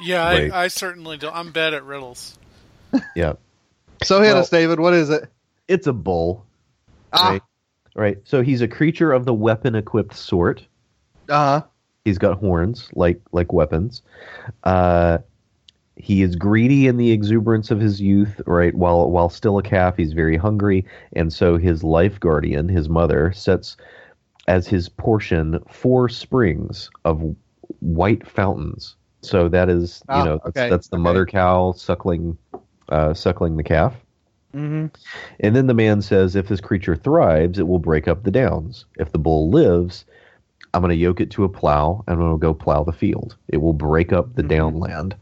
Yeah, 0.03 0.25
Right. 0.29 0.53
I, 0.53 0.65
I 0.65 0.69
certainly 0.69 1.17
don't. 1.19 1.35
I'm 1.35 1.53
bad 1.53 1.73
at 1.73 1.85
riddles. 1.85 2.37
yeah. 3.15 3.35
so 4.03 4.21
hit 4.21 4.33
Well- 4.33 4.39
us, 4.39 4.51
David. 4.51 4.81
What 4.81 4.93
is 4.93 5.09
it? 5.09 5.31
It's 5.69 5.87
a 5.87 5.93
bull. 5.93 6.45
Ah, 7.13 7.29
Right. 7.31 7.43
Right. 7.95 8.19
So 8.25 8.43
he's 8.43 8.61
a 8.61 8.67
creature 8.67 9.13
of 9.13 9.25
the 9.25 9.33
weapon 9.33 9.77
equipped 9.77 10.17
sort. 10.17 10.67
uh 11.29 11.61
He's 12.05 12.19
got 12.19 12.39
horns 12.39 12.89
like 12.95 13.21
like 13.31 13.53
weapons. 13.53 14.03
Uh, 14.65 15.19
he 15.97 16.23
is 16.23 16.35
greedy 16.35 16.89
in 16.89 16.97
the 16.97 17.13
exuberance 17.13 17.71
of 17.71 17.79
his 17.79 18.01
youth. 18.01 18.41
Right. 18.47 18.75
While 18.75 19.09
while 19.13 19.31
still 19.31 19.59
a 19.59 19.63
calf, 19.63 19.97
he's 19.97 20.13
very 20.13 20.37
hungry, 20.37 20.85
and 21.13 21.33
so 21.33 21.57
his 21.57 21.85
life 21.85 22.19
guardian, 22.19 22.69
his 22.69 22.89
mother, 22.89 23.33
sets 23.33 23.77
as 24.49 24.67
his 24.67 24.89
portion 24.89 25.59
four 25.69 26.09
springs 26.09 26.91
of 27.05 27.35
white 27.81 28.27
fountains. 28.27 28.97
So 29.23 29.49
that 29.49 29.69
is 29.71 30.03
you 30.09 30.15
Ah, 30.15 30.25
know 30.25 30.41
that's, 30.45 30.57
okay, 30.57 30.69
that's 30.69 30.89
the 30.89 30.97
okay. 30.97 31.03
mother 31.03 31.27
cow 31.27 31.73
suckling 31.73 32.37
uh, 32.89 33.15
suckling 33.15 33.57
the 33.57 33.63
calf. 33.63 33.95
Mm-hmm. 34.55 34.87
And 35.41 35.57
then 35.57 35.67
the 35.67 35.75
man 35.75 36.01
says, 36.03 36.37
if 36.37 36.47
this 36.49 36.61
creature 36.61 36.95
thrives, 36.95 37.59
it 37.59 37.67
will 37.67 37.79
break 37.81 38.07
up 38.07 38.23
the 38.23 38.31
downs. 38.31 38.85
If 38.99 39.11
the 39.11 39.19
bull 39.19 39.51
lives, 39.51 40.05
I'm 40.73 40.81
going 40.83 40.91
to 40.91 40.97
yoke 40.97 41.21
it 41.21 41.31
to 41.33 41.45
a 41.45 41.49
plow 41.49 42.05
and 42.07 42.15
I'm 42.15 42.21
going 42.21 42.39
to 42.39 42.39
go 42.39 42.55
plow 42.55 42.85
the 42.85 42.93
field. 42.93 43.37
It 43.49 43.57
will 43.57 43.73
break 43.73 44.13
up 44.13 44.35
the 44.35 44.43
Mhm. 44.43 44.49
downland. 44.49 45.17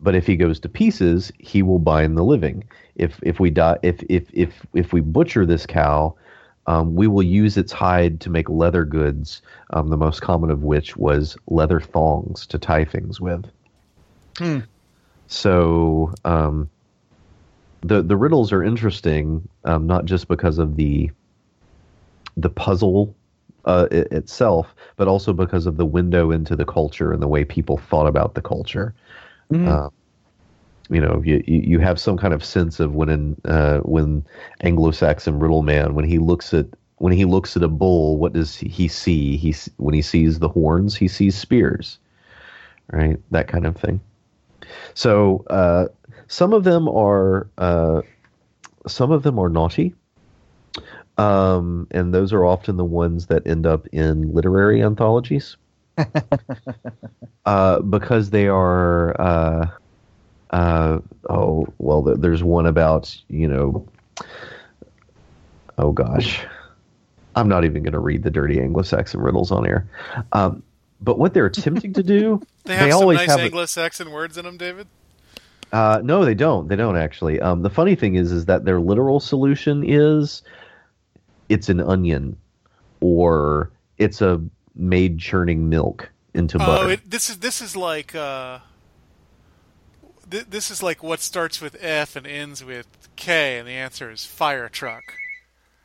But 0.00 0.16
if 0.16 0.26
he 0.26 0.36
goes 0.36 0.58
to 0.60 0.68
pieces, 0.68 1.30
he 1.38 1.62
will 1.62 1.78
bind 1.78 2.16
the 2.16 2.24
living. 2.24 2.64
If 2.96 3.20
if 3.22 3.38
we 3.38 3.50
die, 3.50 3.78
if 3.82 4.02
if 4.08 4.24
if 4.32 4.66
if 4.74 4.92
we 4.92 5.00
butcher 5.00 5.46
this 5.46 5.64
cow, 5.64 6.16
um, 6.66 6.94
we 6.94 7.06
will 7.06 7.22
use 7.22 7.56
its 7.56 7.72
hide 7.72 8.20
to 8.20 8.30
make 8.30 8.48
leather 8.48 8.84
goods. 8.84 9.42
Um, 9.70 9.88
the 9.88 9.96
most 9.96 10.20
common 10.20 10.50
of 10.50 10.62
which 10.62 10.96
was 10.96 11.36
leather 11.46 11.80
thongs 11.80 12.46
to 12.48 12.58
tie 12.58 12.84
things 12.84 13.20
with. 13.20 13.46
Hmm. 14.38 14.60
So 15.26 16.12
um, 16.24 16.70
the 17.82 18.02
the 18.02 18.16
riddles 18.16 18.52
are 18.52 18.62
interesting, 18.62 19.48
um, 19.64 19.86
not 19.86 20.04
just 20.04 20.28
because 20.28 20.58
of 20.58 20.76
the 20.76 21.10
the 22.36 22.50
puzzle 22.50 23.14
uh, 23.64 23.86
i 23.90 23.94
itself, 23.94 24.74
but 24.96 25.08
also 25.08 25.32
because 25.32 25.66
of 25.66 25.76
the 25.76 25.86
window 25.86 26.30
into 26.30 26.56
the 26.56 26.64
culture 26.64 27.12
and 27.12 27.22
the 27.22 27.28
way 27.28 27.44
people 27.44 27.76
thought 27.76 28.06
about 28.06 28.34
the 28.34 28.42
culture. 28.42 28.94
Mhm. 29.50 29.92
Uh, 30.92 30.94
you 30.94 31.00
know, 31.00 31.22
you 31.24 31.42
you 31.46 31.60
you 31.60 31.78
have 31.80 31.98
some 31.98 32.16
kind 32.16 32.34
of 32.34 32.44
sense 32.44 32.80
of 32.80 32.94
when 32.94 33.08
in, 33.08 33.40
uh, 33.44 33.78
when 33.80 34.24
Anglo-Saxon 34.60 35.38
riddle 35.38 35.62
man 35.62 35.94
when 35.94 36.04
he 36.04 36.18
looks 36.18 36.52
at 36.54 36.66
when 36.98 37.12
he 37.12 37.24
looks 37.24 37.56
at 37.56 37.62
a 37.62 37.68
bull, 37.68 38.16
what 38.16 38.32
does 38.32 38.56
he 38.56 38.88
see? 38.88 39.36
He 39.36 39.54
when 39.78 39.94
he 39.94 40.02
sees 40.02 40.38
the 40.38 40.48
horns, 40.48 40.96
he 40.96 41.08
sees 41.08 41.36
spears, 41.36 41.98
right? 42.92 43.18
That 43.30 43.48
kind 43.48 43.66
of 43.66 43.76
thing. 43.76 44.00
So 44.94 45.44
uh, 45.50 45.88
some 46.28 46.52
of 46.52 46.64
them 46.64 46.88
are 46.88 47.48
uh, 47.58 48.02
some 48.86 49.10
of 49.10 49.22
them 49.22 49.38
are 49.38 49.48
naughty, 49.48 49.94
um, 51.18 51.88
and 51.90 52.14
those 52.14 52.32
are 52.32 52.44
often 52.44 52.76
the 52.76 52.84
ones 52.84 53.26
that 53.26 53.46
end 53.46 53.66
up 53.66 53.86
in 53.88 54.32
literary 54.32 54.82
anthologies 54.82 55.56
uh, 57.46 57.80
because 57.80 58.30
they 58.30 58.46
are. 58.46 59.80
Uh, 60.52 60.98
oh 61.30 61.66
well, 61.78 62.02
there's 62.02 62.42
one 62.42 62.66
about 62.66 63.14
you 63.28 63.48
know. 63.48 63.88
Oh 65.78 65.92
gosh, 65.92 66.40
I'm 67.34 67.48
not 67.48 67.64
even 67.64 67.82
going 67.82 67.94
to 67.94 67.98
read 67.98 68.22
the 68.22 68.30
dirty 68.30 68.60
Anglo-Saxon 68.60 69.20
riddles 69.20 69.50
on 69.50 69.66
air. 69.66 69.86
Um, 70.32 70.62
but 71.00 71.18
what 71.18 71.32
they're 71.34 71.46
attempting 71.46 71.94
to 71.94 72.02
do, 72.02 72.42
They 72.64 72.76
have 72.76 72.90
some 72.92 73.00
always 73.00 73.18
nice 73.18 73.30
have 73.30 73.40
Anglo-Saxon 73.40 74.10
words 74.12 74.36
in 74.36 74.44
them, 74.44 74.56
David. 74.58 74.86
uh, 75.72 76.00
no, 76.04 76.24
they 76.24 76.34
don't. 76.34 76.68
They 76.68 76.76
don't 76.76 76.96
actually. 76.96 77.40
Um, 77.40 77.62
the 77.62 77.70
funny 77.70 77.94
thing 77.94 78.14
is, 78.16 78.30
is 78.32 78.44
that 78.44 78.64
their 78.66 78.80
literal 78.80 79.18
solution 79.18 79.82
is 79.84 80.42
it's 81.48 81.68
an 81.70 81.80
onion, 81.80 82.36
or 83.00 83.70
it's 83.98 84.20
a 84.20 84.40
maid 84.74 85.18
churning 85.18 85.68
milk 85.70 86.10
into 86.34 86.56
Oh, 86.62 86.66
butter. 86.66 86.90
it, 86.92 87.10
this 87.10 87.30
is 87.30 87.38
this 87.38 87.60
is 87.62 87.74
like 87.76 88.14
uh, 88.14 88.58
th- 90.32 90.46
this 90.50 90.70
is 90.70 90.82
like 90.82 91.02
what 91.02 91.20
starts 91.20 91.60
with 91.60 91.76
F 91.80 92.16
and 92.16 92.26
ends 92.26 92.64
with 92.64 92.86
K, 93.14 93.58
and 93.58 93.68
the 93.68 93.72
answer 93.72 94.10
is 94.10 94.24
fire 94.24 94.68
truck. 94.68 95.14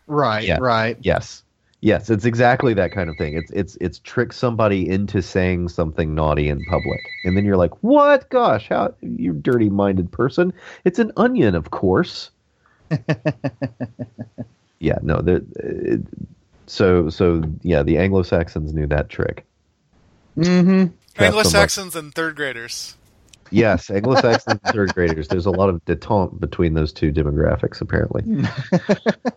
Right, 0.07 0.45
Yeah. 0.47 0.57
right. 0.59 0.97
yes, 1.01 1.43
yes, 1.81 2.09
it's 2.09 2.25
exactly 2.25 2.73
that 2.73 2.91
kind 2.91 3.09
of 3.09 3.15
thing. 3.17 3.35
It's 3.37 3.51
it's 3.51 3.77
it's 3.81 3.99
trick 3.99 4.33
somebody 4.33 4.89
into 4.89 5.21
saying 5.21 5.69
something 5.69 6.15
naughty 6.15 6.47
in 6.49 6.63
public, 6.65 7.01
and 7.25 7.37
then 7.37 7.45
you're 7.45 7.57
like, 7.57 7.83
"What? 7.83 8.29
Gosh, 8.29 8.69
how 8.69 8.93
you 9.01 9.33
dirty 9.33 9.69
minded 9.69 10.11
person? 10.11 10.51
It's 10.85 10.97
an 10.99 11.11
onion, 11.17 11.53
of 11.55 11.69
course." 11.71 12.31
yeah, 14.79 14.97
no, 15.01 15.21
they're- 15.21 15.43
it, 15.57 16.01
so 16.67 17.09
so 17.09 17.43
yeah, 17.63 17.83
the 17.83 17.97
Anglo 17.97 18.23
Saxons 18.23 18.73
knew 18.73 18.87
that 18.87 19.09
trick. 19.09 19.45
Mm-hmm. 20.37 20.93
Anglo-Saxons 21.21 21.95
and 21.95 22.13
third 22.13 22.35
graders. 22.35 22.95
Yes, 23.51 23.89
Anglo-Saxons 23.89 24.59
and 24.63 24.73
third 24.73 24.93
graders. 24.93 25.27
There's 25.27 25.45
a 25.45 25.51
lot 25.51 25.69
of 25.69 25.83
detente 25.85 26.39
between 26.39 26.73
those 26.73 26.91
two 26.91 27.11
demographics, 27.11 27.81
apparently. 27.81 28.23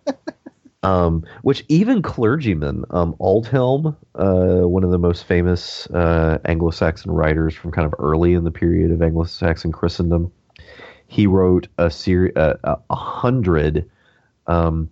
um, 0.82 1.24
which 1.42 1.64
even 1.68 2.02
clergymen, 2.02 2.84
um, 2.90 3.14
Aldhelm, 3.20 3.96
uh, 4.14 4.66
one 4.66 4.84
of 4.84 4.90
the 4.90 4.98
most 4.98 5.24
famous 5.24 5.86
uh, 5.88 6.38
Anglo-Saxon 6.44 7.10
writers 7.10 7.54
from 7.54 7.70
kind 7.72 7.86
of 7.86 7.94
early 7.98 8.34
in 8.34 8.44
the 8.44 8.50
period 8.50 8.90
of 8.90 9.02
Anglo-Saxon 9.02 9.72
Christendom, 9.72 10.32
he 11.06 11.26
wrote 11.26 11.66
a 11.76 11.90
series, 11.90 12.34
uh, 12.36 12.56
a 12.62 12.76
a 12.90 12.94
hundred 12.94 13.90
um, 14.46 14.88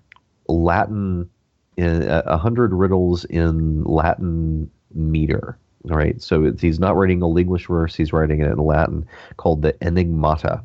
Latin, 0.48 1.30
a 1.78 2.36
hundred 2.36 2.74
riddles 2.74 3.24
in 3.24 3.84
Latin 3.84 4.70
meter. 4.92 5.58
All 5.84 5.96
right, 5.96 6.20
so 6.20 6.44
it's, 6.44 6.60
he's 6.60 6.80
not 6.80 6.96
writing 6.96 7.22
Old 7.22 7.38
English 7.38 7.68
verse; 7.68 7.94
he's 7.94 8.12
writing 8.12 8.40
it 8.40 8.50
in 8.50 8.58
Latin, 8.58 9.06
called 9.36 9.62
the 9.62 9.72
Enigmata, 9.74 10.64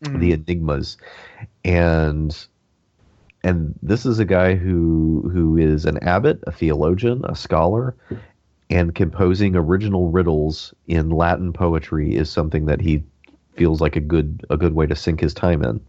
the 0.00 0.32
Enigmas, 0.32 0.96
and 1.64 2.46
and 3.44 3.74
this 3.82 4.06
is 4.06 4.18
a 4.18 4.24
guy 4.24 4.54
who 4.54 5.28
who 5.32 5.56
is 5.56 5.84
an 5.84 5.98
abbot, 6.02 6.42
a 6.46 6.52
theologian, 6.52 7.24
a 7.24 7.36
scholar, 7.36 7.94
and 8.70 8.94
composing 8.94 9.54
original 9.54 10.10
riddles 10.10 10.72
in 10.86 11.10
Latin 11.10 11.52
poetry 11.52 12.14
is 12.16 12.30
something 12.30 12.66
that 12.66 12.80
he 12.80 13.02
feels 13.54 13.80
like 13.80 13.96
a 13.96 14.00
good 14.00 14.44
a 14.48 14.56
good 14.56 14.74
way 14.74 14.86
to 14.86 14.96
sink 14.96 15.20
his 15.20 15.34
time 15.34 15.62
in. 15.62 15.80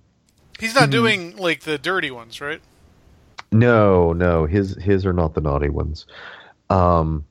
He's 0.60 0.76
not 0.76 0.90
doing 0.90 1.38
like 1.38 1.62
the 1.62 1.78
dirty 1.78 2.12
ones, 2.12 2.42
right? 2.42 2.62
No, 3.52 4.14
no, 4.14 4.46
his 4.46 4.76
his 4.76 5.06
are 5.06 5.14
not 5.14 5.34
the 5.34 5.42
naughty 5.42 5.70
ones. 5.70 6.06
Um, 6.70 7.26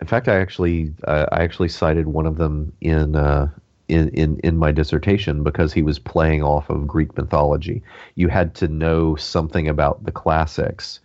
in 0.00 0.06
fact, 0.06 0.28
I 0.28 0.40
actually 0.40 0.92
uh, 1.04 1.26
I 1.30 1.42
actually 1.42 1.68
cited 1.68 2.08
one 2.08 2.26
of 2.26 2.36
them 2.38 2.72
in 2.80 3.16
uh, 3.16 3.50
in 3.88 4.08
in 4.10 4.40
in 4.40 4.56
my 4.56 4.72
dissertation 4.72 5.42
because 5.42 5.72
he 5.72 5.82
was 5.82 5.98
playing 5.98 6.42
off 6.42 6.70
of 6.70 6.86
Greek 6.86 7.16
mythology. 7.16 7.82
You 8.14 8.28
had 8.28 8.54
to 8.56 8.68
know 8.68 9.16
something 9.16 9.68
about 9.68 10.04
the 10.04 10.12
classics 10.12 11.00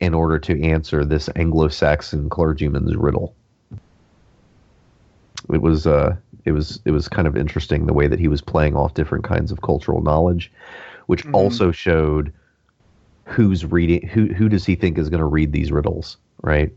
in 0.00 0.14
order 0.14 0.38
to 0.38 0.62
answer 0.62 1.04
this 1.04 1.28
Anglo-Saxon 1.34 2.30
clergyman's 2.30 2.96
riddle. 2.96 3.34
It 5.52 5.60
was 5.60 5.86
uh 5.86 6.16
it 6.44 6.52
was 6.52 6.80
it 6.86 6.92
was 6.92 7.08
kind 7.08 7.28
of 7.28 7.36
interesting 7.36 7.86
the 7.86 7.92
way 7.92 8.06
that 8.06 8.20
he 8.20 8.28
was 8.28 8.40
playing 8.40 8.76
off 8.76 8.94
different 8.94 9.24
kinds 9.24 9.52
of 9.52 9.60
cultural 9.60 10.00
knowledge, 10.00 10.50
which 11.06 11.26
also 11.32 11.70
showed 11.70 12.32
who's 13.24 13.66
reading 13.66 14.06
who 14.08 14.26
who 14.26 14.48
does 14.48 14.64
he 14.64 14.74
think 14.74 14.96
is 14.96 15.10
going 15.10 15.20
to 15.20 15.26
read 15.26 15.52
these 15.52 15.70
riddles 15.70 16.16
right 16.42 16.72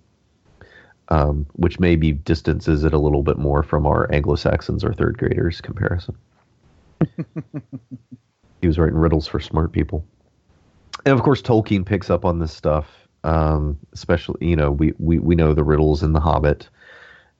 um, 1.09 1.45
which 1.53 1.79
maybe 1.79 2.11
distances 2.11 2.83
it 2.83 2.93
a 2.93 2.97
little 2.97 3.23
bit 3.23 3.37
more 3.37 3.63
from 3.63 3.85
our 3.85 4.11
anglo-saxons 4.13 4.83
or 4.83 4.93
third 4.93 5.17
graders 5.17 5.61
comparison. 5.61 6.15
He 8.61 8.67
was 8.67 8.77
writing 8.77 8.99
riddles 8.99 9.27
for 9.27 9.39
smart 9.39 9.71
people. 9.71 10.05
And 11.03 11.15
of 11.15 11.23
course 11.23 11.41
tolkien 11.41 11.83
picks 11.83 12.11
up 12.11 12.25
on 12.25 12.37
this 12.37 12.53
stuff 12.53 13.01
um, 13.23 13.77
especially 13.93 14.47
you 14.47 14.55
know 14.55 14.71
we, 14.71 14.93
we 14.97 15.19
we 15.19 15.35
know 15.35 15.53
the 15.53 15.63
riddles 15.63 16.03
in 16.03 16.13
the 16.13 16.19
hobbit 16.19 16.69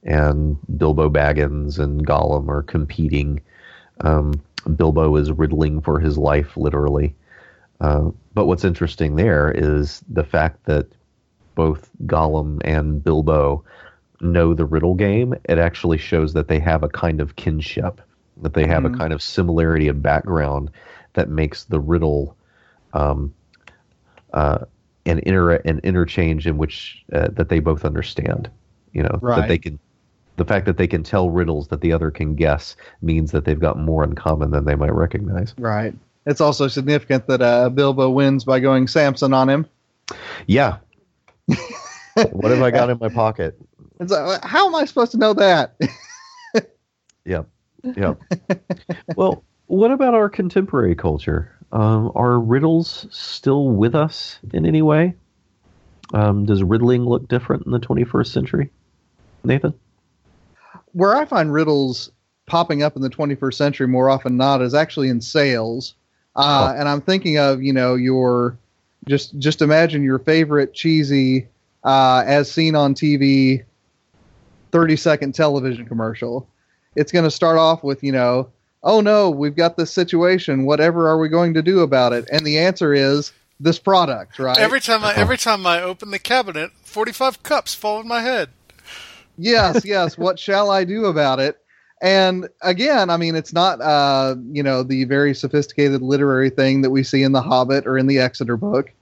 and 0.04 0.56
bilbo 0.78 1.08
baggins 1.08 1.78
and 1.78 2.06
gollum 2.06 2.48
are 2.48 2.62
competing. 2.62 3.40
Um, 4.00 4.40
bilbo 4.76 5.16
is 5.16 5.30
riddling 5.30 5.80
for 5.80 6.00
his 6.00 6.18
life 6.18 6.56
literally. 6.56 7.14
Uh, 7.80 8.10
but 8.34 8.46
what's 8.46 8.64
interesting 8.64 9.16
there 9.16 9.50
is 9.50 10.02
the 10.08 10.24
fact 10.24 10.64
that 10.64 10.86
both 11.54 11.90
Gollum 12.06 12.60
and 12.64 13.02
Bilbo 13.02 13.64
know 14.20 14.54
the 14.54 14.64
riddle 14.64 14.94
game. 14.94 15.34
It 15.48 15.58
actually 15.58 15.98
shows 15.98 16.32
that 16.34 16.48
they 16.48 16.58
have 16.60 16.82
a 16.82 16.88
kind 16.88 17.20
of 17.20 17.36
kinship, 17.36 18.00
that 18.42 18.54
they 18.54 18.66
have 18.66 18.84
a 18.84 18.90
kind 18.90 19.12
of 19.12 19.20
similarity 19.22 19.88
of 19.88 20.02
background 20.02 20.70
that 21.14 21.28
makes 21.28 21.64
the 21.64 21.80
riddle 21.80 22.36
um, 22.94 23.34
uh, 24.32 24.58
an 25.04 25.18
inter 25.20 25.52
an 25.56 25.80
interchange 25.82 26.46
in 26.46 26.56
which 26.56 27.04
uh, 27.12 27.28
that 27.32 27.48
they 27.48 27.58
both 27.58 27.84
understand. 27.84 28.50
You 28.92 29.02
know 29.02 29.18
that 29.22 29.48
they 29.48 29.58
can. 29.58 29.78
The 30.36 30.44
fact 30.46 30.64
that 30.64 30.78
they 30.78 30.86
can 30.86 31.02
tell 31.02 31.28
riddles 31.28 31.68
that 31.68 31.82
the 31.82 31.92
other 31.92 32.10
can 32.10 32.34
guess 32.34 32.74
means 33.02 33.32
that 33.32 33.44
they've 33.44 33.60
got 33.60 33.78
more 33.78 34.02
in 34.02 34.14
common 34.14 34.50
than 34.50 34.64
they 34.64 34.74
might 34.74 34.94
recognize. 34.94 35.54
Right. 35.58 35.94
It's 36.24 36.40
also 36.40 36.68
significant 36.68 37.26
that 37.26 37.42
uh, 37.42 37.68
Bilbo 37.68 38.08
wins 38.10 38.44
by 38.44 38.60
going 38.60 38.86
Samson 38.88 39.34
on 39.34 39.50
him. 39.50 39.66
Yeah. 40.46 40.78
What 41.46 42.50
have 42.50 42.62
I 42.62 42.70
got 42.70 42.90
in 42.90 42.98
my 43.00 43.08
pocket? 43.08 43.58
How 44.42 44.66
am 44.66 44.74
I 44.74 44.84
supposed 44.84 45.12
to 45.12 45.18
know 45.18 45.34
that? 45.34 45.76
Yep. 47.24 47.48
Yep. 47.84 48.20
well, 49.16 49.44
what 49.66 49.90
about 49.90 50.14
our 50.14 50.28
contemporary 50.28 50.94
culture? 50.94 51.56
Um, 51.70 52.10
are 52.14 52.38
riddles 52.38 53.06
still 53.10 53.68
with 53.68 53.94
us 53.94 54.38
in 54.52 54.66
any 54.66 54.82
way? 54.82 55.14
Um, 56.12 56.44
does 56.44 56.62
riddling 56.62 57.04
look 57.04 57.28
different 57.28 57.64
in 57.64 57.72
the 57.72 57.78
21st 57.78 58.26
century? 58.26 58.70
Nathan? 59.44 59.72
Where 60.92 61.16
I 61.16 61.24
find 61.24 61.52
riddles 61.52 62.10
popping 62.46 62.82
up 62.82 62.96
in 62.96 63.02
the 63.02 63.10
21st 63.10 63.54
century 63.54 63.88
more 63.88 64.10
often 64.10 64.32
than 64.32 64.38
not 64.38 64.62
is 64.62 64.74
actually 64.74 65.08
in 65.08 65.20
sales. 65.20 65.94
Uh, 66.34 66.72
Oh. 66.74 66.78
And 66.78 66.88
I'm 66.88 67.00
thinking 67.00 67.38
of, 67.38 67.62
you 67.62 67.72
know, 67.72 67.94
your 67.94 68.58
just 69.08 69.38
just 69.38 69.62
imagine 69.62 70.02
your 70.02 70.18
favorite 70.18 70.74
cheesy, 70.74 71.48
uh, 71.84 72.22
as 72.26 72.50
seen 72.50 72.74
on 72.74 72.94
TV, 72.94 73.64
30 74.70 74.96
second 74.96 75.34
television 75.34 75.86
commercial. 75.86 76.48
It's 76.94 77.12
going 77.12 77.24
to 77.24 77.30
start 77.30 77.58
off 77.58 77.82
with, 77.82 78.02
you 78.04 78.12
know, 78.12 78.50
oh 78.82 79.00
no, 79.00 79.30
we've 79.30 79.56
got 79.56 79.76
this 79.76 79.92
situation. 79.92 80.64
Whatever 80.64 81.08
are 81.08 81.18
we 81.18 81.28
going 81.28 81.54
to 81.54 81.62
do 81.62 81.80
about 81.80 82.12
it? 82.12 82.28
And 82.30 82.46
the 82.46 82.58
answer 82.58 82.92
is 82.92 83.32
this 83.60 83.78
product, 83.78 84.38
right? 84.38 84.58
Every 84.58 84.80
time 84.80 85.04
I 85.04 85.14
every 85.14 85.38
time 85.38 85.66
I 85.66 85.80
open 85.80 86.10
the 86.10 86.18
cabinet, 86.18 86.72
forty 86.82 87.12
five 87.12 87.42
cups 87.42 87.74
fall 87.74 88.00
in 88.00 88.08
my 88.08 88.20
head. 88.20 88.50
yes, 89.38 89.84
yes. 89.84 90.18
What 90.18 90.38
shall 90.38 90.70
I 90.70 90.84
do 90.84 91.06
about 91.06 91.40
it? 91.40 91.61
And 92.02 92.48
again, 92.62 93.10
I 93.10 93.16
mean, 93.16 93.36
it's 93.36 93.52
not, 93.52 93.80
uh, 93.80 94.34
you 94.50 94.62
know, 94.62 94.82
the 94.82 95.04
very 95.04 95.34
sophisticated 95.34 96.02
literary 96.02 96.50
thing 96.50 96.82
that 96.82 96.90
we 96.90 97.04
see 97.04 97.22
in 97.22 97.30
The 97.30 97.40
Hobbit 97.40 97.86
or 97.86 97.96
in 97.96 98.08
the 98.08 98.18
Exeter 98.18 98.56
book, 98.56 98.92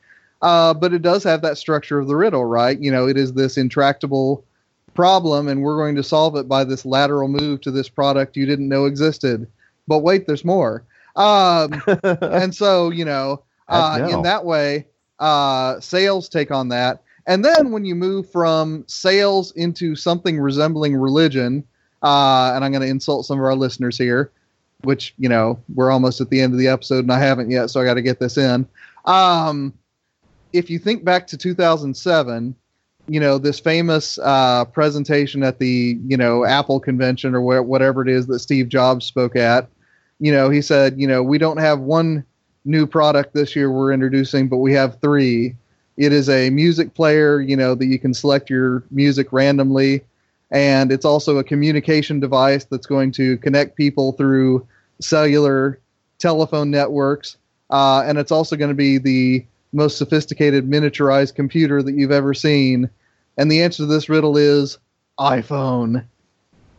uh, 0.43 0.75
but 0.75 0.93
it 0.93 1.01
does 1.01 1.25
have 1.25 1.41
that 1.41 1.57
structure 1.57 1.99
of 1.99 2.09
the 2.09 2.17
riddle, 2.17 2.45
right? 2.45 2.79
You 2.79 2.93
know, 2.93 3.09
it 3.09 3.17
is 3.17 3.33
this 3.33 3.57
intractable 3.57 4.45
problem, 4.93 5.49
and 5.49 5.63
we're 5.63 5.79
going 5.79 5.97
to 5.97 6.03
solve 6.03 6.37
it 6.37 6.47
by 6.47 6.63
this 6.63 6.85
lateral 6.85 7.29
move 7.29 7.63
to 7.63 7.71
this 7.71 7.89
product 7.89 8.37
you 8.37 8.45
didn't 8.45 8.69
know 8.69 8.85
existed. 8.85 9.47
But 9.89 10.01
wait, 10.01 10.27
there's 10.27 10.45
more. 10.45 10.85
Um, 11.17 11.83
and 12.05 12.55
so 12.55 12.91
you 12.91 13.05
know 13.05 13.43
uh, 13.69 13.99
know. 13.99 14.09
in 14.09 14.23
that 14.23 14.45
way 14.45 14.87
uh, 15.19 15.81
sales 15.81 16.29
take 16.29 16.51
on 16.51 16.69
that 16.69 17.03
and 17.27 17.45
then 17.45 17.73
when 17.73 17.85
you 17.85 17.95
move 17.95 18.31
from 18.31 18.85
sales 18.87 19.53
into 19.53 19.95
something 19.95 20.39
resembling 20.39 20.97
religion 20.97 21.65
uh, 22.03 22.53
and 22.55 22.65
i'm 22.65 22.73
going 22.73 22.83
to 22.83 22.89
insult 22.89 23.27
some 23.27 23.39
of 23.39 23.45
our 23.45 23.55
listeners 23.55 23.97
here 23.99 24.31
which 24.83 25.15
you 25.19 25.29
know 25.29 25.59
we're 25.75 25.91
almost 25.91 26.21
at 26.21 26.31
the 26.31 26.41
end 26.41 26.53
of 26.53 26.59
the 26.59 26.69
episode 26.69 27.01
and 27.01 27.13
I 27.13 27.19
haven't 27.19 27.51
yet, 27.51 27.71
so 27.71 27.81
I 27.81 27.85
got 27.85 27.95
to 27.95 28.03
get 28.03 28.19
this 28.19 28.37
in. 28.37 28.67
Um, 29.05 29.75
if 30.53 30.71
you 30.71 30.79
think 30.79 31.05
back 31.05 31.27
to 31.29 31.37
2007, 31.37 32.55
you 33.09 33.21
know 33.21 33.39
this 33.39 33.61
famous 33.61 34.19
uh, 34.19 34.65
presentation 34.67 35.43
at 35.43 35.59
the 35.59 35.99
you 36.07 36.17
know 36.17 36.45
Apple 36.45 36.81
convention 36.81 37.35
or 37.35 37.41
wh- 37.41 37.67
whatever 37.67 38.03
it 38.03 38.09
is 38.09 38.27
that 38.27 38.41
Steve 38.41 38.69
Jobs 38.69 39.07
spoke 39.07 39.37
at. 39.37 39.69
You 40.19 40.33
know, 40.33 40.51
he 40.51 40.61
said, 40.61 41.01
you 41.01 41.07
know, 41.07 41.23
we 41.23 41.39
don't 41.39 41.57
have 41.57 41.81
one 41.81 42.25
new 42.67 42.87
product 42.87 43.33
this 43.33 43.57
year 43.57 43.71
we're 43.71 43.93
introducing, 43.93 44.49
but 44.49 44.59
we 44.59 44.73
have 44.75 45.01
three. 45.01 45.57
It 45.97 46.13
is 46.13 46.29
a 46.29 46.51
music 46.51 46.95
player, 46.95 47.41
you 47.41 47.57
know, 47.57 47.75
that 47.75 47.87
you 47.87 47.99
can 47.99 48.13
select 48.13 48.51
your 48.51 48.85
music 48.91 49.33
randomly, 49.33 50.03
and 50.51 50.91
it's 50.91 51.05
also 51.05 51.39
a 51.39 51.45
communication 51.45 52.21
device 52.21 52.65
that's 52.65 52.87
going 52.87 53.13
to 53.13 53.37
connect 53.39 53.77
people 53.77 54.13
through 54.13 54.67
cellular 55.01 55.81
telephone 56.19 56.71
networks, 56.71 57.37
uh, 57.71 58.03
and 58.07 58.19
it's 58.19 58.33
also 58.33 58.57
going 58.57 58.71
to 58.71 58.75
be 58.75 58.99
the 58.99 59.45
most 59.73 59.99
sophisticated 59.99 60.69
miniaturized 60.69 61.35
computer 61.35 61.83
that 61.83 61.95
you've 61.95 62.11
ever 62.11 62.35
seen. 62.35 62.91
And 63.37 63.51
the 63.51 63.63
answer 63.63 63.85
to 63.85 63.87
this 63.87 64.09
riddle 64.09 64.37
is 64.37 64.79
iPhone. 65.19 66.05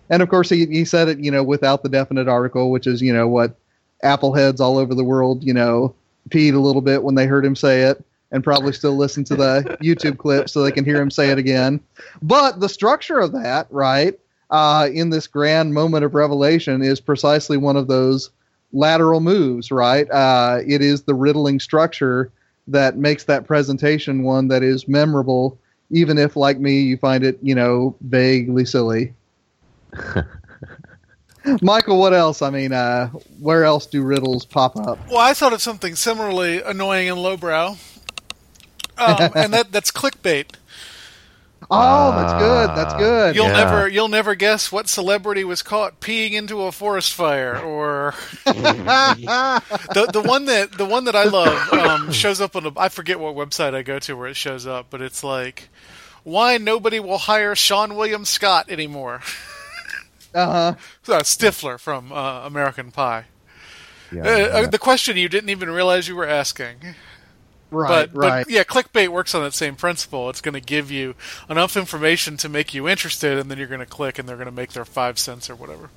And 0.10 0.22
of 0.22 0.30
course, 0.30 0.50
he, 0.50 0.66
he 0.66 0.84
said 0.84 1.08
it, 1.08 1.20
you 1.20 1.32
know, 1.32 1.44
without 1.44 1.84
the 1.84 1.90
definite 1.90 2.28
article, 2.28 2.70
which 2.70 2.86
is, 2.86 3.02
you 3.02 3.14
know, 3.14 3.28
what 3.28 3.56
Apple 4.04 4.34
heads 4.34 4.60
all 4.60 4.78
over 4.78 4.94
the 4.94 5.06
world, 5.06 5.44
you 5.44 5.54
know, 5.54 5.96
peed 6.30 6.54
a 6.54 6.60
little 6.60 6.82
bit 6.82 7.04
when 7.04 7.16
they 7.16 7.26
heard 7.26 7.46
him 7.46 7.56
say 7.56 7.84
it 7.84 8.04
and 8.32 8.44
probably 8.44 8.74
still 8.74 8.96
listen 8.96 9.24
to 9.26 9.36
the 9.36 9.78
YouTube 9.84 10.18
clip 10.18 10.50
so 10.50 10.64
they 10.64 10.72
can 10.72 10.86
hear 10.86 11.02
him 11.02 11.12
say 11.12 11.30
it 11.30 11.38
again. 11.38 11.80
But 12.22 12.60
the 12.60 12.70
structure 12.70 13.20
of 13.20 13.32
that, 13.34 13.68
right, 13.70 14.18
uh, 14.50 14.90
in 14.94 15.10
this 15.10 15.28
grand 15.28 15.74
moment 15.74 16.06
of 16.06 16.14
revelation 16.14 16.82
is 16.82 17.00
precisely 17.00 17.58
one 17.58 17.78
of 17.78 17.88
those 17.88 18.30
lateral 18.74 19.20
moves, 19.20 19.72
right? 19.72 20.10
Uh, 20.12 20.60
it 20.66 20.82
is 20.82 21.04
the 21.04 21.14
riddling 21.14 21.60
structure 21.60 22.32
that 22.68 22.98
makes 22.98 23.26
that 23.26 23.46
presentation 23.46 24.24
one 24.24 24.48
that 24.50 24.64
is 24.64 24.88
memorable, 24.88 25.58
even 25.90 26.18
if, 26.18 26.36
like 26.36 26.60
me, 26.60 26.82
you 26.82 26.98
find 26.98 27.24
it, 27.24 27.38
you 27.42 27.56
know, 27.56 27.96
vaguely 28.02 28.66
silly. 28.66 29.14
Michial, 31.44 31.98
what 31.98 32.14
else? 32.14 32.42
I 32.42 32.50
mean, 32.50 32.72
uh, 32.72 33.08
where 33.40 33.64
else 33.66 33.88
do 33.88 34.04
riddles 34.04 34.46
pop 34.46 34.78
up? 34.78 35.00
Well, 35.10 35.18
I 35.18 35.34
thought 35.34 35.54
of 35.54 35.62
something 35.62 35.96
similarly 35.96 36.62
annoying 36.62 37.10
and 37.10 37.22
lowbrow, 37.22 37.78
um, 39.02 39.32
and 39.36 39.54
that 39.54 39.72
that's 39.72 39.92
clickbait. 39.92 40.46
Oh, 41.74 42.12
that's 42.12 42.34
good. 42.34 42.70
That's 42.76 42.94
good. 42.96 43.36
You'll 43.36 43.46
Yeah. 43.48 43.64
never 43.64 43.88
you'll 43.88 44.08
never 44.10 44.36
guess 44.36 44.72
what 44.72 44.90
celebrity 44.90 45.44
was 45.44 45.62
caught 45.62 46.00
peeing 46.02 46.32
into 46.34 46.64
a 46.64 46.72
forest 46.72 47.14
fire, 47.14 47.58
or 47.60 48.14
the 48.46 50.10
the 50.12 50.22
one 50.22 50.46
that 50.46 50.72
the 50.74 50.86
one 50.86 51.06
that 51.06 51.16
I 51.16 51.24
love 51.26 51.72
um, 51.74 52.12
shows 52.12 52.42
up 52.42 52.56
on 52.56 52.66
a 52.66 52.72
I 52.78 52.90
forget 52.90 53.20
what 53.20 53.36
website 53.36 53.74
I 53.74 53.84
go 53.84 54.00
to 54.00 54.18
where 54.18 54.28
it 54.28 54.36
shows 54.36 54.66
up, 54.68 54.88
but 54.90 55.02
it's 55.02 55.24
like 55.24 55.70
why 56.24 56.58
nobody 56.58 57.00
will 57.00 57.18
hire 57.20 57.56
Seann 57.56 57.96
William 57.96 58.26
Scott 58.26 58.70
anymore. 58.70 59.22
Uh-huh. 60.34 60.76
Uh, 61.14 61.20
Stifler 61.24 61.78
from 61.78 62.14
uh, 62.14 62.46
American 62.46 62.90
Pie. 62.90 63.26
Yeah, 64.14 64.22
Uh, 64.22 64.26
uh, 64.30 64.62
yeah. 64.62 64.66
the 64.68 64.78
question 64.78 65.18
you 65.18 65.28
didn't 65.28 65.50
even 65.50 65.70
realize 65.70 66.08
you 66.08 66.16
were 66.16 66.26
asking. 66.26 66.96
Right, 67.72 68.12
but, 68.12 68.18
right. 68.18 68.46
but 68.46 68.54
yeah, 68.54 68.64
clickbait 68.64 69.08
works 69.08 69.34
on 69.34 69.44
that 69.44 69.54
same 69.54 69.76
principle. 69.76 70.30
It's 70.30 70.42
going 70.42 70.54
to 70.56 70.62
give 70.62 70.92
you 70.92 71.16
enough 71.50 71.78
information 71.78 72.36
to 72.38 72.50
make 72.50 72.74
you 72.74 72.88
interested, 72.88 73.38
and 73.38 73.50
then 73.50 73.58
you're 73.58 73.68
going 73.68 73.80
to 73.80 73.86
click, 73.86 74.20
and 74.20 74.28
they're 74.28 74.36
going 74.36 74.46
to 74.46 74.52
make 74.52 74.74
their 74.74 74.86
five 74.86 75.18
cents 75.18 75.50
or 75.50 75.56
whatever. 75.56 75.90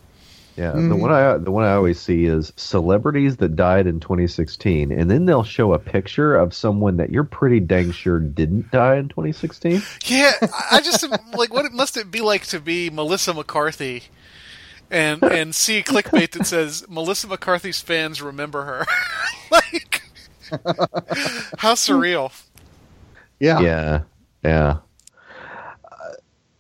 Yeah, 0.56 0.70
Mm-hmm. 0.70 0.88
the 0.88 0.96
one 0.96 1.10
I 1.10 1.36
the 1.38 1.50
one 1.50 1.64
I 1.64 1.72
always 1.72 2.00
see 2.00 2.26
is 2.26 2.52
celebrities 2.56 3.38
that 3.38 3.56
died 3.56 3.88
in 3.88 3.98
2016, 3.98 4.92
and 4.92 5.10
then 5.10 5.24
they'll 5.26 5.42
show 5.42 5.72
a 5.74 5.80
picture 5.80 6.36
of 6.36 6.54
someone 6.54 6.96
that 6.98 7.10
you're 7.10 7.24
pretty 7.24 7.58
dang 7.58 7.90
sure 7.90 8.20
didn't 8.20 8.70
die 8.70 8.94
in 8.96 9.08
2016. 9.08 9.82
Yeah, 10.06 10.30
I 10.42 10.76
I 10.76 10.80
just 10.80 11.04
like 11.36 11.52
what 11.52 11.72
must 11.72 11.96
it 11.96 12.08
be 12.12 12.20
like 12.20 12.44
to 12.46 12.60
be 12.60 12.88
Melissa 12.88 13.34
McCarthy, 13.34 14.04
and 14.92 15.24
and 15.24 15.54
see 15.56 15.82
clickbait 15.82 16.30
that 16.30 16.46
says 16.46 16.84
Melissa 16.88 17.26
McCarthy's 17.26 17.80
fans 17.80 18.22
remember 18.22 18.62
her. 18.64 18.86
like, 19.50 19.93
how 21.59 21.74
surreal. 21.74 22.32
yeah. 23.40 23.61
Yeah, 23.61 24.03
yeah. 24.45 24.78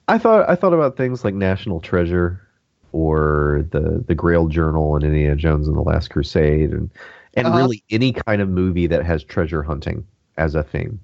I 0.08 0.18
thought 0.18 0.48
I 0.48 0.54
thought 0.54 0.74
about 0.74 0.96
things 0.96 1.24
like 1.24 1.34
National 1.34 1.80
Treasure 1.80 2.40
or 2.92 3.64
the 3.70 4.04
the 4.06 4.14
Grail 4.14 4.48
Journal 4.48 4.94
and 4.96 5.04
Indiana 5.04 5.36
Jones 5.36 5.66
and 5.66 5.76
the 5.76 5.82
Last 5.82 6.08
Crusade, 6.10 6.72
and 6.72 6.90
and 7.34 7.46
Uh-huh. 7.46 7.56
really 7.58 7.82
any 7.90 8.12
kind 8.12 8.42
of 8.42 8.48
movie 8.48 8.86
that 8.86 9.04
has 9.04 9.24
treasure 9.24 9.62
hunting 9.62 10.06
as 10.36 10.54
a 10.54 10.62
theme. 10.62 11.00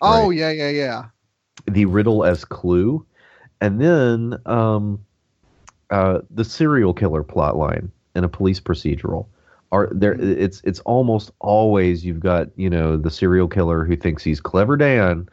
Oh, 0.00 0.28
Right. 0.28 0.36
yeah, 0.38 0.50
yeah, 0.50 0.68
yeah. 0.70 1.04
the 1.66 1.84
riddle 1.86 2.24
as 2.24 2.44
clue, 2.44 3.04
and 3.60 3.80
then 3.80 4.38
um, 4.46 5.04
uh, 5.90 6.20
the 6.30 6.44
serial 6.44 6.92
killer 6.94 7.22
plot 7.22 7.56
line 7.56 7.90
in 8.14 8.24
a 8.24 8.28
police 8.28 8.60
procedural. 8.60 9.26
Are 9.72 9.88
there? 9.90 10.12
It's 10.20 10.60
it's 10.64 10.80
almost 10.80 11.30
always 11.40 12.04
you've 12.04 12.20
got 12.20 12.48
you 12.56 12.68
know 12.68 12.96
the 12.98 13.10
serial 13.10 13.48
killer 13.48 13.84
who 13.84 13.96
thinks 13.96 14.22
he's 14.22 14.40
clever 14.40 14.76
Dan, 14.76 15.28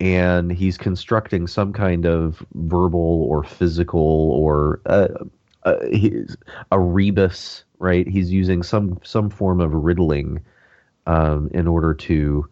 and 0.00 0.52
he's 0.52 0.78
constructing 0.78 1.48
some 1.48 1.72
kind 1.72 2.06
of 2.06 2.46
verbal 2.54 3.24
or 3.28 3.42
physical 3.42 4.30
or 4.30 4.80
uh, 4.86 5.08
uh, 5.64 5.78
a 6.70 6.78
rebus, 6.78 7.64
right? 7.80 8.06
He's 8.06 8.30
using 8.30 8.62
some 8.62 9.00
some 9.02 9.28
form 9.28 9.60
of 9.60 9.74
riddling 9.74 10.40
um, 11.08 11.50
in 11.52 11.66
order 11.66 11.92
to 11.92 12.48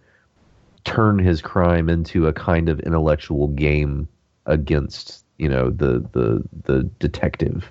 turn 0.84 1.20
his 1.20 1.40
crime 1.40 1.88
into 1.88 2.26
a 2.26 2.32
kind 2.32 2.68
of 2.68 2.80
intellectual 2.80 3.48
game 3.48 4.08
against 4.46 5.24
you 5.38 5.48
know 5.48 5.70
the 5.70 6.04
the 6.12 6.42
the 6.64 6.82
detective 6.98 7.70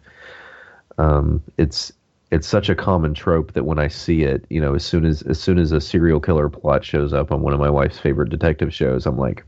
um 0.97 1.41
it's 1.57 1.91
it's 2.32 2.47
such 2.47 2.69
a 2.69 2.75
common 2.75 3.13
trope 3.13 3.53
that 3.53 3.65
when 3.65 3.80
i 3.80 3.88
see 3.88 4.23
it 4.23 4.45
you 4.49 4.61
know 4.61 4.75
as 4.75 4.86
soon 4.86 5.05
as 5.05 5.21
as 5.23 5.39
soon 5.39 5.57
as 5.57 5.71
a 5.71 5.82
serial 5.82 6.19
killer 6.19 6.49
plot 6.49 6.84
shows 6.84 7.13
up 7.13 7.32
on 7.32 7.41
one 7.41 7.53
of 7.53 7.59
my 7.59 7.69
wife's 7.69 7.99
favorite 7.99 8.30
detective 8.30 8.73
shows 8.73 9.05
i'm 9.05 9.17
like 9.17 9.43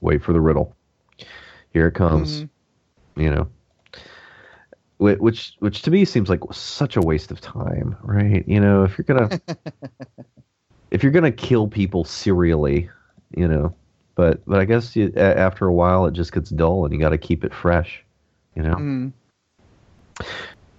wait 0.00 0.22
for 0.22 0.32
the 0.32 0.40
riddle 0.40 0.74
here 1.72 1.86
it 1.88 1.94
comes 1.94 2.46
you 3.16 3.30
know 3.30 3.48
which 4.98 5.56
which 5.60 5.82
to 5.82 5.90
me 5.90 6.04
seems 6.04 6.28
like 6.28 6.40
such 6.52 6.96
a 6.96 7.00
waste 7.00 7.30
of 7.30 7.40
time 7.40 7.96
right 8.02 8.46
you 8.46 8.60
know 8.60 8.84
if 8.84 8.98
you're 8.98 9.04
gonna 9.04 9.30
if 10.90 11.02
you're 11.02 11.12
gonna 11.12 11.32
kill 11.32 11.68
people 11.68 12.04
serially, 12.04 12.90
you 13.36 13.48
know, 13.48 13.74
but 14.14 14.44
but 14.46 14.60
I 14.60 14.64
guess 14.64 14.94
you, 14.96 15.12
a- 15.16 15.38
after 15.38 15.66
a 15.66 15.72
while 15.72 16.06
it 16.06 16.12
just 16.12 16.32
gets 16.32 16.50
dull, 16.50 16.84
and 16.84 16.92
you 16.92 17.00
got 17.00 17.10
to 17.10 17.18
keep 17.18 17.44
it 17.44 17.54
fresh, 17.54 18.04
you 18.54 18.62
know. 18.62 18.74
Mm. 18.74 19.12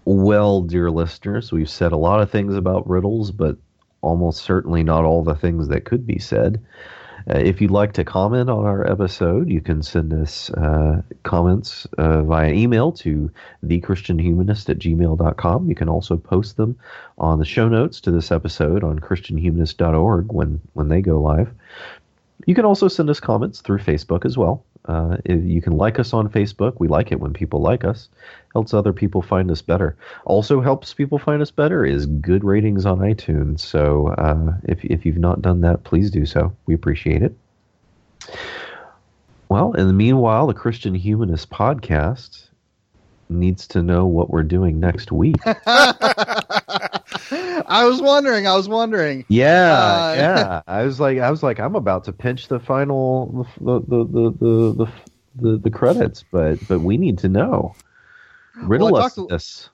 Well, 0.06 0.62
dear 0.62 0.90
listeners, 0.90 1.52
we've 1.52 1.70
said 1.70 1.92
a 1.92 1.98
lot 1.98 2.22
of 2.22 2.32
things 2.32 2.56
about 2.56 2.90
riddles, 2.90 3.32
but 3.32 3.58
almost 4.02 4.44
certainly 4.44 4.84
not 4.84 5.06
all 5.06 5.24
the 5.24 5.36
things 5.36 5.68
that 5.68 5.86
could 5.86 6.08
be 6.08 6.18
said. 6.18 6.64
Uh, 7.30 7.38
if 7.38 7.62
you'd 7.62 7.70
like 7.70 7.94
to 7.94 8.04
comment 8.04 8.50
on 8.50 8.66
our 8.66 8.90
episode, 8.90 9.48
you 9.48 9.62
can 9.62 9.84
send 9.84 10.12
us 10.12 10.50
uh, 10.52 11.02
comments 11.22 11.86
uh, 12.00 12.24
via 12.24 12.52
email 12.52 12.92
to 12.92 13.32
thechristianhumanist 13.64 14.70
at 14.70 14.80
gmail.com. 14.80 15.70
You 15.70 15.76
can 15.76 15.88
also 15.88 16.18
post 16.18 16.58
them 16.58 16.78
on 17.20 17.38
the 17.38 17.46
show 17.46 17.70
notes 17.70 18.02
to 18.02 18.12
this 18.12 18.32
episode 18.32 18.84
on 18.84 19.00
christianhumanist.org 19.00 20.32
when, 20.32 20.62
when 20.74 20.90
they 20.90 21.02
go 21.02 21.22
live. 21.22 21.54
You 22.46 22.56
can 22.56 22.66
also 22.66 22.88
send 22.88 23.10
us 23.10 23.20
comments 23.20 23.62
through 23.62 23.80
Facebook 23.80 24.26
as 24.26 24.38
well. 24.38 24.64
Uh, 24.86 25.18
you 25.26 25.62
can 25.62 25.78
like 25.78 26.00
us 26.00 26.12
on 26.14 26.28
Facebook. 26.28 26.80
We 26.80 26.88
like 26.88 27.12
it 27.12 27.20
when 27.20 27.34
people 27.34 27.62
like 27.62 27.84
us. 27.84 28.10
Helps 28.54 28.74
other 28.74 28.94
people 28.94 29.22
find 29.22 29.52
us 29.52 29.62
better. 29.62 29.96
Also 30.26 30.60
helps 30.60 30.94
people 30.94 31.20
find 31.20 31.42
us 31.42 31.52
better 31.52 31.86
is 31.86 32.08
good 32.08 32.44
ratings 32.44 32.86
on 32.86 33.00
iTunes. 33.00 33.60
So 33.60 34.08
uh, 34.18 34.54
if 34.64 34.84
if 34.84 35.06
you've 35.06 35.20
not 35.20 35.42
done 35.42 35.62
that, 35.62 35.84
please 35.84 36.10
do 36.10 36.26
so. 36.26 36.52
We 36.66 36.74
appreciate 36.74 37.22
it. 37.22 37.36
Well, 39.50 39.74
in 39.74 39.88
the 39.88 39.94
meanwhile, 39.94 40.48
the 40.48 40.54
Christian 40.54 40.96
Humanist 40.96 41.50
podcast 41.50 42.48
needs 43.30 43.68
to 43.68 43.82
know 43.82 44.06
what 44.06 44.30
we're 44.30 44.44
doing 44.44 44.80
next 44.80 45.12
week. 45.12 45.36
I 47.72 47.86
was 47.86 48.02
wondering. 48.02 48.46
I 48.48 48.56
was 48.56 48.68
wondering. 48.70 49.26
Yeah, 49.30 49.74
Uh, 49.74 50.14
yeah. 50.18 50.62
I 50.68 50.84
was 50.84 51.00
like, 51.00 51.18
I 51.20 51.32
was 51.32 51.42
like, 51.42 51.60
I'm 51.60 51.76
about 51.76 52.04
to 52.06 52.14
pinch 52.14 52.48
the 52.48 52.60
final, 52.60 53.48
the 53.60 53.80
the 53.80 54.04
the 54.06 54.32
the 54.32 54.92
the, 55.36 55.58
the, 55.58 55.70
credits, 55.70 56.24
but 56.32 56.60
but 56.68 56.82
we 56.82 56.98
need 56.98 57.18
to 57.20 57.30
know. 57.30 57.74
Riddle 58.56 58.92
Well, 58.92 59.04
us 59.04 59.16
to- 59.16 59.28
this. 59.28 59.70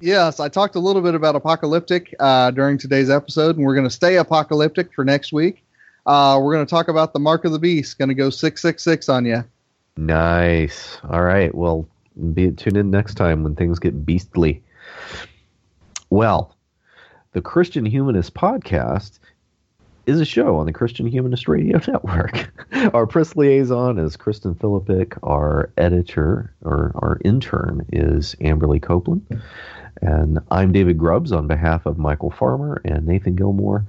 Yes, 0.00 0.38
I 0.38 0.48
talked 0.48 0.76
a 0.76 0.78
little 0.78 1.02
bit 1.02 1.14
about 1.16 1.34
apocalyptic 1.34 2.14
uh, 2.20 2.52
during 2.52 2.78
today's 2.78 3.10
episode, 3.10 3.56
and 3.56 3.66
we're 3.66 3.74
going 3.74 3.86
to 3.88 3.90
stay 3.94 4.16
apocalyptic 4.18 4.92
for 4.94 5.04
next 5.04 5.32
week. 5.32 5.64
Uh, 6.06 6.38
we're 6.40 6.54
going 6.54 6.64
to 6.64 6.70
talk 6.70 6.86
about 6.86 7.12
the 7.12 7.18
mark 7.18 7.44
of 7.44 7.50
the 7.50 7.58
beast. 7.58 7.98
Going 7.98 8.08
to 8.08 8.14
go 8.14 8.30
six 8.30 8.62
six 8.62 8.84
six 8.84 9.08
on 9.08 9.24
you. 9.24 9.42
Nice. 9.96 10.98
All 11.10 11.22
right. 11.22 11.52
Well, 11.52 11.88
be 12.32 12.50
tune 12.52 12.76
in 12.76 12.90
next 12.92 13.14
time 13.14 13.42
when 13.42 13.56
things 13.56 13.78
get 13.80 14.06
beastly. 14.06 14.62
Well, 16.10 16.54
the 17.32 17.42
Christian 17.42 17.84
Humanist 17.84 18.34
Podcast 18.34 19.18
is 20.06 20.20
a 20.20 20.24
show 20.24 20.56
on 20.56 20.66
the 20.66 20.72
Christian 20.72 21.06
Humanist 21.06 21.48
Radio 21.48 21.78
Network. 21.86 22.50
our 22.94 23.06
press 23.06 23.36
liaison 23.36 23.98
is 23.98 24.16
Kristen 24.16 24.54
Philippic. 24.54 25.18
Our 25.22 25.70
editor 25.76 26.54
or 26.62 26.92
our 26.94 27.18
intern 27.24 27.84
is 27.92 28.34
Amberly 28.40 28.80
Copeland. 28.80 29.26
And 30.00 30.38
I'm 30.50 30.72
David 30.72 30.96
Grubbs 30.96 31.32
on 31.32 31.46
behalf 31.46 31.84
of 31.84 31.96
Michial 31.96 32.34
Farmer 32.34 32.80
and 32.84 33.06
Nathan 33.06 33.36
Gilmour, 33.36 33.84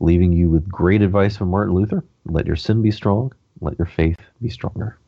leaving 0.00 0.32
you 0.32 0.50
with 0.50 0.68
great 0.68 1.02
advice 1.02 1.36
from 1.36 1.50
Martin 1.50 1.74
Luther. 1.74 2.02
Let 2.24 2.46
your 2.46 2.56
sin 2.56 2.82
be 2.82 2.90
strong, 2.90 3.32
let 3.60 3.78
your 3.78 3.86
faith 3.86 4.18
be 4.42 4.50
stronger. 4.50 4.99